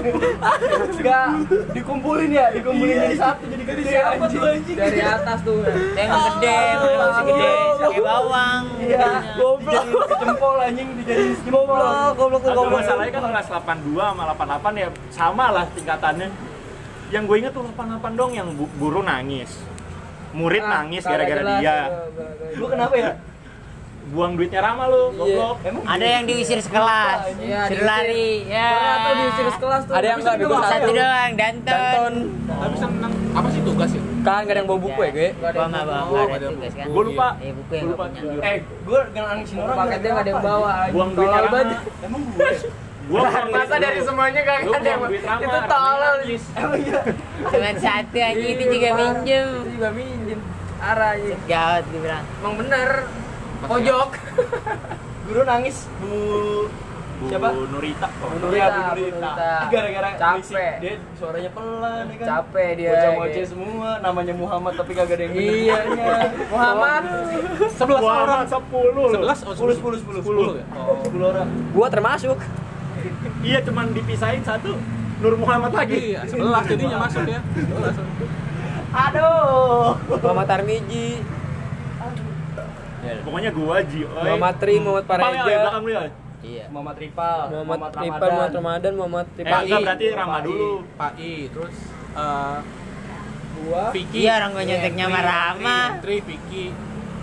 Enggak 0.98 1.26
dikumpulin 1.74 2.30
ya, 2.30 2.46
dikumpulin 2.52 2.94
jadi 2.98 3.16
satu 3.18 3.44
jadi 3.48 3.62
gede 3.64 3.82
siapa 3.84 4.24
tuh 4.26 4.42
anjing. 4.44 4.76
Dari 4.78 5.00
atas 5.02 5.38
tuh. 5.42 5.58
Emang 5.94 6.22
gede, 6.36 6.56
emang 6.74 6.92
masih 6.98 7.24
gede. 7.26 7.50
Kayak 7.78 8.02
bawang. 8.04 8.62
Iya, 8.78 9.08
goblok. 9.36 9.84
Jempol 10.18 10.56
anjing 10.58 10.88
dijadiin 11.02 11.32
jempol. 11.42 11.82
Goblok 12.14 12.42
Atau 12.44 12.64
masalahnya 12.68 13.12
kan 13.12 13.22
kelas 13.30 13.46
82 13.48 13.98
sama 13.98 14.22
88 14.34 14.82
ya 14.82 14.88
sama 15.10 15.44
lah 15.50 15.64
tingkatannya. 15.72 16.28
Yang 17.08 17.22
gue 17.24 17.36
inget 17.40 17.52
tuh 17.56 17.62
88 17.64 18.20
dong 18.20 18.32
yang 18.36 18.48
guru 18.54 19.00
nangis. 19.00 19.50
Murid 20.36 20.60
Ah, 20.60 20.84
nangis 20.84 21.08
gara-gara 21.08 21.40
dia. 21.56 21.76
Lu 22.60 22.68
kenapa 22.68 22.94
ya? 22.94 23.16
Buang 24.08 24.32
duitnya 24.34 24.64
Rama 24.64 24.88
lu, 24.88 25.12
goblok. 25.12 25.56
Emang 25.62 25.84
Ada 25.84 26.06
yang 26.08 26.24
diusir 26.24 26.58
sekelas. 26.58 27.18
Iya, 27.36 27.60
Suruh 27.68 27.84
lari. 27.84 28.30
Ya. 28.48 28.70
Diusir 29.14 29.46
sekelas 29.52 29.82
tuh. 29.84 29.94
Ada 29.94 30.06
yang 30.06 30.18
enggak 30.18 30.36
bego 30.38 30.56
Satu 30.58 30.90
doang, 30.90 31.30
Danton. 31.34 31.68
Danton. 31.68 32.14
Tapi 32.48 32.76
seneng. 32.76 33.12
Apa 33.30 33.48
sih 33.52 33.60
tugas 33.60 33.90
ya? 33.92 34.00
Kan 34.18 34.40
gak 34.40 34.48
ada 34.48 34.58
yang 34.58 34.68
bawa 34.68 34.80
buku 34.80 35.00
ya, 35.00 35.10
gue. 35.10 35.28
Gua 35.34 35.50
enggak 35.62 35.84
bawa, 35.84 36.20
enggak 36.24 36.70
kan. 36.72 36.88
Gue 36.88 37.02
lupa. 37.04 37.28
Eh, 37.38 37.52
buku 37.52 37.72
yang 37.74 37.84
Gua 37.86 37.94
enggak 38.00 38.22
lupa. 38.24 38.32
punya. 38.32 38.48
Eh, 38.48 38.56
gue 38.64 39.00
gak 39.08 39.24
nangsin 39.28 39.56
orang. 39.58 39.76
Paketnya 39.76 40.08
nggak 40.08 40.24
ada 40.24 40.30
yang 40.30 40.42
bawa. 40.42 40.70
Buang 40.88 41.10
duitnya 41.12 41.40
Rama. 41.42 41.60
Emang 42.00 42.22
gue. 42.26 42.50
Gua 43.08 43.20
Masa 43.48 43.76
dari 43.78 44.00
semuanya 44.04 44.40
gak 44.42 44.58
Lu 44.62 44.72
ada 44.74 44.92
Itu 45.38 45.58
tolol. 45.64 46.16
iya. 46.24 47.00
Cuma 47.40 47.70
satu 47.74 48.16
anjing 48.18 48.50
itu 48.50 48.62
Iya, 48.62 48.72
juga 48.72 48.88
minjem. 48.94 49.48
Itu 49.48 49.70
juga 49.76 49.88
minjem. 49.92 50.40
Arah 50.78 51.10
anjing. 51.12 51.38
Gawat 51.44 51.82
dibilang. 51.86 52.24
Emang 52.38 52.54
bener. 52.56 52.90
Pojok. 53.64 54.10
Guru 55.28 55.40
nangis. 55.44 55.76
Bu 55.98 56.12
Bu 57.18 57.26
Siapa? 57.26 57.50
Nurita. 57.50 58.06
Oh, 58.22 58.30
Bu 58.30 58.36
Nurita, 58.38 58.70
Bu 58.70 58.78
Bu 58.78 58.94
Nurita. 58.94 59.18
Nurita. 59.18 59.50
Gara-gara 59.74 60.08
Capek. 60.14 60.74
Dia 60.78 60.94
suaranya 61.18 61.50
pelan 61.50 62.04
ya 62.06 62.14
kan. 62.14 62.26
Capek 62.30 62.68
dia. 62.78 62.90
Bocah 62.94 63.10
ngoceh 63.10 63.32
kayak- 63.34 63.50
semua, 63.50 63.88
namanya 63.98 64.34
Muhammad 64.38 64.72
tapi 64.78 64.92
kagak 64.94 65.18
ada 65.18 65.24
yang. 65.26 65.34
Iya. 65.34 65.78
Muhammad. 66.54 67.02
11 67.74 67.98
orang. 67.98 68.42
10. 68.46 68.54
11 68.54 69.50
oh 69.50 69.54
10 69.58 69.98
10 69.98 70.22
10 70.22 70.22
10 70.22 70.58
ya? 70.62 70.64
Oh, 70.78 71.02
10 71.02 71.18
orang. 71.26 71.46
Gua 71.74 71.86
termasuk. 71.90 72.38
Iya, 73.42 73.58
cuman 73.66 73.90
dipisahin 73.90 74.42
satu. 74.46 74.78
Nur 75.18 75.34
Muhammad 75.34 75.74
lagi. 75.74 76.14
Iya, 76.14 76.22
11 76.22 76.70
jadinya 76.70 77.02
masuk 77.02 77.26
ya. 77.26 77.42
11. 77.42 77.98
Aduh. 78.88 79.98
Muhammad 80.22 80.46
Tarmiji, 80.46 81.18
Pokoknya 83.20 83.50
gua 83.50 83.76
Ji. 83.82 84.00
Muhammad 84.04 84.54
Tri, 84.56 84.74
Muhammad 84.76 85.04
Bang, 85.04 85.18
ya, 85.18 85.22
Pareja, 85.38 85.58
belakang 85.58 85.82
lu 85.82 85.90
ya. 85.90 86.02
Iya. 86.38 86.64
Muhammad 86.70 86.96
Ripal, 86.96 87.38
Muhammad 87.50 87.92
Ripal. 87.92 88.28
Muhammad 88.28 88.50
Ramadan, 88.54 88.92
Muhammad 88.94 89.26
Eh, 89.28 89.38
Ripal. 89.38 89.60
enggak 89.60 89.80
berarti 89.82 90.04
Rama 90.14 90.38
dulu. 90.40 90.70
Pak 90.94 91.12
I, 91.18 91.32
terus 91.48 91.76
eh 92.14 92.56
Gua. 93.58 93.82
Vicky. 93.90 94.18
Iya, 94.22 94.32
orang 94.38 94.50
gua 94.52 94.64
nyonteknya 94.64 95.04
sama 95.04 95.20
Rama. 95.20 95.78
Tri, 95.98 96.16
Vicky. 96.22 96.64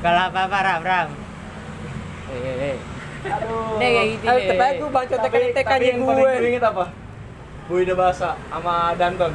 Kalau 0.02 0.22
apa-apa 0.26 0.58
Ram, 0.62 0.82
Ram. 0.84 1.08
Eh, 2.28 2.36
eh, 2.36 2.56
eh. 2.68 2.78
Aduh. 3.26 3.74
Udah 3.74 3.90
kayak 3.90 4.08
gitu 4.12 4.26
Eh, 4.28 4.38
tetep 4.46 4.74
gue 4.76 4.90
bang 4.92 5.06
contekan 5.08 5.40
Tapi, 5.40 5.50
TK 5.50 5.66
tapi 5.66 5.86
yang 5.88 5.98
paling 5.98 6.18
gue 6.20 6.32
gue. 6.36 6.50
inget 6.52 6.64
apa? 6.64 6.86
Bu 7.66 7.74
Ida 7.80 7.96
Basa 7.96 8.38
sama 8.46 8.94
Danton. 8.94 9.32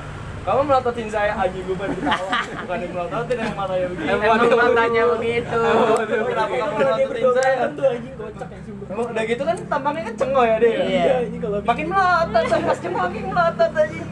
Kamu 0.50 0.66
melototin 0.66 1.06
saya 1.06 1.30
anjing 1.38 1.62
gue 1.62 1.78
pada 1.78 1.94
ketawa. 1.94 2.30
Bukan 2.42 2.78
yang 2.82 2.90
melototin 2.90 3.36
yang 3.38 3.54
matanya 3.54 3.86
begini. 3.86 4.10
Emang 4.10 4.50
matanya 4.50 5.02
begitu. 5.14 5.62
Kenapa 6.26 6.54
kamu 6.58 6.74
melototin 6.74 7.30
saya? 7.38 7.54
Emang 8.90 9.06
udah 9.14 9.24
gitu 9.30 9.42
kan 9.46 9.56
tampangnya 9.70 10.02
kan 10.10 10.14
cengoy 10.18 10.50
ya 10.50 10.56
dia. 10.58 10.82
Iya. 10.90 11.14
Makin 11.62 11.86
melotot, 11.86 12.44
pas 12.50 12.78
cengok 12.82 12.98
makin 12.98 13.22
melotot 13.30 13.70
aja. 13.78 14.02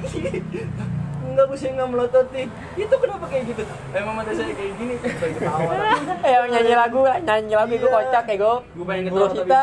Enggak 1.38 1.54
bisa 1.54 1.70
nggak 1.70 1.90
melototin. 1.94 2.48
Itu 2.74 2.94
kenapa 2.98 3.24
kayak 3.30 3.44
gitu? 3.54 3.62
Emang 3.94 4.14
mata 4.18 4.34
saya 4.34 4.50
kayak 4.58 4.72
gini. 4.74 4.94
Ketawa. 4.98 5.70
Eh, 6.26 6.34
yang 6.34 6.50
nyanyi 6.50 6.74
lagu, 6.74 6.98
nyanyi 7.06 7.54
lagu 7.54 7.72
gue 7.78 7.90
kocak 7.94 8.26
ya 8.26 8.34
gue. 8.42 8.54
Gue 8.74 8.86
pengen 8.90 9.04
ketawa 9.06 9.28
kita, 9.30 9.62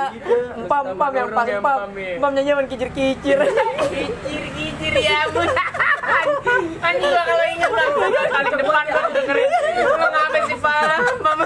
empam 0.55 0.83
empam 0.95 1.11
yang 1.11 1.29
pas 1.35 1.43
Yang 1.43 1.59
empam, 1.59 1.77
empam, 1.83 1.99
iya. 1.99 2.15
empam 2.15 2.31
nyanyi 2.31 2.49
emang 2.55 2.67
kicir-kicir. 2.71 3.37
Kicir-kicir 3.43 4.93
ya 5.03 5.27
ampun. 5.27 5.47
Anjing 6.79 7.11
gua 7.11 7.23
kalau 7.27 7.45
inget 7.51 7.71
lagu 7.75 7.99
kali 8.07 8.51
depan 8.55 8.85
gua 8.87 9.03
dengerin. 9.11 9.49
Lu 9.83 9.93
ngapain 9.99 10.43
sih 10.47 10.57
parah? 10.63 10.99
Mama 11.19 11.43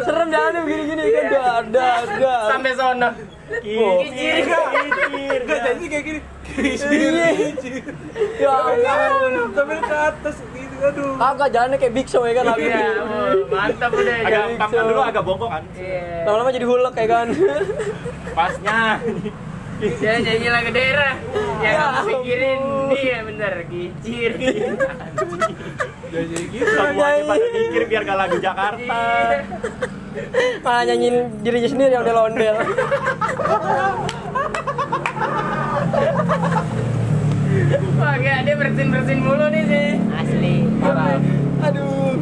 Serem 0.00 0.28
jalannya 0.32 0.60
begini-gini 0.64 1.02
kan, 1.12 1.24
dah, 1.28 1.56
dah, 1.68 1.96
dah. 2.16 2.40
sampai 2.56 2.72
sono. 2.72 3.08
Kicir, 3.46 4.42
kicir. 4.42 5.40
Enggak 5.46 5.58
jadi 5.62 5.84
kayak 5.86 6.04
gini. 6.04 6.20
Iya. 6.56 7.28
Ya 8.40 8.50
ampun. 8.50 9.32
Sambil 9.54 9.78
ke 9.82 9.96
atas 9.96 10.36
gitu. 10.42 10.74
Aduh. 10.76 11.14
Kagak 11.16 11.48
jalannya 11.54 11.78
kayak 11.78 11.94
Big 11.94 12.06
Show 12.10 12.22
ya 12.26 12.34
kan 12.36 12.44
lagu. 12.52 12.66
Iya, 12.66 12.90
mantap 13.48 13.90
udah. 13.94 14.16
Agak 14.26 14.42
jangan. 14.50 14.68
kan 14.70 14.84
dulu 14.90 15.00
agak 15.02 15.22
bongkok 15.22 15.50
kan. 15.50 15.62
Iya. 15.78 16.26
Lama-lama 16.26 16.50
jadi 16.50 16.66
hulek 16.66 16.92
kayak 16.96 17.10
kan. 17.10 17.28
Pasnya. 18.34 18.80
Dia 19.76 20.12
nyanyi 20.24 20.48
lagu 20.48 20.70
daerah. 20.72 21.14
Yang 21.60 21.76
aku 21.76 22.00
pikirin 22.08 22.60
dia 22.96 23.18
bener 23.24 23.54
kicir. 23.68 24.32
Jadi 26.06 26.36
gitu. 26.48 26.64
Semuanya 26.64 27.22
pada 27.28 27.46
mikir 27.52 27.82
biar 27.90 28.02
gak 28.08 28.18
lagu 28.18 28.36
Jakarta. 28.40 29.00
Malah 30.64 30.82
nyanyiin 30.88 31.16
dirinya 31.44 31.68
sendiri 31.68 31.90
yang 31.92 32.02
udah 32.04 32.16
londel. 32.16 32.54
Wah, 37.96 38.16
kayak 38.20 38.40
dia 38.44 38.54
bersin-bersin 38.56 39.18
mulu 39.20 39.46
nih 39.48 39.64
sih. 39.68 39.88
Asli. 40.12 40.54
Parah. 40.80 41.18
Aduh. 41.70 42.14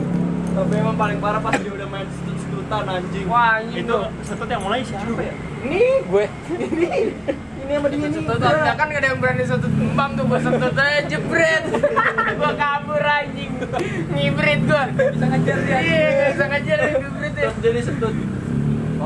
Tapi 0.55 0.75
emang 0.79 0.95
paling 0.95 1.19
parah 1.19 1.43
pas 1.43 1.59
dia 1.59 1.73
udah 1.75 1.89
main 1.91 2.07
setut-setutan 2.07 2.83
anjing. 2.87 3.27
Wah, 3.27 3.59
anjing 3.59 3.83
Itu 3.83 3.99
setut 4.23 4.49
yang 4.49 4.63
mulai 4.63 4.87
siapa 4.87 5.19
ya? 5.19 5.35
Ini 5.67 5.83
Gue. 6.07 6.27
ini 6.55 6.91
ini 7.65 7.73
sama 7.75 7.89
dia 7.89 7.99
nih. 7.99 8.11
Setut 8.13 8.39
ya 8.45 8.75
kan 8.77 8.87
gak 8.93 9.01
ada 9.01 9.09
yang 9.09 9.19
berani 9.21 9.45
setut 9.45 9.73
empam 9.73 10.09
tuh 10.15 10.25
gua 10.29 10.39
setut 10.41 10.75
aja 10.77 11.01
jebret. 11.09 11.65
gua 12.39 12.53
kabur 12.55 13.03
anjing. 13.03 13.53
Ngibrit 14.13 14.61
gua. 14.69 14.85
Bisa 14.93 15.27
ngejar 15.33 15.59
dia. 15.65 15.79
Iya, 15.81 16.27
bisa 16.37 16.45
ngejar 16.53 16.79
ngibrit 17.01 17.35
ya. 17.35 17.43
Terus 17.49 17.57
jadi 17.65 17.81
setut. 17.81 18.15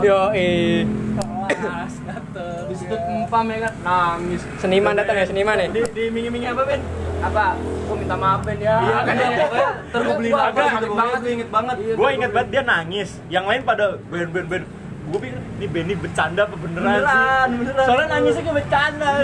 Yo, 0.03 0.21
eh. 0.35 0.83
Kelas 1.49 1.94
dateng. 2.05 2.64
Di 2.68 2.75
setut 2.77 3.01
empam 3.01 3.44
ya 3.49 3.59
kan 3.64 3.73
nangis. 3.81 4.42
Seniman 4.61 4.94
datang 4.99 5.16
ya, 5.16 5.25
seniman 5.25 5.57
ya. 5.57 5.66
Di, 5.73 5.81
di 5.94 6.05
mingi-mingi 6.12 6.47
apa 6.51 6.62
Ben? 6.68 6.83
Apa? 7.18 7.57
Gua 7.88 7.97
minta 7.97 8.14
maaf 8.14 8.44
Ben 8.44 8.59
ya. 8.61 8.77
Iya 8.79 8.99
kan 9.03 9.14
ya, 9.16 9.29
Wah, 9.49 9.71
apa 9.81 9.99
gua 10.05 10.16
gitu 10.21 10.37
sakit 10.37 10.61
banget 10.68 10.90
banget. 10.92 11.18
gue 11.18 11.33
inget 11.33 11.49
banget. 11.51 11.77
Gue 11.97 12.11
inget 12.14 12.31
banget 12.35 12.49
dia 12.53 12.62
nangis. 12.62 13.09
Yang 13.33 13.44
lain 13.49 13.61
pada 13.64 13.85
ben 14.12 14.29
ben 14.31 14.47
ben. 14.47 14.62
Gue 15.09 15.18
pikir 15.18 15.37
ini 15.57 15.66
Benny 15.66 15.94
bercanda 15.94 16.44
apa 16.44 16.55
beneran, 16.55 16.85
Beneran, 16.85 17.47
sih? 17.47 17.57
beneran. 17.59 17.87
Soalnya 17.87 18.07
nangisnya 18.11 18.42
kayak 18.42 18.57
bercanda. 18.57 19.11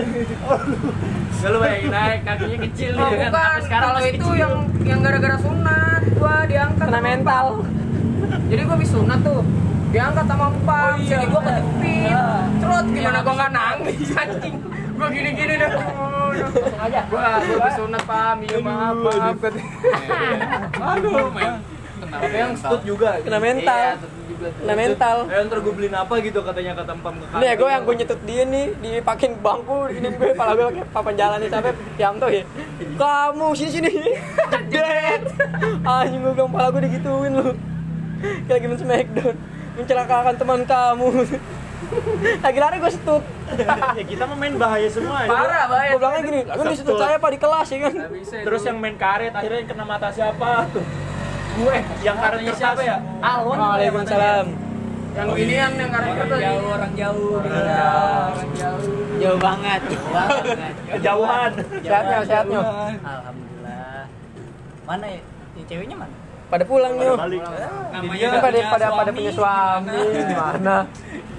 Gak 1.37 1.53
lu 1.53 1.59
bayangin 1.61 1.91
naik 1.93 2.21
kakinya 2.25 2.59
kecil 2.65 2.91
Oh, 2.91 3.05
nih 3.05 3.19
kan. 3.19 3.29
bukan. 3.29 3.59
Sekarang 3.61 3.85
Kalau 3.87 4.01
itu 4.03 4.17
kecil. 4.17 4.33
yang 4.35 4.53
yang 4.83 5.01
gara-gara 5.01 5.37
sunat 5.39 6.03
gua 6.15 6.35
diangkat 6.45 6.87
Kena 6.89 7.01
mental. 7.03 7.47
Jadi 8.47 8.61
gua 8.63 8.75
habis 8.75 8.91
sunat 8.91 9.19
tuh 9.21 9.41
diangkat 9.91 10.25
sama 10.25 10.45
empam, 10.49 10.73
Oh, 10.75 10.97
iya, 10.97 11.07
sini 11.13 11.27
gua 11.29 11.41
kejepit, 11.41 12.17
cerot 12.59 12.87
gimana 12.89 13.13
Iya, 13.13 13.21
gua 13.21 13.35
nggak 13.37 13.53
nangis 13.53 14.09
anjing, 14.11 14.55
gua 14.91 15.07
gini-gini 15.07 15.55
dah, 15.55 15.71
Langsung 15.71 16.81
aja. 16.81 17.01
Gua 17.07 17.21
gua 17.39 17.61
habis 17.61 17.75
sunat 17.77 18.03
pam, 18.03 18.37
iya 18.41 18.59
maaf 18.59 18.97
maaf. 18.97 19.37
Aduh, 20.89 21.29
men. 21.31 21.53
Tapi 22.05 22.27
yang 22.33 22.53
setut 22.55 22.83
juga. 22.83 23.21
Kena 23.21 23.39
mental. 23.39 23.77
Iya, 23.77 23.93
Kena 24.51 24.75
mental. 24.75 25.17
Eh 25.27 25.41
ntar 25.45 25.59
gue 25.59 25.73
beliin 25.73 25.95
apa 25.95 26.15
gitu 26.19 26.39
katanya 26.41 26.73
kata 26.75 26.93
empam 26.93 27.15
ke 27.15 27.25
Nih 27.35 27.53
gue 27.55 27.69
yang 27.69 27.83
gue 27.83 27.95
nyetut 27.95 28.21
dia 28.23 28.43
nih 28.45 28.65
dipakin 28.77 29.33
bangku 29.39 29.79
ini 29.89 30.09
gue 30.11 30.33
pala 30.33 30.53
gue 30.53 30.67
kayak 30.75 30.89
papan 30.91 31.15
jalan 31.15 31.39
nih 31.39 31.51
sampai 31.51 31.73
Yanto 31.95 32.27
ya 32.29 32.43
kamu 32.95 33.47
sini 33.55 33.71
sini 33.71 33.91
dead 34.69 35.23
anjing 35.83 36.21
gue 36.21 36.33
bilang 36.33 36.51
pala 36.51 36.69
gue 36.71 36.83
digituin 36.85 37.33
lu 37.33 37.53
kayak 38.45 38.55
lagi 38.55 38.67
main 38.67 38.79
smackdown 38.79 39.35
mencelakakan 39.75 40.35
teman 40.35 40.61
kamu 40.65 41.09
lagi 42.41 42.59
lari 42.59 42.77
gue 42.79 42.93
setut 42.93 43.23
ya 44.01 44.03
kita 44.03 44.25
mah 44.25 44.35
main 44.35 44.57
bahaya 44.57 44.89
semua. 44.89 45.21
ya. 45.21 45.29
Parah 45.29 45.65
bahaya. 45.69 45.91
gue 45.93 45.99
bilangnya 46.01 46.23
gini 46.25 46.41
kan 46.43 46.65
di 46.65 46.77
setut 46.77 46.97
saya 46.97 47.17
pak 47.21 47.31
di 47.31 47.39
kelas 47.39 47.69
ya 47.69 47.79
kan 47.85 47.93
Terus 48.25 48.61
itu. 48.61 48.69
yang 48.73 48.79
main 48.81 48.97
karet 48.97 49.33
akhirnya 49.33 49.59
yang 49.61 49.69
kena 49.69 49.85
mata 49.85 50.09
siapa 50.09 50.65
tuh? 50.73 50.85
Gue 51.55 51.77
yang 52.03 52.17
karet 52.19 52.39
Matanya 52.43 52.55
siapa 52.59 52.81
ya? 52.83 52.97
Alwan. 53.23 53.57
Waalaikumsalam 53.59 54.47
yang 55.15 55.29
ini 55.39 55.55
yang 55.55 55.73
yang 55.79 55.91
karet 55.95 56.11
Orang 56.11 56.27
tuh 56.27 56.39
jauh, 56.43 56.67
orang 56.75 56.93
jauh. 56.99 57.39
Iya, 57.47 57.91
orang 58.35 58.51
jauh. 58.59 58.83
Jauh 59.15 59.39
banget, 59.39 59.81
jauh 59.87 60.11
banget. 60.11 60.45
Kejauhan. 60.91 61.51
sehatnya 61.87 62.17
sehatnya 62.27 62.61
Alhamdulillah. 62.99 64.03
Mana 64.85 65.07
ya? 65.07 65.21
Yang 65.55 65.67
ceweknya 65.71 65.97
mana? 66.03 66.15
pada 66.45 66.65
pulang 66.69 66.93
yuk 67.01 67.19
kan 67.19 68.39
pada 68.39 68.59
pada 68.71 68.87
pada 68.95 69.11
punya 69.11 69.33
suami 69.33 69.99
gimana 70.29 70.87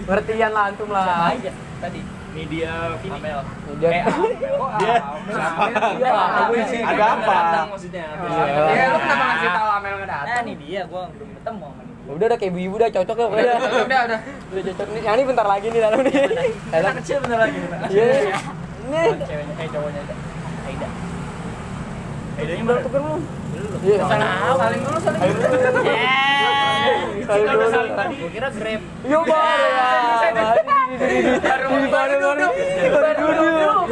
ngertian 0.04 0.52
lah 0.52 0.64
antum 0.74 0.90
lah 0.92 1.32
aja 1.32 1.52
tadi. 1.80 2.00
Nih 2.36 2.46
dia 2.46 2.74
Vini. 3.00 3.16
Amel. 3.16 3.40
Dia 3.78 3.90
Eh, 3.90 4.04
Amel. 4.04 4.32
Dia 4.76 4.96
Iya, 5.96 6.12
Ada 6.84 7.06
apa? 7.08 7.36
Maksudnya. 7.66 8.06
Ya 8.70 8.86
lu 8.86 8.98
kenapa 9.00 9.24
ngasih 9.26 9.50
tahu 9.50 9.70
Amel 9.72 9.94
nggak 9.96 10.04
Nah, 10.06 10.20
datang? 10.22 10.44
ini 10.46 10.54
dia 10.62 10.82
gua 10.86 11.04
belum 11.10 11.30
ketemu 11.34 11.66
sama 11.66 11.82
dia. 11.82 11.94
udah 12.06 12.26
udah 12.28 12.38
kayak 12.38 12.52
ibu-ibu 12.52 12.76
udah 12.78 12.90
cocok 12.92 13.16
ya 13.16 13.26
udah 13.26 13.56
Udah 13.82 14.02
udah. 14.06 14.20
udah 14.46 14.62
cocok 14.64 14.88
nih 14.88 15.02
yang 15.02 15.16
ini 15.16 15.24
bentar 15.26 15.48
lagi 15.48 15.68
nih 15.68 15.82
dalam 15.82 16.00
nih 16.02 16.14
Anak 16.70 16.94
kecil 17.02 17.18
bentar 17.18 17.40
lagi. 17.42 17.58
iya 17.90 18.06
ini 18.86 19.02
Ceweknya, 19.26 19.54
eh 19.58 19.68
cowoknya 19.68 20.02
Aida. 20.06 20.16
Aida. 20.68 20.88
Aidanya 22.36 22.62
belum 22.62 22.70
mana? 22.70 22.86
tuker 22.86 23.02
belum 23.02 23.22
iya 23.82 23.98
Saling 24.06 24.78
dulu 24.78 24.98
saling 25.02 25.22
dulu. 25.34 25.40
Saling 27.26 27.48
dulu. 27.48 27.66
Gua 28.14 28.30
kira 28.30 28.48
Grab. 28.52 28.82
Yo 29.04 29.20
baru 29.24 29.66
ya. 29.66 30.75
Baru 30.86 31.70
baru 31.90 32.16
baru 32.22 32.48
baru 32.94 33.26
duduk. 33.26 33.86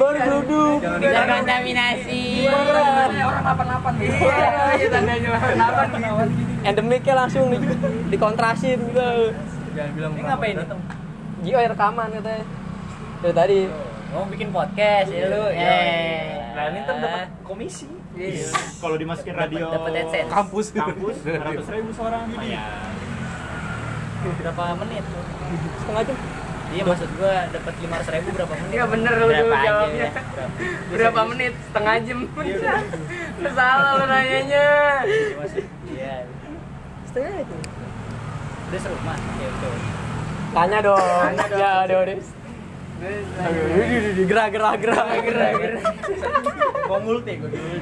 Baru 0.00 0.20
duduk. 0.40 0.78
Bisa 1.00 1.20
kontaminasi. 1.28 2.22
Orang 2.48 3.58
delapan 3.60 3.92
nih. 4.00 4.08
Iya, 4.08 4.48
iya 4.80 4.88
tandanya 4.88 5.28
delapan 5.36 5.86
nih. 5.92 6.10
Endemiknya 6.64 7.14
langsung 7.16 7.44
di 7.52 7.58
dikontrasin 8.08 8.78
gitu. 8.80 9.10
Jangan 9.76 9.90
bilang 9.94 10.12
ini 10.16 10.22
ngapain 10.24 10.54
nih? 10.56 10.66
Gio 11.44 11.58
rekaman 11.60 12.08
katanya. 12.20 12.44
Dari 13.20 13.34
tadi. 13.36 13.60
Mau 14.10 14.26
bikin 14.26 14.50
podcast 14.50 15.08
ya 15.14 15.30
lu. 15.30 15.44
Eh. 15.54 16.50
Nah, 16.50 16.64
ini 16.74 16.78
ntar 16.82 16.96
dapat 16.98 17.30
komisi. 17.46 17.86
Kalau 18.82 18.98
dimasukin 18.98 19.38
radio 19.38 19.70
dapat 19.70 20.02
AdSense. 20.02 20.28
kampus 20.34 20.66
kampus 20.74 21.16
100 21.22 21.62
ribu 21.78 21.90
seorang 21.94 22.26
lumayan. 22.26 22.90
Berapa 24.20 24.62
menit? 24.78 25.04
Setengah 25.80 26.02
jam. 26.04 26.16
Iya 26.70 26.86
maksud 26.86 27.10
gua 27.18 27.50
dapat 27.50 27.74
500 27.82 28.14
ribu 28.14 28.28
berapa 28.30 28.54
menit? 28.54 28.72
Iya 28.78 28.84
bener 28.86 29.12
lu 29.18 29.26
Berapa 29.26 29.50
aja 29.50 29.66
jawabnya. 29.66 30.06
ya? 30.06 30.10
Berapa? 30.14 30.52
Berapa 30.94 31.20
menit? 31.34 31.52
Setengah 31.66 31.94
jam. 32.06 32.18
Lu 33.40 33.50
salah 33.50 33.90
lu 33.98 34.04
nanyanya. 34.06 34.68
Iya. 35.90 36.14
Setengah 37.10 37.32
itu. 37.42 37.56
Udah 38.70 38.78
seru 38.78 38.98
mah. 39.02 39.18
Ya 39.18 39.48
udah. 39.50 39.72
Tanya 40.50 40.78
dong. 40.78 41.30
Ya, 41.50 41.70
udah 41.90 41.98
udah. 42.06 42.16
Gerah 44.28 44.48
gerah 44.52 44.74
gerah 44.76 45.06
gerah 45.18 45.50
gerah. 45.56 45.82
Mau 46.86 47.00
multi 47.00 47.32
gua 47.34 47.48
dulu. 47.50 47.78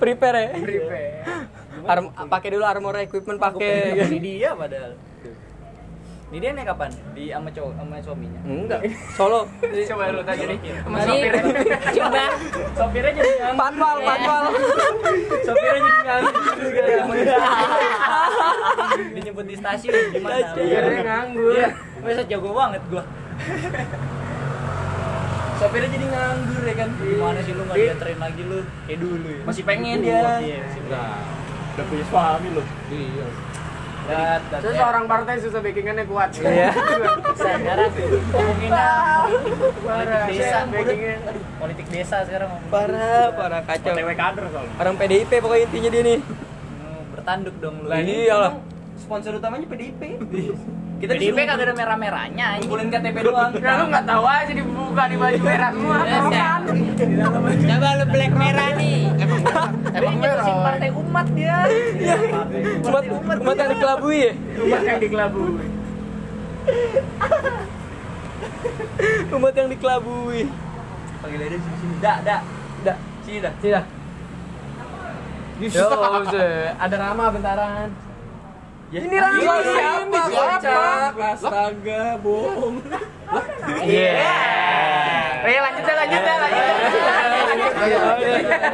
Prepare 0.00 0.38
ya. 0.40 0.50
Prepare. 0.58 1.06
Arm, 1.84 2.04
pakai 2.32 2.48
dulu 2.56 2.64
armor 2.64 2.96
equipment 3.00 3.36
pakai. 3.36 4.08
Ini 4.08 4.18
dia 4.20 4.50
padahal. 4.56 4.92
Ini 6.34 6.42
dia 6.42 6.50
naik 6.50 6.66
kapan? 6.66 6.90
Di 7.14 7.30
sama 7.30 7.46
cowok 7.46 7.72
sama 7.78 7.94
suaminya. 8.02 8.40
Enggak. 8.42 8.80
Solo. 9.16 9.46
Coba 9.62 10.10
lu 10.10 10.22
tanya 10.26 10.44
nih 10.50 10.58
sama 10.82 10.96
sopirnya. 11.06 11.42
coba 11.94 12.24
Sopirnya 12.74 13.12
jadi 13.14 13.30
nganggur. 13.38 13.60
Patwal, 13.60 13.96
patwal. 14.02 14.44
Sopirnya 15.46 15.78
jadi 15.78 16.00
nganggur 16.02 16.68
gara-gara 16.74 17.38
Dijemput 19.14 19.46
di 19.46 19.54
stasiun 19.54 19.94
gimana? 20.10 20.36
Sopirnya 20.50 21.02
nganggur. 21.06 21.52
Iya. 21.54 21.68
Masa 22.02 22.22
jago 22.26 22.50
banget 22.50 22.82
gua. 22.90 23.02
Sopirnya 25.62 25.88
jadi 25.92 26.06
nganggur 26.10 26.62
ya 26.66 26.74
kan. 26.82 26.88
Gimana 26.98 27.38
sih 27.46 27.52
lu 27.54 27.62
enggak 27.62 27.78
dianterin 27.78 28.18
lagi 28.18 28.42
lu? 28.42 28.58
Kayak 28.90 28.98
dulu 29.06 29.28
ya. 29.28 29.42
Masih 29.46 29.62
pengen 29.62 29.96
dia. 30.02 30.18
Iya, 30.42 30.58
masih 30.66 30.82
pengen. 30.88 31.43
Udah 31.74 31.84
punya 31.90 32.04
suami 32.06 32.48
loh. 32.54 32.66
Dat, 34.04 34.42
dat. 34.52 34.60
Terus 34.60 34.76
orang 34.76 35.04
partai 35.08 35.40
susah 35.40 35.60
backingannya 35.64 36.04
kuat. 36.04 36.28
Iya. 36.36 36.70
sekarang 37.34 37.90
ngomongin 38.30 38.70
politik 39.80 40.20
desa 40.28 40.58
backingnya. 40.68 41.16
Politik 41.56 41.86
desa 41.88 42.16
sekarang. 42.28 42.48
Parah, 42.68 43.32
parah 43.32 43.60
kacau. 43.64 43.96
OTW 43.96 44.10
kader 44.12 44.44
soalnya. 44.52 44.74
Orang 44.76 44.94
PDIP 45.00 45.32
pokoknya 45.40 45.62
intinya 45.66 45.88
dia 45.88 46.02
nih. 46.04 46.18
Hmm, 46.20 47.00
bertanduk 47.16 47.54
dong 47.64 47.74
lu. 47.80 47.88
Lah 47.88 48.00
iyalah. 48.04 48.52
Sponsor 48.94 49.32
utamanya 49.34 49.66
PDIP. 49.66 50.02
Kita 50.94 51.12
PDIP 51.12 51.34
disuruh- 51.34 51.44
kagak 51.44 51.66
ada 51.66 51.74
merah-merahnya. 51.74 52.44
anjing. 52.54 52.62
Kumpulin 52.64 52.88
KTP 52.88 53.16
doang. 53.20 53.50
Nah, 53.52 53.74
lu 53.76 53.84
nggak 53.90 54.04
tahu 54.04 54.24
aja 54.24 54.52
dibuka 54.52 55.02
di 55.04 55.16
baju 55.16 55.40
merah 55.42 55.70
semua. 55.70 55.96
Coba 57.64 57.88
lu 57.94 58.04
black 58.08 58.32
merah 58.32 58.68
nih. 58.74 59.00
Emang 59.94 60.16
merah. 60.18 60.44
partai 60.64 60.90
umat 60.90 61.26
dia. 61.34 61.56
Umat 62.82 63.04
umat 63.20 63.56
yang 63.56 63.70
dikelabui 63.70 64.18
ya. 64.18 64.32
Umat 64.58 64.82
yang 64.82 64.98
dikelabui. 64.98 65.52
Umat 69.30 69.54
yang 69.54 69.68
dikelabui. 69.68 70.40
Panggil 71.20 71.40
aja 71.40 71.56
di 71.56 71.66
sini. 71.74 71.94
Dak, 71.98 72.18
dak. 72.22 72.40
Dah, 72.84 72.96
Sini 73.24 73.38
dah. 73.40 73.52
sini 73.58 73.72
dah. 73.72 73.84
Yo, 75.56 75.86
ada 76.74 76.96
Rama 76.98 77.24
bentaran. 77.30 77.88
Ini 78.92 79.16
Rama 79.16 79.54
siapa? 79.64 80.20
Kocak, 80.28 81.14
Astaga, 81.16 82.04
bohong. 82.20 82.76
Iya. 83.80 84.12
Eh, 85.44 85.60
lanjut 85.60 85.82
dah, 85.82 85.94
lanjut 85.98 86.20
dah, 86.20 86.36
lanjut 86.38 86.64
dah. 86.64 86.78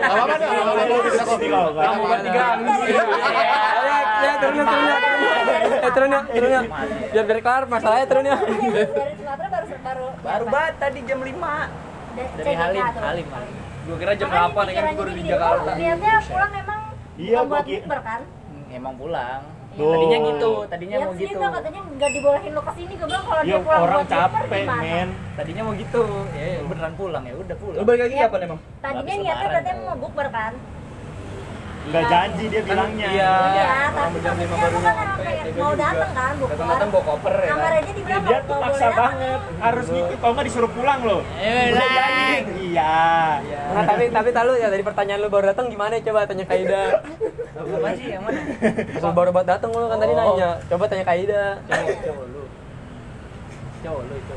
Apa-apa 0.00 0.34
nih, 0.36 0.48
apa-apa 0.50 0.82
lu 0.84 0.96
bisa 1.02 1.22
kok. 1.24 1.38
Kamu 1.40 2.00
buat 2.00 2.20
diganggu. 2.20 2.74
Ya, 4.20 4.32
turun 4.36 4.54
ya, 4.54 4.64
turun 4.66 4.84
ya. 4.84 4.96
Eh, 5.80 5.90
turun 5.90 6.10
ya, 6.10 6.20
turun 6.28 6.50
ya. 6.50 6.62
Biar 7.10 7.24
biar 7.24 7.38
kelar 7.40 7.64
masalahnya 7.66 8.06
turun 8.06 8.24
ya. 8.26 8.36
Dari 8.36 9.14
Sumatera 9.16 9.48
baru 9.48 9.66
baru 9.80 10.06
Baru 10.20 10.44
banget 10.48 10.74
tadi 10.78 10.98
jam 11.08 11.20
5. 11.20 11.32
Dari 12.36 12.52
Halim, 12.52 12.84
Halim. 12.84 13.26
Gua 13.80 13.96
kira 13.96 14.12
jam 14.14 14.28
8 14.28 14.68
ya 14.68 14.74
kan 14.76 14.94
baru 14.94 15.10
di 15.10 15.22
Jakarta. 15.24 15.70
Niatnya 15.74 16.14
pulang 16.22 16.52
emang 16.52 16.80
Iya, 17.16 17.38
buat 17.42 17.64
bukber 17.64 17.98
kan? 18.00 18.20
Hmm, 18.22 18.64
Emang 18.70 18.94
pulang. 18.96 19.40
Tuh. 19.80 19.90
Tadinya 19.90 20.18
gitu, 20.22 20.50
tadinya 20.66 20.94
Niat 20.94 21.06
mau 21.06 21.14
gitu. 21.16 21.32
tuh 21.34 21.50
katanya 21.50 21.80
nggak 21.90 22.10
dibolehin 22.12 22.52
lo 22.52 22.60
ke 22.60 22.72
sini 22.72 22.92
gue 22.92 23.06
bilang 23.06 23.24
kalau 23.24 23.40
Ya 23.40 23.46
dia 23.46 23.58
pulang 23.60 23.82
orang 23.82 24.00
capek, 24.04 24.42
gimana? 24.44 24.82
men. 24.82 25.08
Tadinya 25.34 25.62
mau 25.64 25.74
gitu. 25.74 26.02
Ya, 26.30 26.46
beneran 26.62 26.92
pulang 26.94 27.22
ya 27.24 27.34
udah 27.34 27.56
pulang. 27.56 27.82
balik 27.82 28.00
lagi 28.02 28.14
Ya, 28.14 28.22
kapan 28.26 28.40
emang? 28.42 28.60
Tadinya 28.78 29.14
niatnya 29.16 29.48
katanya 29.50 29.74
mau 29.82 29.96
bukber 29.96 30.26
kan? 30.28 30.52
Enggak 31.80 32.04
janji 32.06 32.44
dia 32.46 32.60
bilangnya. 32.60 33.08
iya. 33.08 33.32
Iya, 33.32 33.64
orang 33.64 33.90
tapi 33.90 34.18
jam 34.20 34.34
lima 34.36 34.52
takutnya 34.52 34.60
baru 34.60 34.78
kan 34.78 34.96
nyampe, 35.00 35.32
mau 35.56 35.72
datang 35.74 36.10
kan 36.12 36.32
bukber. 36.36 36.52
Datang-datang 36.52 36.88
bawa 36.90 37.02
koper 37.02 37.34
ya. 37.34 37.48
Kamar 37.48 37.64
kan? 37.64 37.80
aja 37.80 37.90
dibilang 37.90 38.20
Dia 38.20 38.28
nggak 38.30 38.40
tuh 38.42 38.54
nggak 38.54 38.76
datang. 38.76 38.94
banget. 39.00 39.40
Harus 39.58 39.86
gitu, 39.88 40.12
kalau 40.14 40.32
nggak 40.32 40.46
disuruh 40.46 40.70
pulang 40.70 41.00
loh. 41.02 41.20
Eh, 41.34 41.66
lah. 41.72 42.38
Iya. 42.60 42.96
Nah, 43.70 43.82
tapi 43.84 44.04
tapi 44.08 44.28
tahu 44.30 44.50
ya 44.54 44.68
dari 44.68 44.82
pertanyaan 44.82 45.18
lu 45.18 45.28
baru 45.28 45.44
datang 45.48 45.66
gimana 45.66 45.96
coba 45.98 46.20
tanya 46.24 46.44
Kaida. 46.44 46.82
Apa 47.50 47.88
sih 47.92 48.06
yang 48.08 48.22
mana? 48.22 48.40
Pas 48.94 49.04
baru 49.10 49.30
buat 49.30 49.46
datang 49.46 49.70
lu 49.70 49.86
kan 49.86 49.98
tadi 49.98 50.12
Oh. 50.12 50.18
nanya. 50.20 50.50
Coba 50.66 50.84
tanya 50.84 51.02
Kaida. 51.02 51.42
Cowok, 51.64 51.96
cowok 51.98 52.24
lu. 52.28 52.42
Cowok 53.80 54.02
lu 54.04 54.14
itu. 54.14 54.36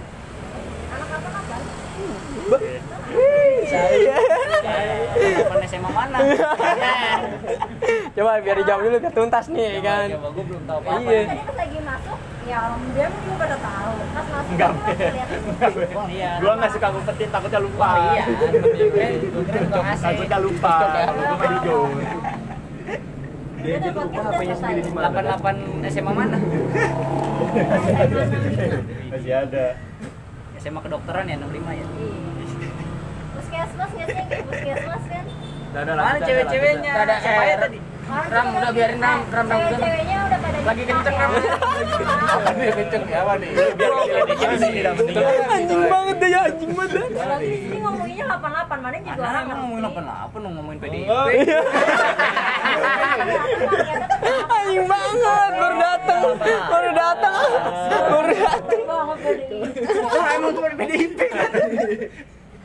Anak-anak 0.89 1.33
apa? 1.33 2.57
Kapan 3.73 5.59
SMA 5.65 5.89
mana? 5.89 6.17
Coba 8.13 8.31
biar 8.41 8.55
dijawab 8.61 8.81
dulu 8.85 8.97
biar 9.01 9.13
tuntas 9.13 9.45
nih 9.49 9.81
kan. 9.81 10.07
Coba 10.13 10.27
gua 10.33 10.43
belum 10.45 10.63
tahu 10.69 10.79
apa-apa. 10.85 11.09
Iya. 11.09 11.21
Tadi 11.25 11.41
pas 11.43 11.55
lagi 11.57 11.77
masuk, 11.81 12.17
ya 12.45 12.57
orang 12.61 12.81
dia 12.93 13.07
juga 13.09 13.35
pada 13.41 13.57
tahu. 13.57 13.91
Pas 14.13 14.27
masuk, 14.29 14.51
Enggak, 14.53 14.71
Wah, 15.97 16.07
iya. 16.09 16.31
Gua 16.37 16.53
nggak 16.59 16.71
suka 16.77 16.87
ngumpetin 16.93 17.29
takutnya 17.33 17.59
lupa. 17.61 17.87
Wah, 17.89 18.13
iya. 18.13 18.23
Takutnya 19.97 20.37
lupa. 20.41 20.73
Mah 21.09 21.47
jujur. 21.57 21.89
dia 23.63 23.79
udah 23.79 23.95
podcast 23.95 24.27
udah 24.27 24.43
selesai. 24.59 24.91
88 24.91 25.87
SMA 25.87 26.11
mana? 26.11 26.35
Masih 29.11 29.33
ada. 29.39 29.65
SMA 30.59 30.79
kedokteran 30.83 31.31
ya 31.31 31.39
65 31.39 31.79
ya. 31.79 31.85
Puskesmas 33.53 33.91
nggak 33.93 34.07
sih? 34.09 34.23
Kayak 34.25 34.43
Puskesmas 34.49 35.03
kan? 35.05 35.23
Mana 35.93 36.17
cewek-ceweknya? 36.19 36.91
Nggak 36.91 37.05
ada 37.05 37.15
Siapa 37.21 37.43
ya 37.43 37.57
tadi? 37.59 37.77
Ram, 38.03 38.45
udah 38.45 38.61
lagi- 38.61 38.75
biarin, 38.75 38.99
Ram. 38.99 39.19
Ram, 39.25 39.45
Ram, 39.45 39.45
udah. 39.45 39.69
Cewek-ceweknya 39.73 40.17
udah 40.23 40.37
pada 40.37 40.57
Lagi 40.63 40.83
kenceng, 40.83 41.15
Ram. 41.15 41.31
Apa 41.33 42.51
nih 42.51 42.67
kenceng 42.73 43.03
ya 43.05 43.19
apa 43.21 43.33
nih? 43.37 43.49
Biar 43.53 43.93
kita 44.27 44.45
di 44.49 44.57
sini. 44.57 44.79
Anjing 45.47 45.83
banget 45.87 46.15
deh 46.17 46.29
ya, 46.29 46.41
anjing 46.43 46.71
banget. 46.73 46.97
Kalau 47.13 47.37
di 47.37 47.47
sini 47.53 47.77
ngomonginnya 47.79 48.25
88, 48.27 48.79
mana 48.81 48.97
juga 48.97 49.21
orang 49.23 49.45
ngomongin 49.53 49.85
apa-apa 49.85 50.35
nu 50.35 50.49
ngomongin 50.51 50.79
PDIP. 50.81 51.09
Anjing 54.49 54.85
banget 54.85 55.51
baru 55.53 55.75
datang. 55.79 56.21
Baru 56.43 56.89
datang. 56.91 57.33
Baru 58.03 58.33
datang. 58.33 58.81
Emang 60.33 60.51
cuma 60.51 60.69
PDIP. 60.75 61.19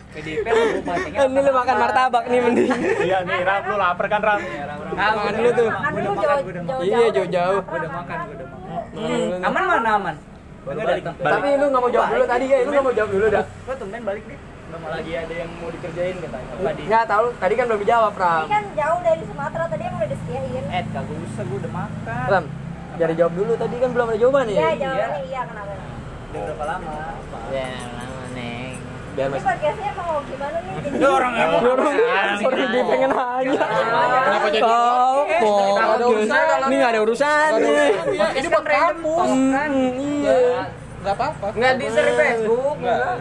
PDIP 0.08 0.46
lu 0.46 0.80
bahasanya 0.82 1.18
Ini 1.20 1.40
lu 1.44 1.52
makan 1.52 1.76
martabak 1.76 2.24
nih 2.26 2.40
mending. 2.40 2.70
Iya 3.04 3.18
nih 3.22 3.40
Ram, 3.44 3.62
lu 3.68 3.76
lapar 3.76 4.06
kan 4.08 4.20
Ram? 4.20 4.40
Ah, 4.96 5.10
makan 5.14 5.32
dulu 5.36 5.50
tuh. 5.52 5.68
Makan 5.68 5.90
dulu 5.92 6.08
udah 6.08 6.28
makan, 6.28 6.38
udah 6.48 6.62
makan. 6.64 6.82
Iya, 6.82 6.98
jauh-jauh. 7.12 7.60
Gua 7.60 7.76
udah 7.76 7.90
makan, 7.92 8.16
gua 8.18 8.34
udah 8.34 8.48
makan. 8.48 8.68
Makan 8.88 9.18
dulu. 9.20 9.46
Aman 9.46 9.62
mana 9.64 9.90
aman? 9.94 10.14
Balik. 10.68 11.04
Tapi 11.06 11.48
lu 11.56 11.66
nggak 11.68 11.82
mau 11.82 11.90
jawab 11.90 12.08
dulu 12.10 12.24
tadi 12.26 12.44
ya, 12.46 12.56
lu 12.60 12.70
nggak 12.70 12.84
mau 12.84 12.94
jawab 12.94 13.10
dulu 13.10 13.26
dah. 13.28 13.44
Kok 13.64 13.76
tumben 13.76 14.02
balik 14.02 14.24
deh? 14.24 14.38
Nggak 14.68 14.80
mau 14.80 14.90
lagi 14.92 15.12
ada 15.14 15.34
yang 15.34 15.50
mau 15.56 15.70
dikerjain 15.72 16.16
katanya. 16.18 16.52
Apa 16.52 16.70
di? 16.72 16.82
Nggak 16.84 17.04
tahu, 17.06 17.26
tadi 17.34 17.54
kan 17.54 17.64
belum 17.66 17.80
dijawab, 17.80 18.12
Ini 18.12 18.20
Ram. 18.20 18.44
kan 18.46 18.64
jauh 18.74 19.00
dari 19.00 19.22
Sumatera 19.24 19.64
tadi 19.64 19.82
emang 19.82 19.98
udah 19.98 20.10
disediain. 20.10 20.64
Eh, 20.68 20.82
kagak 20.86 21.16
usah, 21.18 21.42
gue 21.42 21.58
udah 21.58 21.72
makan. 21.72 22.26
Ram, 22.28 22.44
biar 22.96 23.08
dijawab 23.08 23.32
dulu 23.32 23.52
tadi 23.54 23.74
kan 23.76 23.90
belum 23.90 24.06
ada 24.06 24.18
jawaban 24.18 24.44
Iya, 24.44 24.56
ya. 24.56 24.68
jawabannya 24.74 25.22
iya 25.24 25.42
kenapa? 25.44 25.72
Udah 26.28 26.40
berapa 26.44 26.64
lama? 26.64 26.92
Ya. 27.48 27.68
Biar 29.18 29.26
Ini 29.26 29.34
masih 29.34 29.50
podcastnya 29.50 29.90
mau 29.98 30.22
gimana 30.22 30.58
nih? 30.62 30.74
Jadi 30.78 31.06
orang 31.10 31.32
emang. 31.34 31.62
Orang 31.66 31.94
sorry 32.38 32.62
dia 32.70 32.82
pengen 32.86 33.10
nanya. 33.10 33.62
Kenapa 34.22 34.46
jadi 34.48 34.62
Oh, 34.62 35.26
kok 35.26 35.90
ada 35.90 36.04
urusan 36.06 36.38
kalau- 36.38 36.68
Ini 36.70 36.74
nggak 36.78 36.92
ada 36.94 37.00
urusan 37.02 37.48
nih. 37.58 37.90
Ini 38.38 38.46
buat 38.46 38.62
kampus. 38.64 39.28
Hmm, 39.28 39.70
iya. 40.22 40.38
Enggak 40.98 41.14
apa-apa. 41.14 41.46
Nggak 41.50 41.72
di 41.74 41.86
share 41.88 42.06
di 42.06 42.14
Facebook. 42.14 42.74
Enggak. 42.78 43.14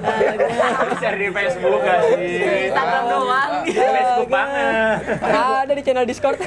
Share 0.98 1.18
di 1.18 1.28
Facebook 1.32 1.80
gak 1.80 2.00
sih? 2.04 2.26
Instagram 2.68 3.04
doang. 3.08 3.52
Di 3.64 3.72
Facebook 3.74 4.30
banget. 4.30 4.98
Ada 5.26 5.74
di 5.74 5.82
channel 5.82 6.06
Discord. 6.06 6.38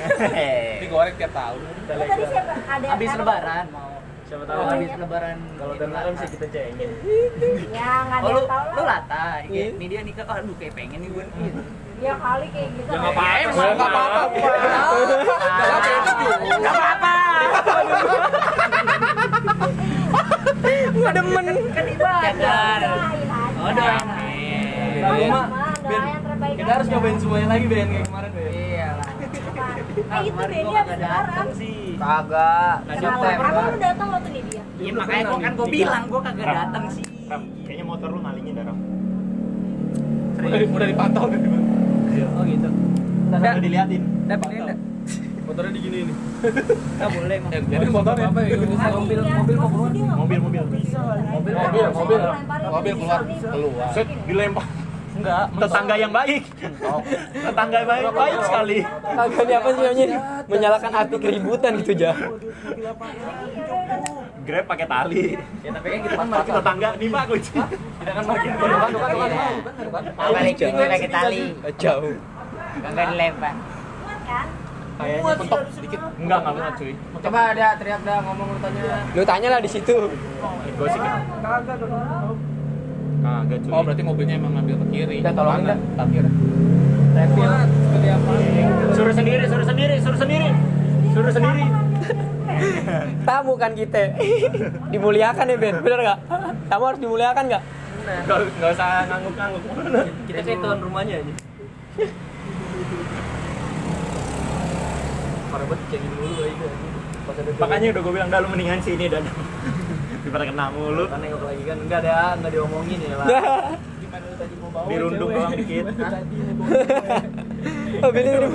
Digoreng 0.78 1.14
tiap 1.18 1.32
tahun. 1.32 1.60
Tadi 1.88 2.02
siapa? 2.06 2.54
Ada 2.70 2.86
Habis 2.86 3.10
lebaran 3.16 3.66
mau. 3.68 3.89
Siapa 4.30 4.46
Oh, 4.46 4.48
tahu 4.48 4.62
habis 4.62 4.94
lebaran. 4.94 5.38
kalau 5.58 5.74
lata. 5.74 6.10
sih 6.16 6.28
kita 6.30 6.46
cengin. 6.48 6.90
Ya, 7.74 7.90
nggak 8.00 8.14
ada 8.14 8.22
Oh, 8.22 8.30
lu, 8.30 8.38
yang 8.38 8.46
tahu 8.46 8.62
lu 8.70 8.78
lah. 8.78 9.02
lata. 9.02 9.24
Kayak, 9.42 9.74
Ini 9.74 9.84
dia 9.90 10.00
nikah, 10.06 10.24
oh, 10.24 10.38
aduh 10.38 10.54
kayak 10.54 10.72
pengen 10.72 10.98
nih 11.02 11.10
gue. 11.10 11.24
Ya 11.98 12.14
kali 12.14 12.46
kayak 12.48 12.70
gitu. 12.72 12.86
Ya 12.86 12.96
nggak 12.96 13.12
apa-apa. 13.12 13.42
Enggak 13.42 13.90
apa-apa. 13.90 14.22
Enggak 14.30 14.54
apa-apa. 15.50 15.58
Gak 16.62 16.70
apa-apa. 16.70 17.14
Gua 20.90 21.10
demen. 21.10 21.44
Kan 21.70 21.86
ibadah. 21.88 22.78
Oh, 23.58 23.70
doain. 23.74 25.34
Kita 26.52 26.70
harus 26.70 26.86
nyobain 26.88 27.18
semuanya 27.18 27.48
lagi 27.50 27.66
Ben 27.66 27.88
kayak 27.88 28.06
kemarin 28.06 28.30
Ben. 28.30 28.50
Iya. 29.90 30.04
Eh 30.14 30.60
itu 30.60 30.70
lebaran. 30.70 30.98
datang 31.00 31.48
sih. 31.58 31.76
Kagak. 31.98 32.76
Kenapa? 32.86 33.26
Kenapa 33.26 33.60
lu 33.60 33.78
datang 33.80 34.08
waktu 34.14 34.28
nih 34.30 34.42
dia? 34.46 34.62
Iya 34.80 34.90
makanya 34.96 35.22
gua 35.26 35.38
kan 35.40 35.52
gua 35.58 35.66
bilang 35.68 36.04
gua 36.08 36.20
kagak 36.22 36.46
datang 36.46 36.84
sih. 36.94 37.04
Ram, 37.30 37.42
kayaknya 37.66 37.84
motor 37.86 38.08
lu 38.10 38.18
ngalingin 38.22 38.52
dah, 38.54 38.64
Ram. 38.66 38.78
Udah, 40.40 40.58
udah 40.72 40.86
dipantau 40.88 41.22
udah 41.28 41.38
dipantau. 41.38 41.74
Oh 42.38 42.42
gitu. 42.46 42.68
Udah 43.30 43.52
diliatin. 43.60 44.02
Ini 44.02 44.28
Dap. 44.30 44.40
Motornya 45.50 45.72
digini 45.74 45.98
nih. 46.06 46.14
Enggak 46.14 47.10
boleh 47.10 47.34
emang. 47.42 47.50
Eh, 47.50 47.60
jadi 47.66 47.86
motornya 47.90 48.26
apa 48.30 48.40
ya? 48.46 48.54
Mobil, 48.54 49.18
mobil 49.34 49.56
mau 49.58 49.68
keluar. 49.74 49.90
Mobil, 49.90 50.38
mobil. 50.38 50.62
Mobil, 50.70 51.54
mobil. 51.90 52.20
Mobil 52.70 52.94
keluar. 52.94 53.20
Keluar. 53.26 53.88
Set 53.90 54.06
dilempar. 54.30 54.66
Enggak. 55.20 55.44
Tetangga 55.52 55.94
yang 56.00 56.12
baik. 56.16 56.42
Tetangga 57.36 57.76
yang 57.84 57.90
baik, 57.92 58.04
baik 58.16 58.38
sekali. 58.40 58.78
Kagak 58.88 59.42
nih 59.44 59.54
apa 59.60 59.68
sih 59.68 59.82
namanya? 59.84 60.18
Menyalakan 60.48 60.92
api 60.96 61.14
keributan 61.20 61.70
gitu 61.84 61.92
jah. 61.92 62.16
Grab 64.40 64.64
pakai 64.64 64.86
tali. 64.88 65.36
Ya 65.60 65.70
tapi 65.76 65.86
kan 65.92 66.00
kita 66.00 66.14
kan 66.16 66.26
Tapi 66.32 66.50
tetangga 66.56 66.88
nih 66.96 67.08
Pak 67.12 67.24
kunci. 67.28 67.52
Kita 68.00 68.10
kan 68.16 68.22
parkir 68.24 68.50
bukan 68.56 68.68
bukan 68.72 68.90
bukan 68.96 69.10
bukan 69.12 69.28
bukan. 69.92 70.02
Gue 70.72 70.86
pakai 70.88 71.10
tali. 71.12 71.42
Jauh. 71.76 72.16
Kagak 72.80 73.04
dilempar. 73.12 73.54
Kan? 74.24 74.46
Kayaknya 75.00 75.32
Mentok 75.32 75.60
sedikit. 75.72 76.00
enggak 76.20 76.38
enggak 76.44 76.54
muat 76.60 76.74
cuy. 76.76 76.92
Coba 77.24 77.40
ada 77.56 77.66
teriak 77.80 78.00
dah 78.04 78.18
ngomong 78.20 78.46
lu 78.52 78.58
tanya. 78.60 78.82
Lu 79.16 79.22
tanya 79.24 79.48
lah 79.56 79.60
di 79.64 79.70
situ. 79.72 79.96
Gosip 80.76 81.00
kan? 81.00 81.20
Kagak 81.40 81.76
dong. 81.80 82.36
Kagak 83.20 83.58
cuy. 83.62 83.70
Oh, 83.72 83.82
berarti 83.84 84.02
mobilnya 84.02 84.34
emang 84.40 84.52
ngambil 84.56 84.74
ke 84.80 84.86
kiri. 84.92 85.16
Udah 85.20 85.34
tolongin 85.36 85.64
Mana? 85.64 85.70
dah. 85.70 85.78
Parkir. 86.00 86.24
Refill 87.10 87.52
seperti 87.68 88.08
apa? 88.08 88.30
Suruh 88.96 89.14
sendiri, 89.14 89.44
suruh 89.44 89.66
sendiri, 89.66 89.94
suruh 90.00 90.18
sendiri. 90.18 90.48
Suruh 91.10 91.32
sendiri. 91.34 91.64
Tamu 93.28 93.52
kan 93.60 93.72
kita. 93.76 94.16
Dimuliakan 94.88 95.52
ya 95.52 95.56
Ben, 95.58 95.76
bener 95.84 96.00
gak? 96.00 96.18
Tamu 96.70 96.84
harus 96.88 97.00
dimuliakan 97.02 97.44
gak? 97.50 97.62
Enggak 98.00 98.38
enggak 98.56 98.70
usah 98.74 98.88
ngangguk-ngangguk. 99.06 99.62
Kita 100.26 100.40
kayak 100.40 100.58
tuan 100.64 100.78
rumahnya 100.80 101.14
aja. 101.20 101.32
Parah 105.50 105.66
banget 105.66 105.98
dulu 106.00 106.26
aja. 106.46 106.66
Makanya 107.60 107.86
udah 107.94 108.02
gue 108.02 108.12
bilang 108.14 108.28
dah 108.32 108.38
lu 108.42 108.48
mendingan 108.50 108.80
sini 108.82 109.06
dan 109.06 109.22
daripada 110.22 110.44
kena 110.48 110.66
mulu. 110.72 111.04
Karena 111.08 111.24
nengok 111.28 111.42
lagi 111.44 111.62
kan 111.64 111.78
enggak 111.80 112.00
ada, 112.04 112.16
enggak 112.36 112.52
diomongin 112.54 112.98
ya 113.00 113.16
lah. 113.16 113.26
Gimana 114.00 114.24
lu 114.26 114.36
tadi 114.36 114.54
mau 114.60 114.70
bawa? 114.72 114.88
Dirundung 114.90 115.30
doang 115.32 115.52
dikit. 115.56 115.84
Tadi 115.90 116.36
mau. 116.56 116.66
Oh, 118.00 118.10
Billy 118.14 118.30
ini 118.32 118.48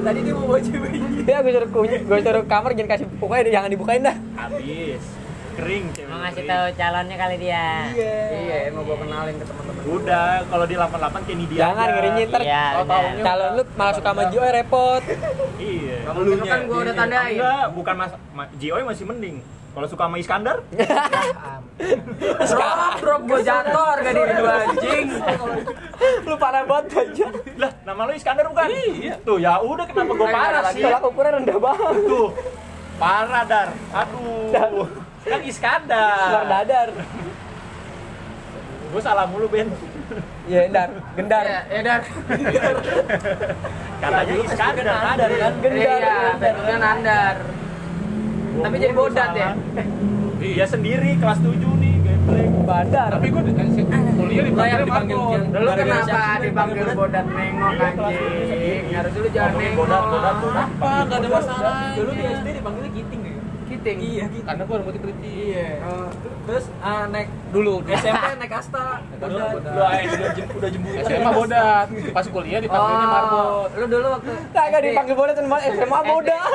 Tadi 0.00 0.18
dia 0.22 0.34
mau 0.36 0.44
bawa 0.46 0.60
cewek. 0.62 0.92
Ya 1.26 1.36
gue 1.42 1.52
suruh 1.52 1.70
kunci, 1.74 1.96
gue 2.06 2.18
suruh 2.22 2.44
kamar 2.46 2.70
jangan 2.78 2.90
kasih 2.94 3.06
pokoknya 3.18 3.42
jangan 3.50 3.68
dibukain 3.72 4.02
dah. 4.06 4.16
Habis. 4.38 5.02
Kering 5.58 5.84
cewek. 5.92 6.08
Mau 6.08 6.18
ngasih 6.22 6.42
tahu 6.46 6.66
calonnya 6.78 7.16
kali 7.18 7.36
dia. 7.42 7.66
Iya, 7.90 8.56
emang 8.70 8.86
gua 8.86 8.96
kenalin 9.02 9.34
ke 9.34 9.44
teman-teman. 9.44 9.82
Udah, 9.90 10.46
kalau 10.46 10.64
di 10.70 10.74
88 10.78 11.26
kayak 11.26 11.34
ini 11.34 11.44
dia. 11.50 11.60
Jangan 11.66 11.86
ngerinya 11.90 12.22
ntar 12.30 12.40
Iya, 12.46 12.64
calon 13.20 13.50
lu 13.58 13.62
malah 13.74 13.94
suka 13.98 14.10
sama 14.14 14.22
Joy 14.30 14.48
repot. 14.54 15.02
Iya. 15.58 15.96
Kamu 16.06 16.18
kan 16.46 16.60
gua 16.70 16.78
udah 16.86 16.94
tandain. 16.94 17.34
Enggak, 17.34 17.64
bukan 17.74 17.94
mas, 17.98 18.12
ma, 18.30 18.44
Jioy 18.56 18.82
masih 18.86 19.04
mending. 19.10 19.36
Kalau 19.70 19.86
suka 19.86 20.04
sama 20.10 20.16
Iskandar, 20.18 20.56
Drop, 22.50 22.92
drop 23.00 23.22
gua 23.24 23.40
jatuh 23.40 23.84
harga 23.86 24.10
diri 24.12 24.32
gua 24.36 24.54
anjing. 24.66 25.06
lu 26.26 26.36
parah 26.36 26.62
banget 26.66 26.92
aja. 27.06 27.26
lah 27.56 27.70
nama 27.86 28.00
lu 28.04 28.12
Iskandar 28.12 28.44
bukan? 28.50 28.66
Iya. 28.68 29.14
Tuh 29.22 29.38
ya 29.38 29.62
udah 29.62 29.86
kenapa 29.86 30.12
gue 30.12 30.28
parah 30.28 30.62
sih? 30.74 30.82
Tolak 30.82 31.02
ukuran 31.06 31.32
rendah 31.40 31.58
banget. 31.62 31.94
Tuh. 32.04 32.28
Parah 32.98 33.42
dar. 33.46 33.68
Aduh. 33.94 34.88
Kan 35.24 35.40
Iskandar. 35.46 36.44
dadar. 36.50 36.88
Gue 38.90 39.00
salah 39.00 39.24
mulu 39.30 39.46
Ben. 39.46 39.70
Iya, 40.50 40.66
endar, 40.66 40.88
gendar. 41.14 41.44
Ya, 41.46 41.60
ya 41.70 41.80
dar. 41.86 42.02
Katanya 44.02 44.34
Iskandar 44.42 44.84
Nadar 44.84 45.30
kan? 45.30 45.52
Gendar. 45.62 46.00
Iya, 46.02 46.18
betulnya 46.42 46.76
nandar. 46.82 47.36
Tapi 48.50 48.74
jadi 48.76 48.94
bodat 48.94 49.30
ya. 49.32 49.50
Dia 50.40 50.64
sendiri 50.64 51.20
kelas 51.20 51.38
7 51.44 51.52
nih, 51.52 51.94
gameplay. 52.00 52.44
Badar. 52.64 53.10
Tapi 53.12 53.26
gue 53.28 53.42
dikasih 53.52 53.84
kuliah 54.16 54.44
Lo 54.48 54.64
yang 54.64 54.80
dipanggil 54.82 55.18
dipanggil. 55.20 55.40
Dulu 55.52 55.70
kenapa 55.76 56.22
dipanggil 56.40 56.86
bodat 56.96 57.26
nengok 57.28 57.72
Iya, 57.76 57.86
anjing? 57.92 58.82
Harus 58.96 59.12
dulu 59.12 59.28
jangan 59.30 59.52
nengok. 59.54 59.76
bodat, 59.76 60.02
bodat, 60.08 60.34
bodat. 60.40 60.68
Apa? 60.80 60.90
Enggak 61.04 61.18
ada 61.20 61.28
masalah. 61.28 61.74
Dulu 61.92 62.10
di 62.16 62.24
SD 62.24 62.48
dipanggilnya 62.56 62.90
Giting 62.96 63.19
Kiting. 63.80 63.98
Iya, 63.98 64.24
Giting. 64.26 64.44
Karena 64.44 64.62
gue 64.62 64.76
rambutnya 64.76 65.00
keriting. 65.00 65.32
Iya. 65.48 65.68
Terus 66.40 66.64
ah, 66.78 67.04
naik 67.08 67.28
Dulu. 67.50 67.74
SMP 67.88 68.26
naik 68.36 68.52
Asta. 68.52 68.86
Bodat. 69.14 69.50
Bodat. 69.50 69.72
Lu 69.72 69.80
ah, 69.80 69.92
udah 69.96 70.30
jem- 70.30 70.52
udah 70.52 70.68
jembu. 70.68 70.88
SMA 71.00 71.30
bodat. 71.32 71.86
Pas 72.12 72.26
kuliah 72.26 72.60
dipanggilnya. 72.60 73.06
Oh, 73.30 73.64
lu 73.70 73.84
dulu 73.86 74.06
waktu 74.12 74.32
Kagak 74.50 74.80
dipanggil 74.82 75.14
bodat 75.14 75.34
sama 75.34 75.56
SMA 75.64 75.98
bodat. 76.04 76.50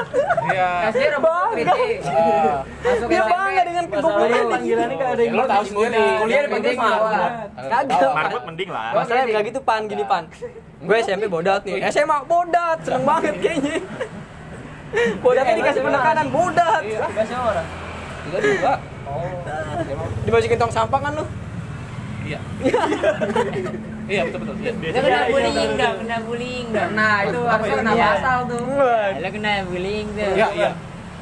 Iya. 0.46 0.70
SD 0.94 1.04
rambut 1.12 1.50
kritik. 1.52 1.98
Ah. 2.06 2.58
Masuk 2.62 3.08
Dia 3.10 3.22
bangga 3.26 3.62
dengan 3.64 3.84
kegomblotan. 3.88 4.46
panggilannya 4.48 4.96
kan 4.96 5.08
ada 5.08 5.22
yang 5.22 5.34
Ya, 5.34 5.40
lu 5.42 5.46
tahu 5.48 5.64
sendiri. 5.66 6.06
Kuliah 6.16 6.42
dipanggil 6.46 6.72
Marco. 6.76 6.98
bodat. 7.02 7.32
Kagak. 7.66 8.12
Marbot 8.14 8.44
mending 8.46 8.70
lah. 8.70 8.90
Masalahnya 8.94 9.26
enggak 9.26 9.44
gitu 9.50 9.60
pan, 9.60 9.82
gini 9.86 10.04
pan. 10.06 10.24
Gue 10.78 10.98
SMP 11.02 11.26
bodat 11.26 11.66
nih, 11.66 11.82
SMA 11.90 12.18
bodat, 12.24 12.78
seneng 12.86 13.04
banget 13.04 13.34
kayaknya. 13.42 13.82
Bodatnya 15.20 15.54
dikasih 15.56 15.82
penekanan. 15.82 16.26
Enggak 16.30 17.26
sih 17.26 17.36
orang. 17.36 17.68
Tiga 18.26 18.38
dua. 18.40 18.74
Dimasukin 20.26 20.58
tong 20.58 20.74
sampah 20.74 21.00
kan 21.00 21.12
lu? 21.14 21.26
Iya. 22.26 22.40
Iya 24.06 24.22
betul 24.30 24.40
betul. 24.46 24.56
Iya. 24.62 24.72
Lu 24.94 25.02
kena 25.02 25.22
bullying 25.26 25.72
dong, 25.74 25.96
kena 25.98 26.18
bullying 26.22 26.68
dong. 26.70 26.90
Nah, 26.94 27.26
itu 27.26 27.40
harusnya 27.42 27.76
kena 27.82 27.92
Iya. 27.92 28.08
pasal 28.14 28.38
tuh. 28.46 28.62
Lu 29.18 29.30
kena 29.34 29.52
bullying 29.66 30.08
tuh. 30.14 30.30
Iya 30.30 30.48
iya. 30.54 30.70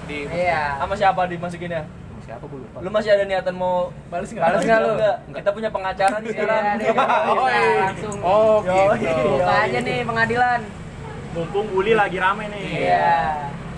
Di 0.03 0.18
Iya. 0.28 0.61
Sama 0.80 0.93
siapa 0.93 1.22
dimasukinnya? 1.32 1.84
siapa 2.24 2.43
gue 2.43 2.55
lupa. 2.55 2.80
Lu 2.80 2.88
masih 2.88 3.09
ada 3.11 3.24
niatan 3.24 3.51
mau 3.53 3.91
balas 4.07 4.32
nggak? 4.32 4.43
Balas 4.43 4.61
nggak 4.64 4.80
lu? 4.80 4.91
Enggak. 4.95 5.16
Kita 5.34 5.49
punya 5.51 5.70
pengacara 5.70 6.16
nih 6.20 6.30
sekarang. 6.32 6.64
Iya, 6.64 6.74
dia 6.76 6.91
Oh, 7.32 7.47
iya. 7.47 7.64
langsung 7.84 8.16
Oh, 8.20 8.55
gitu. 8.64 9.24
buka 9.34 9.53
aja 9.59 9.80
nih 9.80 9.97
pengadilan. 10.03 10.59
Mumpung 11.34 11.68
Uli 11.72 11.94
lagi 11.94 12.18
rame 12.18 12.46
nih. 12.48 12.64
Iya. 12.86 13.18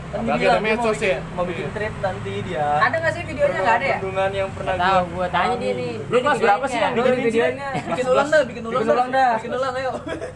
Kan 0.06 0.22
Apalagi 0.22 0.40
dia 0.40 0.48
ada 0.50 0.62
medsos 0.62 0.96
bikin- 0.96 1.12
ya. 1.12 1.20
Mau 1.34 1.44
bikin 1.44 1.68
trip 1.70 1.94
nanti 2.00 2.34
dia. 2.42 2.66
Ada 2.78 2.96
nggak 2.96 3.12
sih 3.12 3.24
videonya 3.26 3.60
nggak 3.60 3.76
ada 3.76 3.86
ya? 3.86 3.98
Bendungan 3.98 4.32
yang 4.34 4.50
pernah 4.50 4.74
Nggak 4.74 4.88
tahu, 4.88 4.96
gua- 4.96 5.12
gua 5.12 5.28
tanya 5.30 5.56
dia 5.58 5.74
nih. 5.74 5.94
Lu 6.06 6.18
kelas 6.18 6.40
berapa 6.40 6.66
sih 6.66 6.80
yang 6.80 6.94
bikin 6.94 7.16
videonya? 7.22 7.68
Bikin 7.86 8.06
ulang 8.06 8.28
dah, 8.30 8.42
bikin 8.46 8.64
ulang 8.64 8.76
Bikin 8.78 8.94
ulang 8.94 9.10
dah. 9.10 9.32
Bikin 9.36 9.52
ulang 9.52 9.74
ayo. 9.76 9.92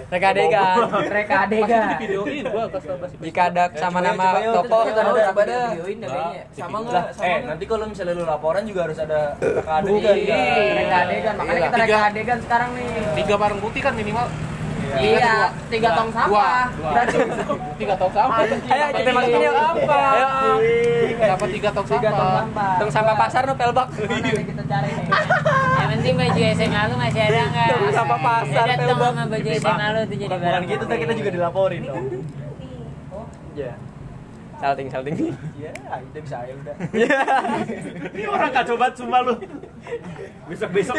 Reka 0.09 0.27
adegan. 0.29 0.75
Reka 1.09 1.35
adegan. 1.39 1.87
videoin 1.97 2.43
gua 2.45 2.63
kelas 2.67 2.83
12 2.83 3.11
Jika 3.21 3.41
ada 3.45 3.63
sama 3.73 3.99
nama 4.01 4.25
toko 4.51 4.79
Kita 4.81 4.99
ada 4.99 5.11
videoin 5.69 5.97
dah 5.97 6.09
kayaknya. 6.09 6.43
sama 6.51 6.77
enggak? 6.81 7.03
Eh, 7.21 7.37
nanti 7.45 7.63
kalau 7.65 7.85
misalnya 7.85 8.13
lu 8.13 8.25
laporan 8.25 8.63
juga 8.65 8.79
harus 8.83 8.97
ada 8.97 9.19
reka 9.37 9.73
adegan. 9.77 10.15
Iya, 10.17 10.39
reka 10.75 10.97
adegan. 10.99 11.33
Makanya 11.35 11.59
kita 11.61 11.77
reka 11.77 11.97
adegan 12.05 12.37
sekarang 12.41 12.69
nih. 12.73 12.87
tiga 13.15 13.35
barang 13.37 13.59
putih 13.59 13.81
kan 13.81 13.93
minimal 13.93 14.27
Iya, 14.91 15.33
tiga 15.67 15.89
tong 15.93 16.09
sampah. 16.09 16.65
Dua. 16.73 16.89
Berarti 16.89 17.15
tiga 17.77 17.93
tong 17.93 18.09
sampah 18.09 18.37
Ayo 18.41 18.85
kita 18.91 19.09
masukin 19.11 19.39
yuk. 19.39 19.55
Ayo. 19.85 20.27
dapat 21.19 21.49
tiga 21.51 21.69
tong 21.69 21.85
tiga 21.85 22.09
tong 22.09 22.25
sampah 22.25 22.41
sampah. 22.41 22.73
Tong 22.77 22.91
sampah 22.91 23.15
pasar 23.15 23.41
no 23.43 23.53
pelbak. 23.53 23.87
Mana 23.89 24.17
nih 24.19 24.45
kita 24.45 24.63
cari 24.65 24.89
nih? 24.89 25.05
Yang 25.79 25.89
penting 25.91 26.13
baju 26.15 26.41
SMA 26.55 26.81
lu 26.81 26.95
masih 26.97 27.21
ada 27.21 27.39
nggak? 27.45 27.67
Tunggu 27.69 27.89
sama 27.91 28.15
pasar, 28.17 28.65
Pelbak. 28.71 29.11
sama 29.11 29.25
baju 29.27 29.49
SMA 29.53 29.85
lu 29.87 29.99
tuh 29.99 30.17
jadi 30.17 30.27
Bukan 30.27 30.39
barang. 30.41 30.63
gitu, 30.65 30.83
ntar 30.85 30.97
kita 30.97 31.13
juga 31.13 31.29
dilaporin 31.31 31.81
dong. 31.83 32.05
Iya. 33.53 33.73
Salting 34.59 34.87
salting. 34.87 35.15
Iya, 35.55 35.71
itu 36.01 36.19
bisa 36.19 36.35
aja 36.37 36.51
udah. 36.53 36.75
Ini 38.11 38.25
orang 38.27 38.51
kacau 38.51 38.75
banget 38.75 38.95
sumpah 38.97 39.21
lu. 39.23 39.33
Besok-besok 40.49 40.95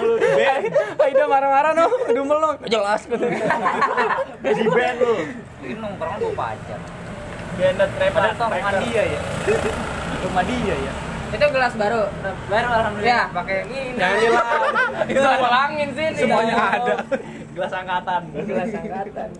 lu 0.00 0.14
di 0.16 0.28
band. 0.38 0.62
Aida 1.00 1.24
marah-marah 1.28 1.72
no, 1.76 1.86
dumel 2.10 2.38
no. 2.40 2.50
Jelas 2.66 3.04
gitu. 3.04 3.26
Di 4.40 4.64
band 4.70 4.96
lu. 5.02 5.14
Ini 5.64 5.74
nongkrong 5.80 6.14
bawa 6.20 6.32
pacar. 6.34 6.80
Band 7.54 7.76
trap 7.78 8.14
ada 8.18 8.30
rumah 8.34 8.72
dia 8.82 9.02
ya. 9.02 9.20
Rumah 10.24 10.44
dia 10.46 10.76
ya. 10.78 10.92
Itu 11.34 11.46
gelas 11.50 11.74
baru. 11.74 12.02
Baru 12.46 12.66
Ya, 12.70 12.76
alhamdulillah. 12.78 13.26
pakai 13.34 13.56
ini. 13.66 13.80
Jangan 13.98 14.16
dilah. 14.22 14.46
Itu 15.10 15.20
ulangin 15.20 15.88
sini. 15.98 16.18
Semuanya 16.22 16.54
ada. 16.78 16.94
Gelas 17.54 17.72
angkatan. 17.74 18.22
Gelas 18.38 18.70
angkatan. 18.70 19.30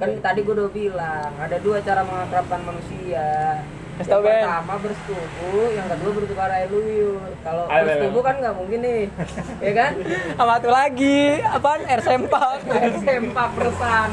Kan 0.00 0.10
tadi 0.24 0.40
gue 0.40 0.54
udah 0.56 0.72
bilang, 0.72 1.32
ada 1.36 1.56
dua 1.60 1.80
cara 1.84 2.00
mengakrabkan 2.04 2.60
manusia. 2.64 3.60
Kasih 3.90 4.06
Yang 4.06 4.12
tau, 4.12 4.20
Ben. 4.22 4.32
pertama 4.38 4.74
bersetubu, 4.78 5.52
yang 5.70 5.86
kedua 5.88 6.10
bertukar 6.14 6.48
air 6.48 6.68
liur. 6.68 7.20
Kalau 7.42 7.64
Ayo, 7.66 7.72
Ben. 7.72 7.84
bersetubu 7.84 8.18
kan 8.20 8.34
nggak 8.38 8.54
mungkin 8.54 8.78
nih, 8.80 9.02
ya 9.66 9.72
kan? 9.74 9.92
Sama 10.34 10.52
satu 10.56 10.70
lagi, 10.70 11.18
apaan? 11.42 11.80
Air 11.84 12.00
sempak. 12.00 12.58
Air 12.76 12.94
sempak 12.98 13.48
persan. 13.52 14.10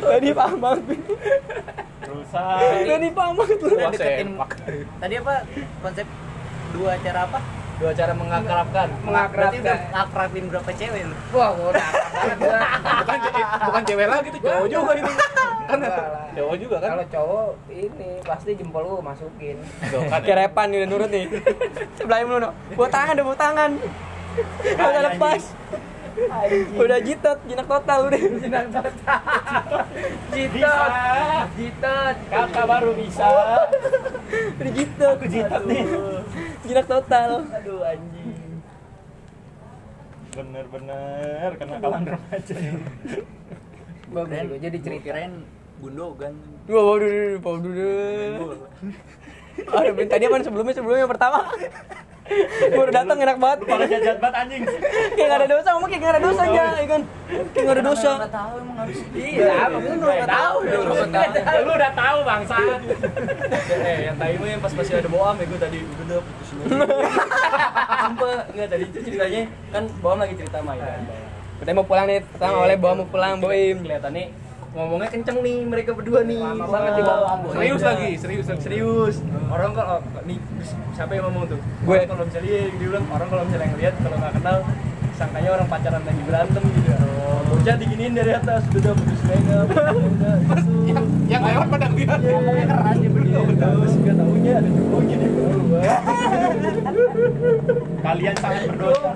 Tadi 0.00 0.30
pamang. 0.30 0.80
Rusak. 2.00 2.58
Tadi 2.86 3.08
pamang 3.10 3.50
tuh. 3.58 3.70
Wah, 3.74 3.92
sempak. 3.92 4.50
Tadi 4.98 5.14
apa 5.16 5.34
konsep 5.82 6.06
dua 6.70 6.92
cara 7.02 7.20
apa? 7.26 7.38
Dua 7.80 7.92
cara 7.92 8.12
mengakrabkan. 8.12 8.88
Mengakrabkan. 9.00 9.32
Berarti 9.32 9.56
udah 9.58 9.78
ngakrabin 9.90 10.44
berapa 10.46 10.70
cewek 10.70 11.02
lu? 11.02 11.16
Wah, 11.32 11.48
gue 11.50 11.68
udah 11.70 11.80
akrab 11.82 12.10
banget 12.12 12.36
gua. 12.38 12.60
bukan 13.00 13.16
ce- 13.18 13.32
bukan 13.62 13.82
cewek 13.82 14.06
lagi 14.06 14.28
tuh 14.28 14.40
cowok 14.42 14.66
juga 14.68 14.92
itu 14.94 15.12
kan 15.62 15.78
cowok 16.30 16.56
juga 16.58 16.76
kan 16.76 16.88
Kalau 16.90 17.06
cowok 17.08 17.48
ini 17.70 18.10
pasti 18.20 18.50
jempol 18.52 18.82
lu 18.84 18.98
masukin. 19.00 19.56
Kan 19.80 20.20
Kerepan 20.20 20.66
nih 20.68 20.78
udah 20.78 20.88
nurut 20.88 21.08
nih. 21.08 21.24
Sebelahnya 21.96 22.24
mulu 22.26 22.38
no. 22.38 22.50
Bawa 22.74 22.88
tangan 22.90 23.12
udah 23.14 23.24
bawa 23.24 23.38
tangan. 23.38 23.70
Udah 24.76 25.02
lepas. 25.08 25.42
Udah 26.76 26.98
jitot, 27.00 27.38
jinak 27.46 27.64
total 27.64 28.00
udah. 28.04 28.20
Jitot. 30.30 30.92
Jitot. 31.56 32.16
Kakak 32.28 32.66
baru 32.66 32.90
bisa. 32.92 33.24
Udah 34.58 34.70
jitot. 34.70 35.16
Aku 35.16 35.26
jitat 35.26 35.62
nih. 35.64 35.84
Jinak 36.70 36.86
total. 36.86 37.42
Aduh 37.50 37.82
anjing. 37.82 38.62
Bener-bener 40.30 41.50
kenakalan 41.58 42.02
remaja. 42.14 42.56
Bagus 44.14 44.38
juga 44.46 44.58
jadi 44.62 44.78
cerita. 44.78 45.02
Kirain 45.10 45.42
gundogan. 45.82 46.34
Wah, 46.70 46.82
waduh, 46.94 47.42
waduh, 47.42 47.72
waduh, 47.74 48.46
waduh. 48.54 48.70
Aduh, 49.74 49.92
Ben, 49.98 50.06
tadi 50.06 50.30
apa 50.30 50.46
sebelumnya 50.46 50.74
sebelumnya 50.78 51.02
yang 51.02 51.10
pertama? 51.10 51.50
Gue 52.70 52.82
udah 52.86 52.94
datang 52.94 53.18
enak 53.18 53.36
banget. 53.42 53.58
Kepala 53.66 53.84
jajan 53.90 54.16
banget 54.22 54.36
anjing. 54.38 54.62
Kayak 55.18 55.28
gak 55.28 55.38
ada 55.40 55.48
dosa, 55.50 55.68
ngomong 55.74 55.90
kayak 55.90 56.02
gak 56.02 56.12
ada 56.14 56.22
dosa 56.22 56.42
aja, 56.46 56.64
ya 56.78 56.86
kan? 56.86 57.02
Kayak 57.50 57.64
gak 57.66 57.74
ada 57.74 57.84
dosa. 57.84 58.10
Enggak 58.14 58.34
tahu 58.34 58.54
emang 58.62 58.76
harus. 58.78 58.98
Iya, 59.10 59.50
apa 59.50 59.76
lu 59.76 60.06
nggak 60.06 60.30
tahu? 60.30 60.56
lu 61.60 61.72
udah 61.76 61.92
tahu 61.92 62.18
bangsa 62.24 62.56
Eh, 63.70 63.98
yang 64.06 64.16
tadi 64.18 64.34
mah 64.38 64.48
yang 64.48 64.62
pas 64.62 64.72
masih 64.74 64.92
ada 64.98 65.08
boam 65.10 65.34
ya 65.38 65.44
gue 65.46 65.60
tadi 65.60 65.78
udah 65.82 66.18
putusin 66.22 66.56
aja. 66.60 66.70
Sumpah, 68.00 68.38
enggak 68.54 68.68
tadi 68.70 68.84
itu 68.86 68.98
ceritanya 69.04 69.42
kan 69.70 69.82
boam 70.00 70.18
lagi 70.18 70.34
cerita 70.38 70.56
sama 70.62 70.72
Ida. 70.78 71.18
Kita 71.60 71.70
mau 71.76 71.84
pulang 71.84 72.06
nih, 72.08 72.24
pertama 72.24 72.56
oleh 72.64 72.76
bawa 72.80 73.04
mau 73.04 73.08
pulang, 73.10 73.36
Boim. 73.36 73.84
Kelihatannya 73.84 74.24
ngomongnya 74.70 75.10
kenceng 75.10 75.38
nih 75.42 75.56
mereka 75.66 75.90
berdua 75.98 76.22
nih. 76.22 76.38
Lama 76.38 76.66
banget 76.70 76.92
di 76.94 77.02
bawah. 77.02 77.34
serius 77.50 77.82
lagi 77.82 78.10
serius 78.14 78.46
lagi 78.46 78.62
Serius. 78.62 79.16
Orang 79.50 79.74
kalau 79.74 79.98
nih 80.26 80.38
siapa 80.94 81.12
yang 81.18 81.24
ngomong 81.30 81.44
tuh? 81.50 81.58
Gue. 81.82 81.96
Orang 81.98 82.08
kalau 82.14 82.24
misalnya 82.30 82.50
dia 82.50 82.62
bilang 82.78 83.04
orang 83.10 83.28
kalau 83.28 83.42
misalnya 83.46 83.68
ngeliat 83.74 83.94
kalau 83.98 84.16
nggak 84.18 84.32
kenal 84.38 84.56
sangkanya 85.18 85.50
orang 85.52 85.66
pacaran 85.68 86.02
lagi 86.06 86.22
berantem 86.24 86.62
gitu. 86.70 86.90
Oh, 86.96 87.40
bocah 87.50 87.74
diginiin 87.76 88.14
dari 88.16 88.32
atas 88.32 88.62
udah 88.72 88.92
putus 88.96 89.20
gitu. 89.20 89.58
yang 90.88 91.04
yang 91.28 91.42
lewat 91.44 91.66
pada 91.68 91.86
lihat 91.92 92.20
ngomongnya 92.24 92.66
keras 92.66 92.96
dia 92.98 93.10
begitu 93.12 93.38
terus 93.54 93.92
nggak 94.00 94.16
tahunya 94.16 94.52
ada 94.58 94.70
cowoknya 94.72 95.16
di 95.20 95.28
bawah 95.30 96.00
kalian 98.06 98.34
sangat 98.40 98.62
berdosa 98.72 99.10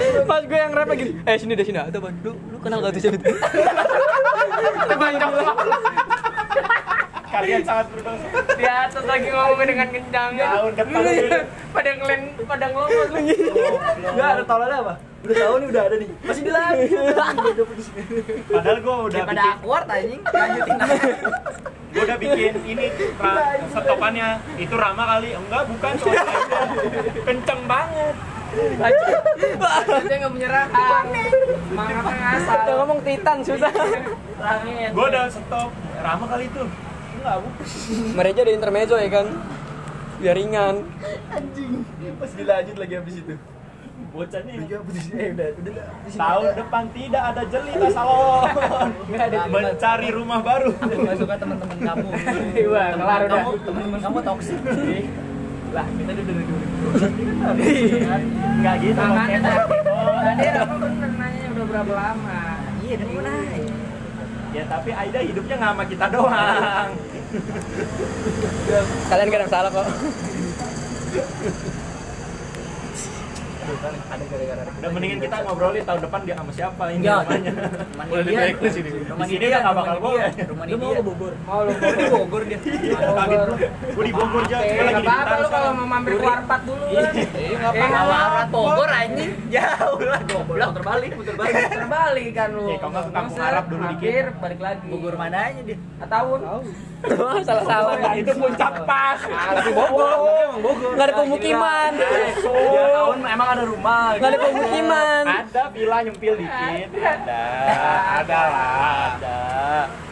Pas 0.00 0.42
gue 0.46 0.58
yang 0.58 0.72
rap 0.72 0.88
lagi, 0.88 1.12
eh 1.12 1.36
sini 1.36 1.52
deh 1.58 1.66
sini. 1.66 1.76
Bang. 1.76 2.14
lu, 2.24 2.32
lu 2.32 2.58
kenal 2.62 2.80
gak 2.80 2.96
tuh 2.96 3.00
siapa 3.02 3.16
itu? 3.20 3.30
kalian 7.30 7.62
sangat 7.62 7.86
berdosa 7.94 8.26
Di 8.58 8.64
atas 8.66 9.04
lagi 9.06 9.30
ngomongin 9.30 9.66
dengan 9.70 9.88
kencang 9.94 10.30
ya. 10.34 10.50
Daun 10.50 10.74
gitu. 10.74 11.38
Pada 11.70 11.90
ngelen, 11.94 12.20
pada 12.42 12.66
ngelomot 12.74 13.08
lagi. 13.14 13.34
nggak 14.00 14.28
ada 14.34 14.42
tolaknya 14.44 14.78
apa 14.82 14.94
udah 15.20 15.36
tahu 15.36 15.54
nih 15.60 15.68
udah 15.68 15.82
ada 15.84 15.96
nih 16.00 16.08
masih 16.24 16.42
di 16.48 16.52
lagi 16.52 16.84
padahal 18.48 18.78
gue 18.80 18.94
udah 19.04 19.20
Pada 19.20 19.36
bikin 19.36 19.52
awkward 19.52 19.86
anjing. 19.92 20.22
Lanjutin 20.24 20.76
gue 21.90 22.02
udah 22.08 22.16
bikin 22.16 22.54
ini 22.64 22.86
setopannya 23.68 24.28
itu 24.56 24.74
Rama 24.80 25.04
kali 25.04 25.28
enggak 25.36 25.62
bukan 25.68 25.92
soalnya 26.00 26.24
aja. 26.24 26.56
kenceng 27.20 27.60
banget 27.68 28.16
Dia 30.10 30.16
nggak 30.26 30.50
rahang. 30.50 31.06
Semangatnya 31.70 32.16
ngasal. 32.18 32.58
Tuh 32.66 32.74
ngomong 32.82 32.98
titan 33.06 33.38
susah. 33.46 33.70
Rahangnya. 34.40 34.88
gue 34.90 35.04
udah 35.06 35.24
stop 35.28 35.70
Rama 35.96 36.24
kali 36.26 36.44
itu 36.46 36.62
enggak 37.12 37.36
bukan 37.38 37.64
Mereka 38.14 38.40
di 38.40 38.52
intermezzo 38.52 38.96
ya 38.96 39.10
kan? 39.10 39.26
Biar 40.16 40.34
ringan. 40.34 40.74
anjing 41.30 41.72
pas 42.16 42.30
dilanjut 42.30 42.76
lagi 42.76 42.94
habis 42.94 43.16
itu 43.18 43.34
bocah 44.10 44.40
nih 44.42 44.54
Udah 44.58 44.80
putus 44.82 45.06
eh 45.12 45.28
udah 45.30 45.46
udah 45.54 45.70
udah. 45.70 45.84
tahun 46.10 46.44
depan 46.56 46.84
tidak 46.90 47.22
ada 47.26 47.42
jelita 47.46 47.88
salon 47.90 48.48
ada 49.08 49.38
mencari 49.46 50.08
rumah 50.10 50.40
baru 50.40 50.72
aku 50.74 50.96
nggak 50.98 51.16
suka 51.16 51.34
teman-teman 51.36 51.78
kamu 51.78 52.08
Iya, 52.58 52.84
kelar 52.90 53.20
udah. 53.22 53.30
kamu 53.38 53.50
teman-teman 53.62 53.98
kamu 54.00 54.18
toksik 54.24 54.58
lah 55.70 55.86
kita 55.86 56.10
udah 56.10 56.24
dari 56.26 56.42
2012 56.42 57.38
kan 58.02 58.20
nggak 58.60 58.74
gitu 58.82 58.98
Makanya 58.98 59.38
Bang. 59.38 59.54
tadi, 59.62 59.78
Oh. 59.86 60.18
tadi 60.18 60.46
apa 60.50 60.74
bener 60.76 61.10
nanya 61.14 61.46
udah 61.50 61.64
berapa 61.66 61.92
lama? 61.94 62.40
iya 62.80 62.94
dari 62.96 63.12
mana 63.14 63.32
ya 64.50 64.64
tapi 64.66 64.90
Aida 64.90 65.20
hidupnya 65.22 65.56
nggak 65.58 65.72
sama 65.74 65.84
kita 65.86 66.06
doang. 66.10 66.90
Kalian 69.10 69.26
gak 69.30 69.38
ada 69.38 69.44
yang 69.46 69.54
salah 73.72 73.94
kok. 73.94 74.10
ada 74.10 74.24
gara-gara 74.26 74.62
udah 74.72 74.90
mendingin 74.90 75.18
kita 75.20 75.36
ngobrolin 75.42 75.82
tahun 75.82 76.00
depan 76.02 76.20
dia 76.22 76.34
sama 76.34 76.52
siapa 76.52 76.82
ini 76.88 77.02
Ya. 77.02 77.16
namanya 77.20 77.52
Udah 78.10 78.22
di 78.22 78.32
blacklist 78.32 78.76
ini. 78.76 78.90
rumah 78.90 79.16
Di 79.20 79.30
sini 79.30 79.44
udah 79.46 79.60
nggak 79.60 79.74
bakal 79.76 79.94
rumah 80.48 80.64
dia 80.66 80.76
mau 80.76 80.90
ke 80.90 81.02
Bogor 81.02 81.32
Mau 81.40 81.60
lu 81.60 81.70
di 81.72 82.06
Bogor 82.08 82.42
dia 82.44 82.58
kaget 82.60 83.40
lu 83.40 83.54
gue 83.90 84.04
di 84.04 84.12
Bogor 84.12 84.42
aja 84.42 84.56
gue 84.58 84.74
lagi 84.80 84.80
nggak 84.80 85.00
di 85.00 85.06
apa-apa 85.06 85.20
Bintaro 85.20 85.36
lu 85.36 85.48
kalau 85.50 85.70
mau 85.72 85.86
mampir 85.88 86.12
ke 86.12 86.22
warpat 86.22 86.60
dulu 86.62 86.84
kan. 86.86 87.12
Iya, 87.20 87.56
nggak 87.56 87.72
Eh, 87.72 87.80
apa-apa. 87.80 88.10
warpat 88.10 88.46
Bogor 88.50 88.88
anjing. 88.90 89.30
jauh 89.50 90.00
lah 90.02 90.20
goblok 90.24 90.70
terbalik 90.72 91.10
putar 91.12 91.34
balik 91.36 91.54
Terbalik 91.70 92.28
kan 92.32 92.48
lu. 92.50 92.64
Eh, 92.66 92.76
kalau 92.76 92.90
nggak 92.90 93.04
ke 93.04 93.12
Kampung 93.12 93.38
Arab 93.40 93.64
dulu 93.66 93.82
dikit. 93.90 94.24
balik 94.36 94.60
lagi. 94.60 94.86
Bogor 94.88 95.14
mananya 95.14 95.60
dia 95.62 95.76
Tahun. 96.02 96.40
Salah-salah. 97.40 98.12
itu 98.12 98.32
puncak 98.32 98.72
pas 98.84 99.18
Bogor. 99.70 100.16
Bogor. 100.58 100.90
Gak 100.92 101.06
ada 101.06 101.14
pemukiman. 101.16 101.92
dia 101.96 102.84
tahun 102.90 103.18
emang 103.26 103.48
ada 103.48 103.59
rumah 103.62 104.14
Gak 104.14 104.28
ada 104.28 104.38
pemukiman. 104.40 105.24
ada 105.26 105.62
villa 105.70 105.98
nyempil 106.00 106.34
dikit 106.36 106.88
ada 106.96 107.42
ada 108.18 108.38
lah 108.46 108.68
ada 109.10 109.38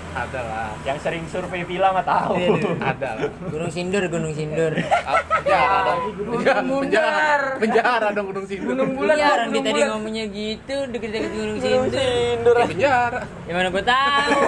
Ada 0.09 0.41
lah. 0.43 0.75
Yang 0.83 0.99
sering 0.99 1.25
survei 1.31 1.63
villa 1.63 1.95
mah 1.95 2.03
tahu. 2.03 2.35
Ada 2.83 3.09
lah. 3.15 3.31
Gunung 3.45 3.71
Sindur, 3.71 4.03
Gunung 4.11 4.35
Sindur. 4.35 4.75
Ah, 5.07 5.15
Penjara 5.15 5.79
dong. 5.87 6.01
Penjara, 6.35 6.59
penjara, 6.67 7.49
penjara 7.55 8.07
dong 8.11 8.27
gunung 8.27 8.47
sindur. 8.49 8.67
Gunung 8.75 8.91
bulan 8.99 9.15
Iya, 9.15 9.23
Bang, 9.23 9.37
orang 9.39 9.63
tadi 9.63 9.81
ngomongnya 9.87 10.25
gitu, 10.27 10.77
deket-deket 10.91 11.31
Gunung 11.31 11.57
Gunung 11.63 11.87
Sindur. 11.87 12.03
Sindur. 12.03 12.57
Di 12.57 12.67
penjara. 12.67 13.21
Gimana 13.47 13.67
gue 13.71 13.85
tahu? 13.87 14.41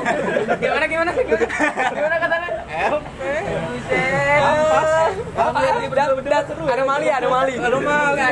Gimana 0.59 0.85
gimana 0.89 1.11
gimana? 1.15 1.47
Gimana 1.87 2.17
katanya? 2.19 2.51
Dat, 5.91 6.17
dat, 6.25 6.47
anomali, 6.73 7.07
anomali. 7.11 7.55
Anomali. 7.59 8.23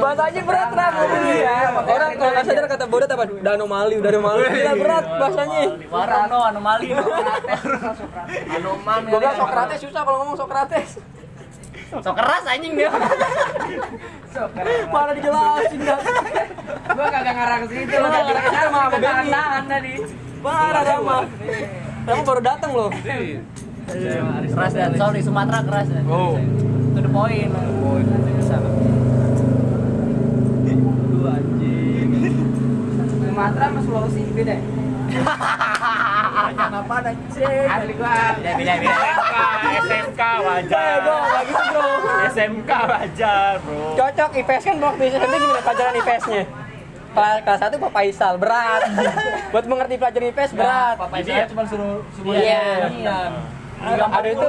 Bahasanya 0.00 0.40
berat 0.46 0.70
ram 0.72 0.92
ngomongnya 0.96 1.36
ya. 1.36 1.56
Orang 1.74 2.10
kalau 2.16 2.30
nggak 2.32 2.44
sadar 2.46 2.66
kata 2.70 2.84
bodoh 2.86 3.08
apa? 3.10 3.24
Danomali, 3.42 3.94
udah 4.00 4.10
anomali. 4.14 4.40
Gila 4.50 4.72
berat 4.78 5.04
bahasanya. 5.20 5.62
Warna 5.90 6.20
no 6.30 6.38
anomali 6.46 6.88
no. 6.94 7.04
Anoman. 8.56 9.00
Gue 9.10 9.18
bilang 9.20 9.36
Sokrates 9.36 9.78
susah 9.82 10.02
kalau 10.06 10.18
ngomong 10.24 10.36
Sokrates. 10.38 10.90
So 11.86 12.10
keras 12.12 12.42
anjing 12.50 12.74
dia. 12.74 12.90
Mana 14.90 15.12
dijelasin 15.14 15.80
dah. 15.86 16.00
Gua 16.92 17.06
kagak 17.08 17.34
ngarang 17.36 17.60
ke 17.62 17.66
situ 17.72 17.94
Nggak 17.94 18.10
kagak 18.10 18.34
ngarang 18.42 18.52
sama 18.52 18.78
sama 18.82 18.96
Benny. 18.98 19.30
tahan 19.30 19.64
tadi. 19.70 19.92
Parah 20.42 20.82
Rama. 20.82 21.18
Rama 22.06 22.22
baru 22.26 22.40
datang 22.42 22.70
loh. 22.74 22.90
Keras 23.86 24.72
dan 24.72 24.92
sorry 24.94 25.20
Sumatera 25.20 25.62
keras 25.62 25.86
dan. 25.88 26.04
Oh. 26.06 26.34
To 26.92 26.98
the 26.98 27.08
point. 27.08 27.50
Bisa. 28.34 28.56
Lu 31.08 31.22
anjing. 31.24 32.10
Sumatera 33.22 33.64
sama 33.64 33.80
Sulawesi 33.80 34.20
beda. 34.32 34.54
ya? 34.54 34.60
Apa 36.76 36.94
anjing? 37.04 37.66
Asli 37.68 37.94
gua. 37.94 38.14
Beda 38.34 38.52
beda. 38.74 38.74
SMK 39.78 40.20
Eh, 40.20 40.36
wajar. 40.42 40.98
gitu 41.44 41.78
bro. 42.02 42.26
SMK 42.26 42.70
wajar, 42.86 43.52
Bro. 43.60 43.94
Cocok 43.94 44.30
IPS 44.34 44.62
kan 44.64 44.76
waktu 44.82 45.02
SMP 45.08 45.34
gimana 45.36 45.60
pelajaran 45.62 45.94
IPS-nya? 45.96 46.42
Kelas 47.08 47.38
kelas 47.40 47.60
satu 47.62 47.76
Pak 47.78 47.90
Faisal 47.92 48.34
berat. 48.36 48.82
Buat 49.52 49.64
mengerti 49.64 49.94
pelajaran 49.96 50.26
IPS 50.28 50.52
berat. 50.52 50.96
Papa 50.98 51.16
saya 51.18 51.46
cuma 51.46 51.62
suruh 51.64 52.02
suruh 52.12 52.34
Iya. 52.34 52.84
Iya. 53.76 54.04
Ada 54.08 54.28
itu 54.30 54.48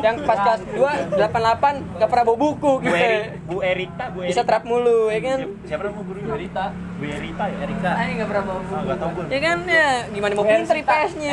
yang 0.00 0.16
pas 0.22 0.36
kelas 0.36 0.60
2 0.66 1.14
88 1.14 1.96
gak 1.96 2.08
pernah 2.08 2.24
bawa 2.24 2.38
buku 2.38 2.72
Bu, 2.74 2.82
gitu. 2.82 2.90
Eri, 2.92 3.18
Bu 3.40 3.56
Erita, 3.60 4.04
Bu 4.10 4.18
Erita. 4.20 4.30
Bisa 4.30 4.42
trap 4.42 4.62
mulu 4.64 5.08
ya 5.08 5.20
kan? 5.20 5.38
Siapa 5.64 5.82
nama 5.84 6.00
gurunya? 6.00 6.26
Bu 6.26 6.34
Erita. 6.34 6.64
Bu 6.72 7.04
Erita 7.04 7.44
ya? 7.44 7.56
Erika. 7.62 7.90
Ah, 7.92 8.04
enggak 8.04 8.28
pernah 8.28 8.44
bawa 8.44 8.54
Ah, 8.54 8.60
buku. 8.60 8.74
enggak 8.76 8.98
tahu 8.98 9.10
gue. 9.14 9.24
Ya 9.28 9.38
kan 9.40 9.58
ya 9.64 9.88
gimana 10.10 10.32
mau 10.34 10.44
pinter 10.44 10.76
IPS-nya? 10.76 11.32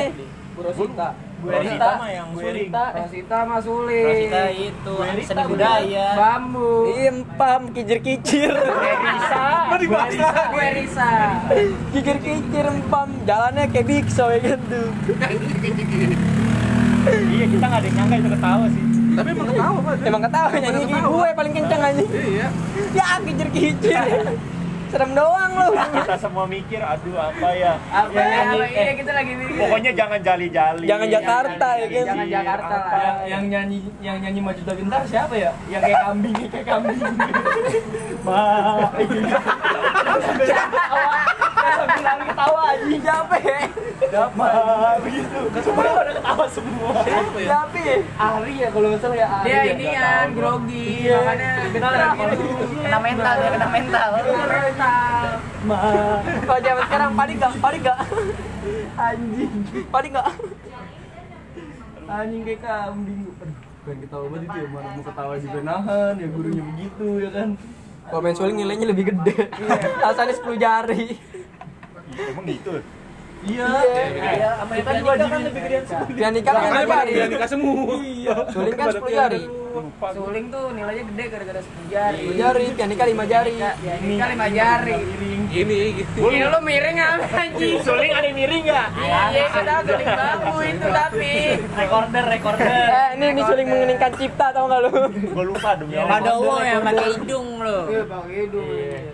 Bu 0.51 0.59
Rosita. 0.61 1.09
Bu 1.41 1.47
Erita 1.49 1.87
mah 1.97 2.09
yang 2.11 2.27
Bu 2.29 2.39
Eri. 2.39 2.49
Rosita. 2.61 2.83
Rosita 2.93 3.35
sama 3.41 3.57
Suling. 3.59 4.05
Rosita 4.05 4.41
itu 4.47 4.93
seni 5.23 5.41
Bu. 5.41 5.49
budaya. 5.49 6.07
Bambu. 6.13 6.71
Impam 6.93 7.61
kicir-kicir. 7.71 8.53
Erisa. 8.53 9.45
Kok 9.65 9.77
dibahas 9.81 10.13
Gue 10.47 10.67
Risa. 10.77 11.11
Kicir-kicir 11.89 12.65
empam 12.69 13.09
jalannya 13.23 13.65
kayak 13.67 13.87
bikso 13.87 14.29
ya 14.29 14.39
kan 14.45 14.59
tuh. 14.63 14.87
Iya, 17.09 17.45
kita 17.49 17.65
nggak 17.65 17.79
ada 17.81 17.87
yang 17.87 17.97
nyangka 17.97 18.15
itu 18.21 18.29
ketawa 18.29 18.65
sih. 18.69 18.83
Tapi 19.11 19.27
emang 19.33 19.47
ketawa 19.49 19.77
Pak. 19.81 19.95
Emang 20.05 20.21
ketawa 20.23 20.47
nyanyi 20.53 20.85
gue 20.87 21.29
paling 21.35 21.53
kenceng 21.53 21.81
aja. 21.81 22.03
Iya. 22.05 22.47
Ya 22.93 23.05
kicir-kicir. 23.21 24.05
Serem 24.91 25.15
doang 25.15 25.51
lu. 25.55 25.71
Kita 25.71 26.19
semua 26.19 26.43
mikir, 26.43 26.83
aduh 26.83 27.15
apa 27.15 27.49
ya? 27.55 27.79
Apa 27.95 28.11
Yang 28.11 28.27
ya? 28.27 28.35
nyanyi, 28.35 28.59
Apa 28.59 28.67
eh, 28.67 28.83
ini 28.83 28.93
kita 28.99 29.11
lagi 29.15 29.31
mikir. 29.39 29.55
Pokoknya 29.55 29.91
jangan 29.95 30.19
jali-jali. 30.19 30.83
Jangan 30.83 31.07
Jakarta 31.07 31.67
ya 31.79 31.87
kan. 31.87 32.03
Jangan 32.11 32.27
Jakarta 32.27 32.75
Apa 32.75 32.91
lah. 32.91 32.99
yang, 32.99 33.17
yang 33.23 33.43
nyanyi 33.47 33.77
yang 34.03 34.17
nyanyi 34.19 34.39
maju 34.43 34.61
tak 34.67 34.75
gentar 34.75 35.01
siapa 35.07 35.33
ya? 35.39 35.51
Yang 35.71 35.81
kayak 35.87 36.01
kambing, 36.03 36.35
kayak 36.51 36.65
kambing. 36.67 36.99
Ma. 38.27 38.43
Sambil 41.61 42.01
lari 42.01 42.23
ketawa 42.25 42.59
aja. 42.67 42.85
Siapa 43.01 43.35
ya? 43.37 43.59
Ma. 44.33 44.47
Begitu. 44.99 45.37
Semua 45.61 45.83
pada 45.93 46.11
ketawa 46.11 46.45
semua. 46.49 46.91
Siapa 47.37 47.77
ya? 47.77 47.97
Ari 48.17 48.53
ya 48.57 48.67
kalau 48.69 48.87
nggak 48.89 49.01
salah 49.01 49.17
ya 49.17 49.27
Ari. 49.29 49.45
Dia 49.45 49.53
ya. 49.53 49.63
ini 49.71 49.85
kan 49.89 50.27
grogi, 50.33 50.87
Iya. 51.05 51.17
makanya 51.21 51.51
kalau 51.71 52.35
gitu. 52.35 52.65
kena 52.81 52.99
mental 52.99 53.35
ya, 53.37 53.49
kena 53.49 53.67
mental. 53.69 54.09
Kena 54.17 54.59
mental. 54.59 55.21
Kalau 56.41 56.59
zaman 56.59 56.83
sekarang 56.83 57.09
panik 57.13 57.35
gak? 57.37 57.51
Panik 57.57 57.81
gak? 57.85 57.97
Anjing. 58.97 59.51
Panik 59.87 60.11
gak? 60.11 60.27
Anjing 62.07 62.41
kayak 62.43 62.59
kambing. 62.59 63.21
Pengen 63.81 63.97
ketawa 64.05 64.25
banget 64.29 64.45
itu 64.45 64.57
ya, 64.61 64.67
mana 64.69 64.87
mau 64.93 65.01
ketawa 65.01 65.33
juga 65.37 65.59
nahan, 65.63 66.13
ya 66.17 66.27
gurunya 66.29 66.63
begitu 66.63 67.07
ya 67.17 67.29
kan. 67.31 67.49
Kalau 68.01 68.21
main 68.21 68.35
suling 68.35 68.57
nilainya 68.57 68.87
lebih 68.89 69.05
gede. 69.09 69.47
Asalnya 70.03 70.35
10 70.35 70.57
jari. 70.57 71.17
Emang 72.17 72.45
gitu. 72.47 72.71
Iya. 73.41 73.67
Iya, 74.21 74.49
sama 74.61 74.73
yang 74.77 74.85
tadi 74.85 74.99
kan 75.01 75.41
lebih 75.41 75.61
gedean 75.65 75.83
semua. 75.89 76.05
Pianika 76.13 76.49
kan 76.53 76.61
Makanya 76.61 76.85
5 76.85 76.91
Pak, 76.91 76.99
jari. 77.01 77.11
dia 77.17 77.25
nikah 77.25 77.49
semua. 77.49 77.93
Suling 78.53 78.75
kan 78.77 78.87
10 78.93 79.09
jari. 79.09 79.41
Lupa. 79.71 80.07
gua. 80.13 80.13
Suling 80.13 80.45
tuh 80.53 80.65
nilainya 80.77 81.03
gede 81.09 81.23
gara-gara 81.31 81.59
10 81.65 81.85
jari. 81.89 82.21
10 82.21 82.37
jari, 82.37 82.65
pianika 82.77 83.03
5 83.09 83.23
jari. 83.25 83.53
Ini 83.81 84.13
kan 84.21 84.27
5 84.29 84.47
jari. 84.53 84.95
Gini 85.51 85.99
gitu. 85.99 86.31
Ini 86.31 86.47
lu 86.47 86.59
miring 86.63 86.97
apa 87.03 87.27
anjing? 87.43 87.83
Suling 87.83 88.11
ada 88.15 88.23
yang 88.23 88.39
miring 88.39 88.63
nggak? 88.63 88.87
Iya, 88.95 89.19
iya, 89.35 89.43
itu 89.51 89.59
tahu 89.67 89.81
suling 89.83 90.09
bambu 90.15 90.55
itu 90.63 90.87
tapi. 90.87 91.31
Recorder, 91.75 92.23
recorder. 92.31 92.67
Eh, 92.71 93.09
ini 93.19 93.25
ini 93.35 93.41
suling 93.43 93.67
mengeningkan 93.67 94.11
cipta 94.15 94.47
tau 94.55 94.71
gak 94.71 94.79
lu? 94.87 94.91
Gue 95.11 95.45
lupa 95.51 95.75
demi 95.75 95.99
Allah. 95.99 96.23
Pada 96.23 96.31
uang 96.39 96.63
ya 96.63 96.77
pakai 96.79 97.07
hidung 97.19 97.47
lo. 97.59 97.79
Iya, 97.91 98.03
pakai 98.07 98.35
hidung. 98.47 98.67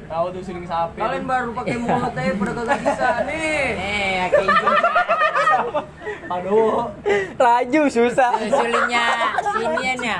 Tahu 0.05 0.25
tuh 0.29 0.41
suling 0.45 0.67
sapi. 0.69 0.99
Kalian 1.01 1.23
baru 1.25 1.49
pakai 1.57 1.75
mulut 1.81 2.13
aja 2.13 2.31
pada 2.37 2.51
kagak 2.53 2.79
bisa 2.85 3.09
nih. 3.25 3.65
Eh, 3.73 4.13
pakai 4.29 4.45
hidung. 4.45 4.77
Aduh. 6.37 6.93
Raju 7.33 7.81
susah. 7.89 8.31
Sulingnya 8.45 9.05
sinian 9.41 9.99
ya. 10.05 10.19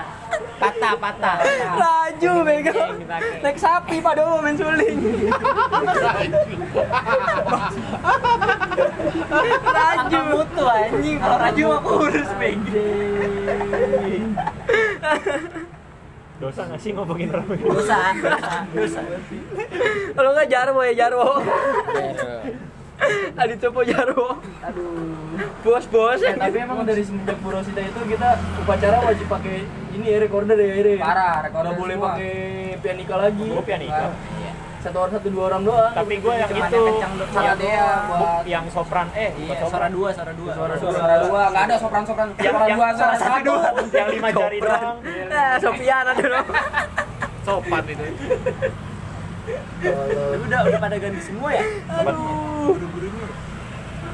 Patah, 0.58 0.94
patah. 0.98 1.38
Raju 1.78 2.34
bego. 2.42 2.82
Naik 3.46 3.58
sapi 3.62 4.02
pada 4.02 4.26
umum 4.26 4.42
main 4.42 4.58
suling. 4.58 4.98
Raju. 9.70 10.20
Mutu 10.28 10.66
anjing, 10.66 11.18
kalau 11.22 11.38
Raju 11.40 11.64
mah 11.70 11.82
kurus 11.86 12.30
bego. 12.42 12.86
Dosa 16.38 16.70
nggak 16.70 16.78
sih 16.78 16.94
ngomongin 16.94 17.34
orang? 17.34 17.50
Dosa, 17.50 18.14
dosa. 18.22 18.62
Dosa. 18.70 19.02
Kalau 20.14 20.30
enggak 20.38 20.50
Jarwo 20.54 20.82
ya 20.86 20.94
Jarwo. 20.94 21.42
Adit 23.48 23.64
Copo 23.64 23.80
Jarwo. 23.88 24.44
Aduh. 24.60 25.40
Bos 25.64 25.86
bos. 25.88 26.20
Ya, 26.20 26.36
tapi 26.36 26.60
emang 26.60 26.84
dari 26.84 27.00
semenjak 27.00 27.40
Bu 27.40 27.56
Rosita 27.56 27.80
itu 27.80 28.00
kita 28.04 28.30
upacara 28.60 29.00
wajib 29.08 29.24
pakai 29.32 29.64
ini 29.96 30.04
ya 30.04 30.18
recorder 30.20 30.60
ya 30.60 30.74
ini. 30.76 30.94
Parah, 31.00 31.48
recorder 31.48 31.72
Nggak 31.72 31.80
boleh 31.80 31.96
pakai 31.96 32.34
pianika 32.84 33.16
lagi. 33.16 33.48
Gue 33.48 33.64
pianika. 33.64 34.06
Satu 34.84 34.98
orang 35.00 35.14
satu 35.16 35.28
dua 35.32 35.44
orang 35.48 35.62
doang. 35.64 35.94
Tapi 35.96 36.14
gue 36.20 36.34
yang 36.36 36.50
Cuman 36.52 36.68
itu, 36.68 36.82
yang 36.84 37.14
kencang 37.16 37.44
yang, 37.48 37.58
dia 37.58 37.84
buat 38.04 38.44
yang 38.44 38.66
sopran, 38.68 39.08
eh, 39.16 39.32
Iya, 39.32 39.56
sopran. 39.64 39.72
suara 39.72 39.88
dua, 39.90 40.10
suara 40.12 40.34
dua. 40.36 40.52
suara 40.52 40.74
suara 40.76 41.16
dua, 41.24 41.42
enggak 41.48 41.64
ada 41.64 41.76
sopran-sopran. 41.80 42.28
Yang, 42.36 42.52
Suara 42.52 42.66
yang 42.68 42.78
dua, 42.78 42.88
suara 42.92 43.16
satu. 43.16 43.54
yang 43.96 44.10
lima 44.12 44.30
jari 44.36 44.58
doang. 44.60 44.98
Eh, 45.08 45.56
Sofian 45.64 46.04
ada 46.04 46.26
dong. 46.28 46.50
Sopan 47.48 47.84
itu. 47.88 48.06
Tapi 49.80 50.44
udah 50.44 50.60
udah 50.68 50.80
pada 50.84 50.96
ganti 51.00 51.22
semua 51.24 51.50
ya. 51.56 51.64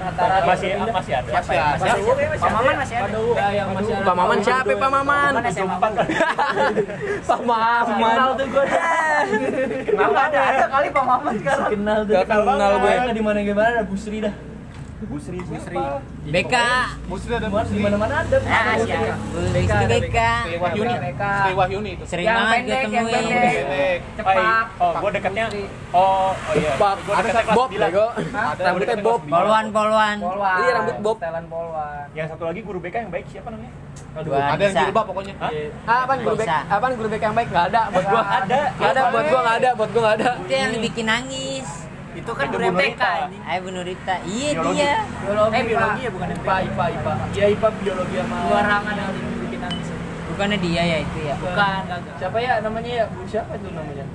Rata-rata 0.04 0.46
Masih 0.48 0.70
masih 0.76 1.14
ada. 1.16 1.32
Masih 1.32 1.58
ada. 1.58 1.80
Masih 1.80 1.90
ada. 2.04 2.38
Pak 2.44 2.52
Maman 2.52 2.76
masih 2.84 2.96
ada. 3.00 3.18
Yang 3.52 3.68
masih 3.72 3.94
ada. 3.94 4.04
Pak 4.04 4.16
Maman 4.16 4.38
siapa 4.44 4.72
Pak 4.76 4.92
Maman? 4.92 5.32
Pak 7.30 7.42
Maman. 7.48 7.86
Kenal 7.88 8.30
tuh 8.36 8.48
gue. 8.52 8.66
Kenal 9.88 10.12
ada 10.12 10.40
ada 10.44 10.66
kali 10.68 10.88
Pak 10.92 11.06
Maman 11.08 11.34
sekarang. 11.40 11.70
Kenal 11.72 12.00
tuh. 12.04 12.14
Kenal 12.20 12.72
gue. 12.80 12.94
Di 13.14 13.22
mana 13.24 13.40
gimana 13.42 13.70
ada 13.80 13.84
Busri 13.88 14.20
dah. 14.20 14.53
Busri, 15.04 15.40
Busri. 15.44 15.78
BK. 16.32 16.56
Musri 17.12 17.32
ada 17.36 17.48
Di 17.48 17.80
mana 17.80 17.98
mana 18.00 18.16
ada. 18.24 18.38
Ah, 18.48 18.76
siapa? 18.80 19.16
Bulus 19.32 19.52
itu 19.52 19.86
BK. 19.92 20.18
Sri 20.18 20.58
Wahyuni. 20.60 20.96
Sri 21.20 21.54
Wahyuni 21.54 21.90
itu. 21.96 22.04
Sering 22.08 22.26
Yang 22.26 22.38
banget 22.40 22.60
gue 22.64 22.72
yang 22.74 22.84
temuin. 22.84 23.14
pendek. 23.14 23.54
Pendek. 23.54 24.00
Cepak. 24.16 24.66
Oh, 24.80 24.92
gue 24.96 25.10
dekatnya. 25.12 25.46
Oh, 25.94 26.32
oh 26.32 26.54
iya. 26.56 26.72
Bob, 26.80 26.98
Gua 27.04 27.14
ada 27.14 27.22
dekatnya 27.22 27.44
kelas 27.44 27.58
Bob 27.58 27.70
sembilan. 27.70 27.90
bego. 27.92 28.08
Hah? 28.34 28.52
Rambutnya 28.56 28.98
Bob. 29.04 29.22
Polwan, 29.28 29.66
polwan. 29.70 30.18
Iya, 30.64 30.72
rambut 30.80 30.98
bob. 31.04 31.18
Setelan 31.20 31.46
polwan. 31.52 32.06
Yang 32.16 32.28
satu 32.36 32.44
lagi 32.48 32.60
guru 32.64 32.78
BK 32.80 32.96
yang 33.04 33.12
baik 33.12 33.26
siapa 33.28 33.50
namanya? 33.52 33.72
Dua 34.14 34.38
Ada 34.38 34.64
yang 34.70 34.76
jilbab 34.78 35.06
pokoknya. 35.10 35.34
Hah? 35.42 35.52
Ah, 35.90 36.00
apaan 36.06 36.20
guru 36.22 36.36
bek? 36.38 36.46
Bisa. 36.46 36.58
Apaan 36.70 36.94
guru 36.94 37.08
bek 37.10 37.22
yang 37.22 37.34
baik? 37.34 37.48
Enggak 37.50 37.66
ada 37.74 37.82
buat 37.90 38.06
gua. 38.06 38.22
Ada. 38.22 38.62
Enggak 38.78 38.92
ada 38.94 39.02
buat 39.10 39.26
gua 39.26 39.40
enggak 39.42 39.58
ada, 39.58 39.70
buat 39.74 39.90
gua 39.90 40.02
enggak 40.02 40.16
ada. 40.22 40.30
Itu 40.38 40.54
yang 40.54 40.72
dibikin 40.78 41.06
nangis. 41.10 41.68
Itu 42.14 42.32
kan 42.32 42.46
Itu 42.46 42.54
guru 42.54 42.66
Bu 42.70 42.78
TK 42.78 42.84
Nurita. 42.84 43.12
Ayo 43.50 43.60
Bu 43.66 43.70
Nurita. 43.74 44.16
Iya 44.24 44.50
Biologi. 44.54 44.78
dia. 44.78 44.96
Biologi, 45.24 45.56
Eh 45.58 45.64
biologi 45.66 45.90
Pak. 45.98 46.06
ya 46.06 46.10
bukan 46.14 46.28
IPA, 46.30 46.56
IPA, 46.62 46.86
IPA. 46.94 47.14
Iya, 47.34 47.46
IPA 47.58 47.68
biologi 47.82 48.16
sama 48.22 48.36
Dua 48.44 48.58
orangan 48.62 48.96
yang 48.96 49.12
bikin 49.42 49.60
nangis. 49.60 49.88
Bukannya 50.24 50.58
dia 50.58 50.84
ya 50.84 50.98
itu 51.02 51.18
ya? 51.20 51.36
Bukan. 51.38 51.82
Siapa 52.18 52.38
ya 52.38 52.52
namanya 52.62 52.92
ya? 52.92 53.06
Bu 53.10 53.22
siapa 53.26 53.52
itu 53.58 53.68
namanya? 53.70 54.06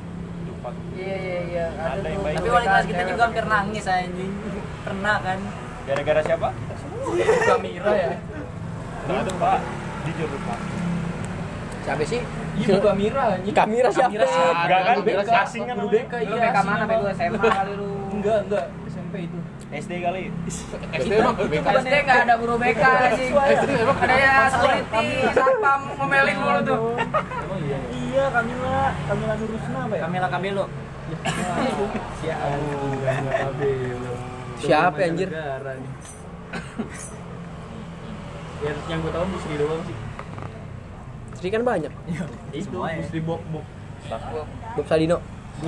Lupa. 0.46 0.70
Iya, 0.94 1.16
iya, 1.18 1.38
iya. 1.46 1.64
Ada, 1.74 2.09
tuh. 2.09 2.22
Tapi 2.34 2.49
wali 2.49 2.66
kelas 2.66 2.86
kita 2.86 3.03
juga 3.07 3.22
hampir 3.26 3.44
nangis 3.46 3.84
anjing. 3.86 4.32
Pernah 4.86 5.16
kan? 5.22 5.38
Gara-gara 5.86 6.20
siapa? 6.22 6.49
Kamira 7.46 7.92
ya. 7.94 8.09
Enggak 9.09 9.20
ada, 9.24 9.32
Pak. 9.40 9.59
Jujur 10.05 10.28
lupa. 10.28 10.55
Siapa 11.89 12.05
sih? 12.05 12.20
Iya, 12.61 12.76
Bu 12.76 12.80
Kamira 12.84 13.24
anjing. 13.32 13.55
Kamira 13.57 13.89
siapa? 13.89 14.12
Kamira 14.12 14.26
siapa? 14.28 14.61
Enggak 14.68 15.24
kan? 15.24 15.41
Asing 15.41 15.62
kan. 15.64 15.76
BK, 15.89 16.12
Lu 16.28 16.36
iya. 16.36 16.53
BK 16.53 16.59
mana? 16.68 16.84
asing 16.84 17.01
BK 17.01 17.09
SMA 17.16 17.49
kali 17.49 17.72
lu. 17.80 17.89
Enggak, 18.12 18.39
enggak. 18.45 18.64
SMP 18.93 19.14
itu. 19.24 19.39
SD 19.72 19.93
kali. 20.05 20.22
SD 21.01 21.12
emang 21.16 21.34
BK. 21.41 21.64
SD 21.80 21.95
nggak 22.05 22.18
ada 22.28 22.34
guru 22.36 22.55
BK 22.61 22.82
anjing. 22.84 23.32
Ada 23.32 24.16
ya 24.20 24.34
security, 24.53 25.07
satpam 25.32 25.80
ngomelin 25.97 26.36
mulu 26.36 26.61
tuh. 26.61 26.80
Emang 27.01 27.61
iya. 27.64 27.78
Iya, 27.89 28.24
Kamila. 28.36 28.93
Kamila 29.09 29.34
Nurusna 29.41 29.78
apa 29.89 29.95
ya? 29.97 30.03
Kamila 30.05 30.28
Kamilo. 30.28 30.64
Siapa 34.61 35.01
anjir? 35.01 35.28
Gara 35.32 35.72
nih. 35.72 35.93
Ya, 38.61 38.72
yang 38.93 39.01
gue 39.01 39.12
tahu 39.14 39.24
Bu 39.24 39.39
Sri 39.41 39.57
doang 39.57 39.80
sih. 39.89 40.07
Sri 41.39 41.49
kan 41.49 41.62
banyak. 41.62 41.93
Itu 42.51 42.68
Bu 42.74 42.82
Sri 43.05 43.20
Bok 43.22 43.41
Bok. 43.49 43.64
Bob 44.74 44.86
Sadino. 44.86 45.18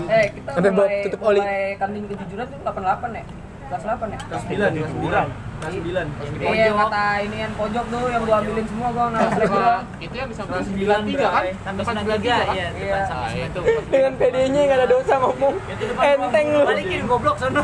Eh, 0.07 0.27
kita 0.33 0.51
Sampai 0.53 0.71
Bob 0.71 0.87
mulai, 0.87 1.03
tutup 1.03 1.21
oli. 1.25 1.41
mulai 1.41 1.75
kantin 1.75 2.03
kejujuran 2.07 2.45
tuh 2.47 2.59
88 2.61 3.11
ya? 3.13 3.25
Kelas 3.71 3.83
8 3.87 4.03
ya? 4.05 4.19
Kelas 4.21 4.43
9, 4.45 4.71
kelas 4.73 4.93
9. 4.93 5.29
Kelas 5.61 5.75
9. 5.79 6.07
Iya, 6.43 6.71
kata 6.73 7.03
inian 7.23 7.53
pojok 7.55 7.85
tuh 7.87 8.03
yang 8.09 8.23
gua 8.25 8.37
ambilin 8.41 8.67
semua 8.67 8.89
gua 8.91 9.05
selebgram. 9.29 9.83
Itu 10.01 10.15
yang 10.17 10.27
di 10.27 10.35
samping 10.35 10.55
Kelas 10.57 10.67
9 10.67 11.07
tiga 11.07 11.27
kan? 11.29 11.43
Sampai 11.61 11.81
Depan 11.81 11.95
93 11.97 12.19
93 12.19 12.19
kan? 12.19 12.47
iya, 12.51 12.67
Iya. 12.67 12.67
depan 12.73 13.03
sampai 13.05 13.23
Ah, 13.23 13.31
situ. 13.31 13.61
Dengan 13.89 14.13
PD-nya 14.17 14.61
nggak 14.65 14.79
ada 14.79 14.87
dosa 14.89 15.15
ngomong. 15.21 15.55
Enteng 16.03 16.47
lu. 16.51 16.61
Balikin 16.65 17.03
goblok 17.07 17.37
sono. 17.37 17.63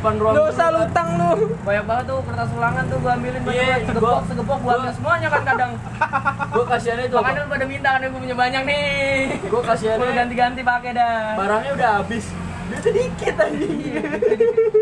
Depan 0.00 0.14
ruang 0.16 0.32
lu 0.32 0.42
kan. 0.48 0.72
utang 0.82 1.08
lu. 1.12 1.30
Banyak 1.60 1.84
banget 1.84 2.04
tuh 2.08 2.18
kertas 2.24 2.50
ulangan 2.50 2.84
tuh 2.88 2.98
gua 2.98 3.12
ambilin 3.12 3.42
banyak 3.42 3.52
Iya, 3.54 3.68
banget. 3.70 3.86
segepok, 3.86 4.00
gua- 4.10 4.24
segepok 4.24 4.58
gua 4.58 4.72
ambil 4.74 4.92
semuanya 4.92 5.28
kan 5.28 5.42
kadang. 5.44 5.72
Gue 6.56 6.64
kasihannya 6.66 7.04
itu 7.04 7.14
Makanya 7.14 7.40
lu 7.40 7.48
pada 7.48 7.64
minta 7.64 7.88
kan 7.90 8.00
gua 8.02 8.18
punya 8.18 8.34
banyak 8.34 8.62
nih. 8.64 8.88
Gua 9.46 9.62
kasihannya 9.62 10.10
ganti-ganti 10.10 10.60
pakai 10.62 10.90
dah. 10.92 11.16
barangnya 11.36 11.70
udah 11.74 11.90
habis. 12.00 12.24
Dia 12.66 12.78
tuh 12.78 12.92
dikit 12.92 13.34
anjing. 13.36 13.74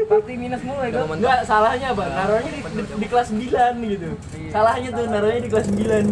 Pasti 0.07 0.33
minus 0.35 0.63
mulu 0.63 0.81
ya 0.81 0.91
gua. 0.95 1.05
Enggak, 1.11 1.39
salahnya 1.43 1.87
apa? 1.91 2.05
Naruhnya 2.07 2.43
di, 2.49 2.61
di, 2.63 2.83
di 2.95 3.07
kelas 3.07 3.29
9 3.29 3.43
gitu. 3.91 4.09
Salahnya 4.49 4.89
tuh 4.93 5.05
naruhnya 5.05 5.41
di 5.41 5.51
kelas 5.51 5.67
9. 5.67 6.07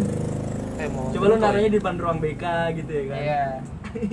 Eh. 0.77 0.87
Coba 1.09 1.25
lu 1.25 1.35
naruhnya 1.37 1.69
di 1.69 1.77
depan 1.77 1.95
ruang 1.95 2.19
BK 2.19 2.43
gitu 2.75 2.91
ya 2.91 3.03
kan. 3.07 3.17
Iya. 3.17 3.43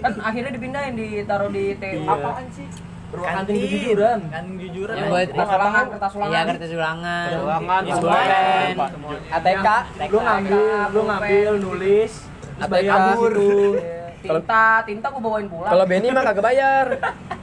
Kan 0.00 0.12
akhirnya 0.22 0.50
dipindahin 0.50 0.94
ditaruh 0.94 1.50
di. 1.50 1.74
Iya. 1.74 2.06
Apaan 2.06 2.46
sih? 2.54 2.68
Kantin 3.14 3.54
kejujuran. 3.54 4.18
Kantin 4.26 4.54
kejujuran. 4.58 4.94
Yang 4.98 5.06
buat 5.06 5.28
kertas 5.30 5.48
ulangan, 5.48 5.84
kertas 5.86 6.12
ulangan. 6.14 6.32
Iya, 6.34 6.40
kertas 6.50 6.72
ulangan. 6.74 7.28
Ulangan, 7.38 7.80
Ya, 7.84 7.94
pulpen. 7.94 8.74
pulpen. 8.74 9.20
ATK. 9.30 9.68
Lu 10.10 10.18
ngambil, 10.18 10.64
lu 10.90 11.00
ngambil 11.06 11.52
nulis, 11.62 12.12
terus 12.58 12.68
bayar 12.68 12.98
di 12.98 13.12
situ. 13.14 13.48
Tinta, 14.24 14.80
tinta 14.88 15.06
gua 15.12 15.20
bawain 15.20 15.46
pulang. 15.52 15.68
Kalau 15.68 15.84
Benny 15.84 16.08
mah 16.08 16.24
kagak 16.24 16.40
bayar. 16.40 16.86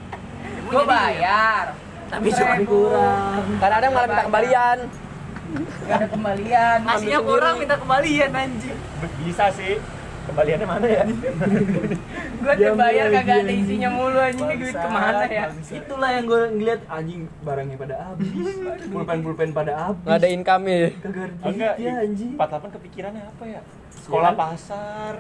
gua 0.74 0.84
bayar. 0.84 1.64
Tapi 2.10 2.28
cuma 2.34 2.56
kurang. 2.66 3.44
Karena 3.62 3.76
ada 3.78 3.88
malah 3.88 4.08
minta 4.10 4.24
kembalian. 4.26 4.78
Gak 5.86 5.96
ada 5.96 6.08
kembalian. 6.10 6.78
Nasinya 6.82 7.20
kurang 7.22 7.56
minta 7.62 7.76
kembalian 7.78 8.30
anjing. 8.34 8.78
Bisa 9.22 9.46
sih. 9.54 9.78
Kembaliannya 10.22 10.68
mana 10.70 10.88
ya? 10.88 11.04
Dibayar 12.62 13.06
ambil 13.10 13.18
kagak 13.18 13.38
ada 13.42 13.42
anjing. 13.42 13.62
isinya 13.66 13.90
mulu 13.90 14.20
anjing 14.22 14.48
ini 14.48 14.56
duit 14.62 14.76
ke 14.78 14.90
mana 14.90 15.26
ya? 15.26 15.46
bangsat. 15.50 15.76
Itulah 15.82 16.10
yang 16.14 16.26
gue 16.30 16.42
ngeliat 16.62 16.82
anjing 16.86 17.22
barangnya 17.42 17.78
pada 17.82 17.96
habis. 18.06 18.30
Pulpen-pulpen 18.94 19.50
pada 19.50 19.74
habis. 19.74 20.06
Nggak 20.06 20.20
ada 20.22 20.30
income 20.30 20.64
ya. 20.70 20.78
Kagak 21.02 21.24
ada 21.26 21.34
duitnya 21.42 21.94
anjing. 22.06 22.32
48 22.38 22.76
kepikirannya 22.78 23.24
apa 23.26 23.44
ya? 23.50 23.62
Sekolah 24.06 24.32
pasar. 24.38 25.14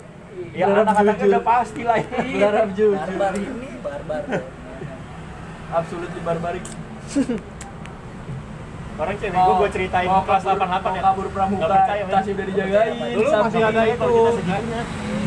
Ya 0.55 0.65
Berharap 0.69 0.85
anak-anaknya 0.87 1.25
udah 1.27 1.43
pasti 1.43 1.81
lah 1.83 1.97
ya. 1.97 2.07
Berharap 2.37 2.69
jujur. 2.77 2.95
Barbar 2.95 3.33
ini 3.35 3.69
barbar. 3.81 4.23
Absolutely 5.71 6.21
barbarik. 6.21 6.65
Orang 8.91 9.15
cewek 9.17 9.33
gue 9.33 9.55
gue 9.55 9.69
ceritain 9.71 10.07
mau 10.07 10.21
kelas 10.21 10.43
kabur- 10.43 10.61
88 10.61 10.67
ya. 10.67 10.91
mau 10.91 11.01
kabur 11.01 11.27
pramuka, 11.31 11.57
Nggak 11.57 11.69
percaya, 11.73 12.03
tasnya 12.05 12.33
udah 12.33 12.45
dijagain. 12.45 12.93
Dulu 13.11 13.29
sampai 13.29 13.45
masih 13.47 13.61
ada 13.63 13.81
itu. 13.87 14.13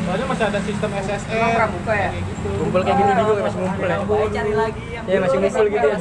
Soalnya 0.04 0.26
masih 0.28 0.44
ada 0.44 0.60
sistem 0.60 0.90
SSR. 0.94 1.32
Emang 1.32 1.52
pramuka 1.56 1.92
ya? 1.96 2.08
Kayak 2.12 2.24
gitu. 2.28 2.48
Ngumpul 2.54 2.80
kayak 2.84 2.96
gini 3.00 3.12
juga 3.16 3.42
masih 3.42 3.58
ngumpul 3.58 3.84
ya. 3.84 3.96
Cari 4.28 4.52
lagi 4.52 4.84
yang 4.86 5.04
Iya, 5.04 5.18
masih 5.18 5.38
ngumpul 5.38 5.64
gitu 5.66 5.86
ya. 5.86 5.96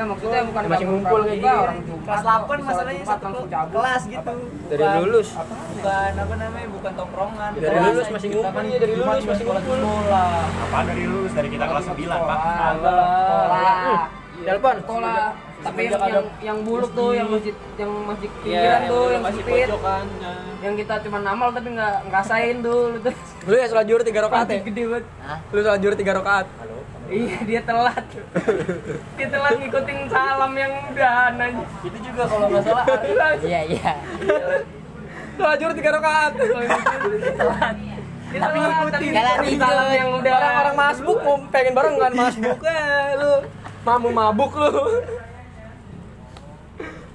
Maksudnya 0.00 0.42
bukan 0.46 0.62
Masih 0.64 0.86
ngumpul 0.86 1.20
kayak 1.20 1.34
gini. 1.36 1.50
orang 1.50 1.78
kelas 2.00 2.22
8 2.22 2.58
masalahnya 2.62 3.04
satu 3.04 3.28
kelas 3.50 4.02
gitu. 4.06 4.32
Dari 4.70 4.84
lulus. 4.96 5.28
Bukan 5.34 6.12
apa 6.14 6.34
namanya? 6.36 6.68
Bukan 6.70 6.92
tongkrongan. 6.94 7.50
Dari 7.52 7.76
lulus 7.82 8.06
masih 8.08 8.28
ngumpul 8.30 8.52
kan 8.54 8.64
ya, 8.64 8.78
dari 8.78 8.94
lulus 8.94 9.24
masih 9.26 9.42
sekolah 9.42 9.60
ngumpul. 9.60 10.14
Apaan 10.62 10.84
dari 10.86 11.04
lulus 11.04 11.32
dari 11.34 11.48
kita 11.50 11.64
kelas 11.66 11.84
9, 11.84 12.06
Pak. 12.22 12.38
Sekolah. 12.38 13.98
Telepon. 14.40 14.74
Sekolah. 14.78 15.49
Tapi 15.60 15.80
yang, 15.84 16.00
yang, 16.00 16.26
yang 16.40 16.58
buluk 16.64 16.90
tuh, 16.90 17.12
yang 17.12 17.28
masjid, 17.28 17.52
yang 17.76 17.92
masjid 18.08 18.30
Iya, 18.32 18.40
pinggiran 18.40 18.80
tuh, 18.86 19.04
yang 19.06 19.22
masih 19.22 19.42
sempit. 19.42 19.66
pojokan. 19.68 20.04
Yang 20.60 20.74
kita 20.78 20.94
cuma 21.04 21.18
namal 21.20 21.48
tapi 21.50 21.68
nggak 21.70 21.94
ngerasain 22.08 22.56
tuh, 22.60 22.80
lu 22.90 22.98
tuh. 22.98 23.14
Lu 23.44 23.54
ya 23.54 23.66
sholat 23.66 23.84
zuhur 23.84 24.02
3 24.02 24.24
rakaat 24.24 24.46
ya? 24.48 24.60
Gede 24.62 24.82
banget. 24.86 25.04
Lu 25.48 25.58
sholat 25.60 25.78
zuhur 25.78 25.94
3 25.94 26.12
rakaat. 26.14 26.46
Iya, 27.10 27.36
dia 27.42 27.60
telat. 27.60 28.04
dia 29.18 29.26
telat 29.26 29.54
ngikutin 29.58 29.98
salam 30.06 30.52
yang 30.54 30.72
udahan 30.86 31.34
aja. 31.36 31.64
Itu 31.82 31.98
juga 32.00 32.22
kalau 32.24 32.46
nggak 32.46 32.62
salah 32.62 32.84
hari- 32.86 33.44
Iya, 33.44 33.60
iya. 33.68 33.92
Sholat 35.34 35.56
zuhur 35.56 35.72
3 35.74 35.90
rakaat. 35.92 36.32
Telat 36.38 36.80
tapi 38.30 39.06
Jalan 39.10 39.36
ngikutin 39.36 39.58
salam 39.58 39.88
yang 39.90 40.10
udah 40.14 40.32
Orang-orang 40.32 40.76
masbuk 40.78 41.18
mau 41.20 41.36
pengen 41.50 41.72
bareng 41.74 41.94
kan 41.98 42.12
masbuk 42.14 42.58
eh 42.62 43.06
lu. 43.18 43.34
Mamu 43.80 44.08
mabuk 44.10 44.52
lu. 44.54 44.72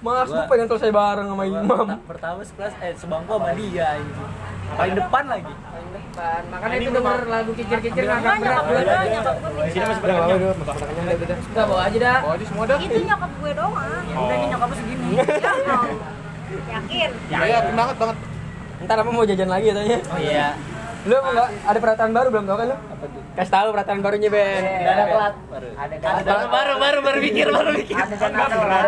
Masbuk 0.06 0.46
pengen 0.46 0.68
selesai 0.68 0.92
bareng 0.92 1.28
sama 1.28 1.44
imam. 1.44 1.66
Perta- 1.66 1.98
Pertama 2.06 2.40
sekelas 2.42 2.74
eh 2.80 2.94
sebangku 2.94 3.32
sama 3.32 3.50
dia 3.52 3.86
anjing. 3.92 4.30
Paling 4.68 4.96
depan 4.96 5.24
lagi. 5.26 5.54
paling 5.66 5.90
depan. 5.92 6.42
Makanya 6.48 6.76
itu 6.78 6.90
denger 6.92 7.20
lagu 7.26 7.52
kicir-kicir 7.54 8.04
ngangkat 8.04 8.34
berat 8.38 8.64
gue 8.64 8.76
gue. 8.76 8.84
gue 8.86 9.66
sini 9.68 9.84
masih 9.84 10.02
pada 10.02 10.14
kenyang. 10.16 10.40
Enggak 11.46 11.66
bawa 11.66 11.82
aja 11.84 11.98
dah. 11.98 12.20
Oh, 12.22 12.36
di 12.36 12.46
semua 12.46 12.64
dah. 12.66 12.78
Itu 12.78 13.00
nyokap 13.02 13.32
gue 13.36 13.52
doang. 13.52 14.04
Ya 14.06 14.16
udah 14.16 14.36
ini 14.36 14.48
nyokap 14.48 14.70
segini. 14.72 15.08
Ya, 15.26 15.52
mau. 15.66 15.86
Yakin? 16.72 17.10
Ya, 17.28 17.38
ya, 17.44 17.58
banget 17.74 17.96
banget. 17.98 18.18
Ntar 18.86 18.98
apa 19.02 19.10
mau 19.10 19.26
jajan 19.26 19.50
lagi 19.50 19.66
katanya? 19.68 19.98
Oh 20.06 20.20
iya. 20.20 20.48
Lu 21.04 21.16
enggak 21.20 21.48
ada 21.64 21.80
peraturan 21.82 22.12
baru 22.14 22.28
belum 22.30 22.46
tau 22.46 22.58
kan 22.58 22.66
lu? 22.70 22.78
Kasih 23.36 23.52
tahu 23.52 23.68
peraturan 23.76 24.00
barunya, 24.00 24.30
Ben. 24.32 24.64
Nggak 24.64 24.94
ada 24.96 25.06
telat. 25.12 25.34
Ada 25.76 25.96
Baru 26.24 26.48
baru 26.48 26.74
baru 26.80 27.00
baru 27.04 27.18
mikir 27.20 27.48
baru 27.52 27.72
mikir. 27.76 27.96
Ada 28.00 28.16
dana 28.16 28.46
telat. 28.48 28.86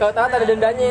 Tahu 0.00 0.10
tahu 0.16 0.24
ada 0.24 0.46
dendanya. 0.48 0.88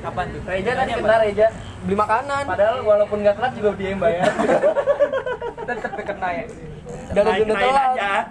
Kapan 0.00 0.24
tuh? 0.32 0.40
Reja 0.48 0.70
tadi 0.72 0.90
kena 0.96 1.16
Reja. 1.20 1.46
Beli 1.84 1.96
makanan. 2.00 2.42
Padahal 2.48 2.76
walaupun 2.80 3.16
nggak 3.20 3.34
telat 3.36 3.52
juga 3.52 3.68
dia 3.76 3.88
yang 3.92 4.00
bayar. 4.00 4.24
Tetep 5.68 5.92
kena 5.92 6.28
ya. 6.32 6.44
Dan 7.12 7.22
ada 7.26 7.32
denda 7.36 7.54
Naik-naik 7.54 7.94
telat. 8.00 8.26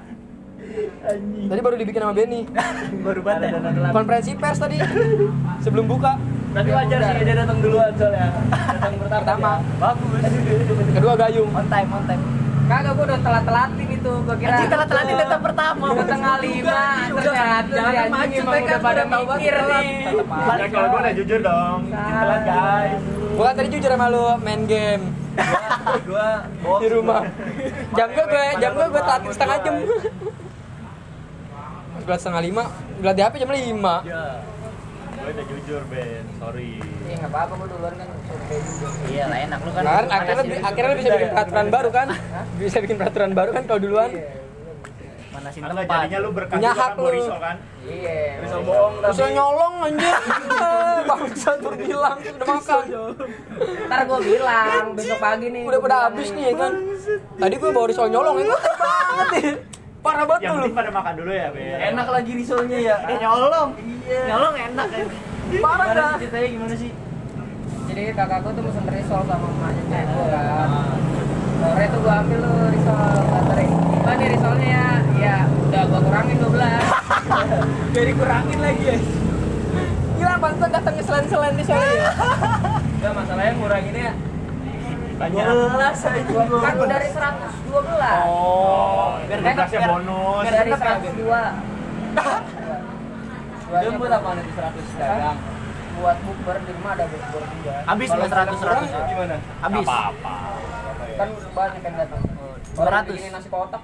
Tadi 1.46 1.60
baru 1.62 1.76
dibikin 1.78 2.02
sama 2.02 2.14
Benny. 2.18 2.42
Baru 3.06 3.22
banget. 3.22 3.54
Konferensi 3.94 4.32
pers 4.34 4.58
tadi. 4.58 4.82
Sebelum 5.62 5.86
buka. 5.86 6.18
Berarti 6.58 6.72
wajar 6.72 7.00
sih 7.06 7.24
dia 7.28 7.36
datang 7.38 7.60
duluan 7.60 7.92
soalnya. 8.00 8.32
Datang 8.76 8.94
pertama. 9.20 9.52
Bagus. 9.78 10.22
Kedua 10.96 11.14
Gayung. 11.20 11.52
On 11.52 11.66
time, 11.68 11.90
on 11.92 12.04
time. 12.08 12.45
Kagak 12.66 12.92
gua 12.98 13.06
udah 13.06 13.20
telat-telatin 13.22 13.88
itu, 13.94 14.14
gua 14.26 14.36
kira. 14.42 14.50
Anjing 14.58 14.70
telat-telatin 14.74 15.16
datang 15.22 15.42
pertama. 15.46 15.86
Udah 15.94 16.08
tengah 16.10 16.36
lima, 16.42 16.82
ternyata 17.14 17.70
jangan 17.70 17.94
emang 18.10 18.26
mereka 18.26 18.74
udah 18.74 18.80
pada 18.82 19.04
mikir 19.06 19.54
nih. 19.54 19.88
Ya 20.58 20.66
kalau 20.74 20.88
gue 20.90 21.00
udah 21.06 21.14
jujur 21.14 21.40
dong. 21.46 21.80
Telat 21.94 22.42
guys. 22.42 23.02
Kan 23.36 23.54
tadi 23.54 23.68
jujur 23.68 23.90
sama 23.92 24.08
lu 24.08 24.26
main 24.40 24.64
game 24.64 25.04
Gua 26.08 26.28
box 26.64 26.80
di 26.82 26.88
rumah. 26.90 27.22
Jam 27.94 28.08
gua 28.16 28.26
gue, 28.26 28.46
jam 28.58 28.72
gua 28.74 28.88
gue 28.90 29.02
telatin 29.06 29.30
setengah 29.30 29.58
jam. 29.62 29.76
Gelas 32.06 32.20
setengah 32.22 32.42
lima, 32.42 32.64
gelas 33.02 33.14
di 33.14 33.22
HP 33.22 33.34
jam 33.46 33.50
lima. 33.54 33.96
Ya. 35.26 35.34
Gue 35.34 35.42
udah 35.42 35.48
jujur, 35.50 35.82
Ben. 35.90 36.24
Sorry. 36.38 36.70
Iya 36.78 37.16
enggak 37.18 37.32
apa-apa 37.34 37.54
gua 37.58 37.68
duluan 37.68 37.94
kan 37.98 38.08
survei 38.30 38.60
juga. 38.62 38.88
Iya 39.10 39.24
lah 39.26 39.40
enak 39.42 39.60
lu 39.60 39.72
kan. 39.74 39.82
Kan 39.82 40.06
akhirnya 40.06 40.44
akhirnya 40.62 40.90
lu 40.90 40.98
bisa 41.02 41.10
bikin 41.10 41.30
peraturan 41.34 41.68
baru 41.74 41.90
kan? 41.90 42.08
Bisa 42.62 42.78
bikin 42.78 42.98
peraturan 43.02 43.32
baru 43.34 43.50
kan 43.50 43.64
kalau 43.66 43.82
duluan. 43.82 44.12
Mana 44.14 45.52
manasin 45.52 45.62
Karena 45.66 45.82
tempat 45.82 45.98
jadinya 46.00 46.20
lu 46.22 46.30
berkah 46.32 46.56
Punya 46.56 46.72
hak 46.72 46.80
kan 46.80 46.96
bawa 46.96 47.10
lu. 47.10 47.16
risol 47.18 47.40
kan 47.42 47.58
Iya. 47.84 48.20
Risol 48.40 48.62
bohong 48.64 48.94
Bisa 48.96 49.12
tapi 49.12 49.34
nyolong 49.36 49.74
anjir. 49.84 50.16
Bangsat 51.10 51.58
baru 51.60 51.76
bilang 51.76 52.18
sudah 52.24 52.48
makan. 52.48 52.84
Ntar 53.90 54.00
gue 54.06 54.20
bilang 54.24 54.84
besok 54.96 55.20
pagi 55.20 55.48
nih. 55.52 55.64
Udah 55.66 55.80
gua 55.82 55.86
pada 55.90 55.98
habis 56.08 56.28
nih. 56.30 56.38
nih 56.38 56.46
ya 56.46 56.54
kan. 56.56 56.72
Tadi 57.36 57.56
gue 57.58 57.72
bawa 57.74 57.86
risol 57.90 58.08
nyolong 58.08 58.36
itu 58.40 58.56
banget 58.78 59.28
nih. 59.34 59.50
Parah 60.06 60.24
banget 60.24 60.42
yang 60.44 60.56
tuh 60.56 60.64
lu. 60.64 60.74
pada 60.74 60.92
makan 60.92 61.14
dulu 61.16 61.32
ya 61.32 61.48
Be 61.50 61.64
enak 61.84 62.08
lagi 62.08 62.32
risolnya 62.32 62.78
ya. 62.80 62.96
eh 63.04 63.18
nyolong 63.18 63.70
Iya. 64.04 64.22
nyolong 64.28 64.54
enak 64.56 64.88
kan 64.88 65.08
Parah 65.56 65.86
Gimana 65.86 65.86
dah. 65.92 66.14
ceritanya 66.16 66.48
gimana 66.48 66.74
sih? 66.76 66.92
Jadi 67.86 68.02
kakakku 68.12 68.50
tuh 68.50 68.62
mesen 68.62 68.86
risol 68.88 69.22
sama 69.24 69.46
emaknya 69.48 69.84
kayak 69.88 70.06
gue 70.08 70.26
kan. 70.28 70.70
Sore 71.56 71.86
tuh 71.88 72.00
gue 72.00 72.14
ambil 72.16 72.40
tuh 72.40 72.56
risol 72.68 72.98
baterai. 73.26 73.68
Mbak 73.96 74.14
nih 74.16 74.28
risolnya 74.32 74.68
ya, 74.68 74.88
ya 75.16 75.36
udah 75.48 75.82
gue 75.84 76.00
kurangin 76.04 76.38
12 76.38 76.62
Gak 77.92 78.06
dikurangin 78.10 78.60
lagi 78.60 78.84
ya. 78.86 78.98
Gila 80.16 80.34
bangsat 80.40 80.70
datangnya 80.72 81.04
selain-selain 81.04 81.56
di 81.56 81.64
sana 81.64 81.86
ya. 81.88 82.10
Enggak 82.96 83.14
masalahnya 83.16 83.54
nguranginnya 83.56 84.10
banyak. 85.16 85.44
12 85.44 86.00
aja. 86.06 86.40
Kan 86.58 86.76
dari 86.86 87.08
112 87.10 88.20
Oh, 88.26 89.16
biar 89.22 89.40
Enak, 89.40 89.54
dikasih 89.54 89.78
biar- 89.78 89.90
bonus. 89.90 90.44
Biar 90.44 90.54
dari 90.54 90.72
102 90.72 91.42
Dia 93.76 93.90
buat 93.92 94.12
apa 94.14 94.30
nanti 94.32 94.52
100 94.54 94.86
dagang? 94.96 95.38
Buat 95.96 96.18
bukber 96.22 96.56
di 96.60 96.72
rumah 96.72 96.92
ada 96.94 97.06
bukber 97.08 97.44
juga. 97.50 97.74
Habis 97.86 98.08
Kalau 98.08 98.20
nggak 98.22 98.32
100 98.32 98.56
kurang 98.58 98.78
100 98.78 98.88
ya 98.88 99.02
gimana? 99.06 99.36
habis. 99.58 99.86
Apa-apa. 99.86 100.36
Kan 101.16 101.30
banyak 101.50 101.82
yang 101.82 101.96
datang. 101.98 102.22
200. 102.22 102.80
Orang 102.82 103.04
bikinin 103.06 103.32
nasi 103.32 103.48
kotak. 103.48 103.82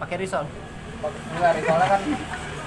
Pakai 0.00 0.16
risol. 0.16 0.44
Enggak, 1.30 1.52
risolnya 1.54 1.86
kan 1.86 2.00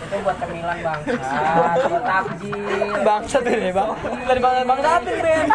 itu 0.04 0.16
buat 0.20 0.38
cemilan 0.38 0.78
bang 0.84 1.00
ah, 1.24 1.76
buat 1.88 2.04
takjil 2.04 2.92
Bangsat 3.04 3.44
ini 3.48 3.70
bang. 3.72 3.90
Dari 4.28 4.40
bang 4.40 4.54
bang 4.64 4.80
satu 4.80 5.12
Ben. 5.20 5.48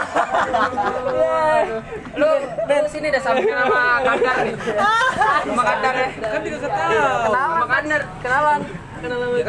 Lu 2.19 2.29
lu 2.69 2.89
sini 2.89 3.07
deh 3.13 3.23
samping 3.23 3.49
sama 3.49 4.01
kandar 4.03 4.37
nih 4.45 4.55
sama 5.49 5.63
kandar 5.65 5.95
ya 5.95 6.09
Kan 6.19 6.41
tidak 6.45 6.61
ketahui. 6.65 6.97
Kenalan. 6.97 7.31
sama 7.33 7.67
kandar 7.67 8.01
Kenalan. 8.25 8.61
Kenalan 8.99 9.29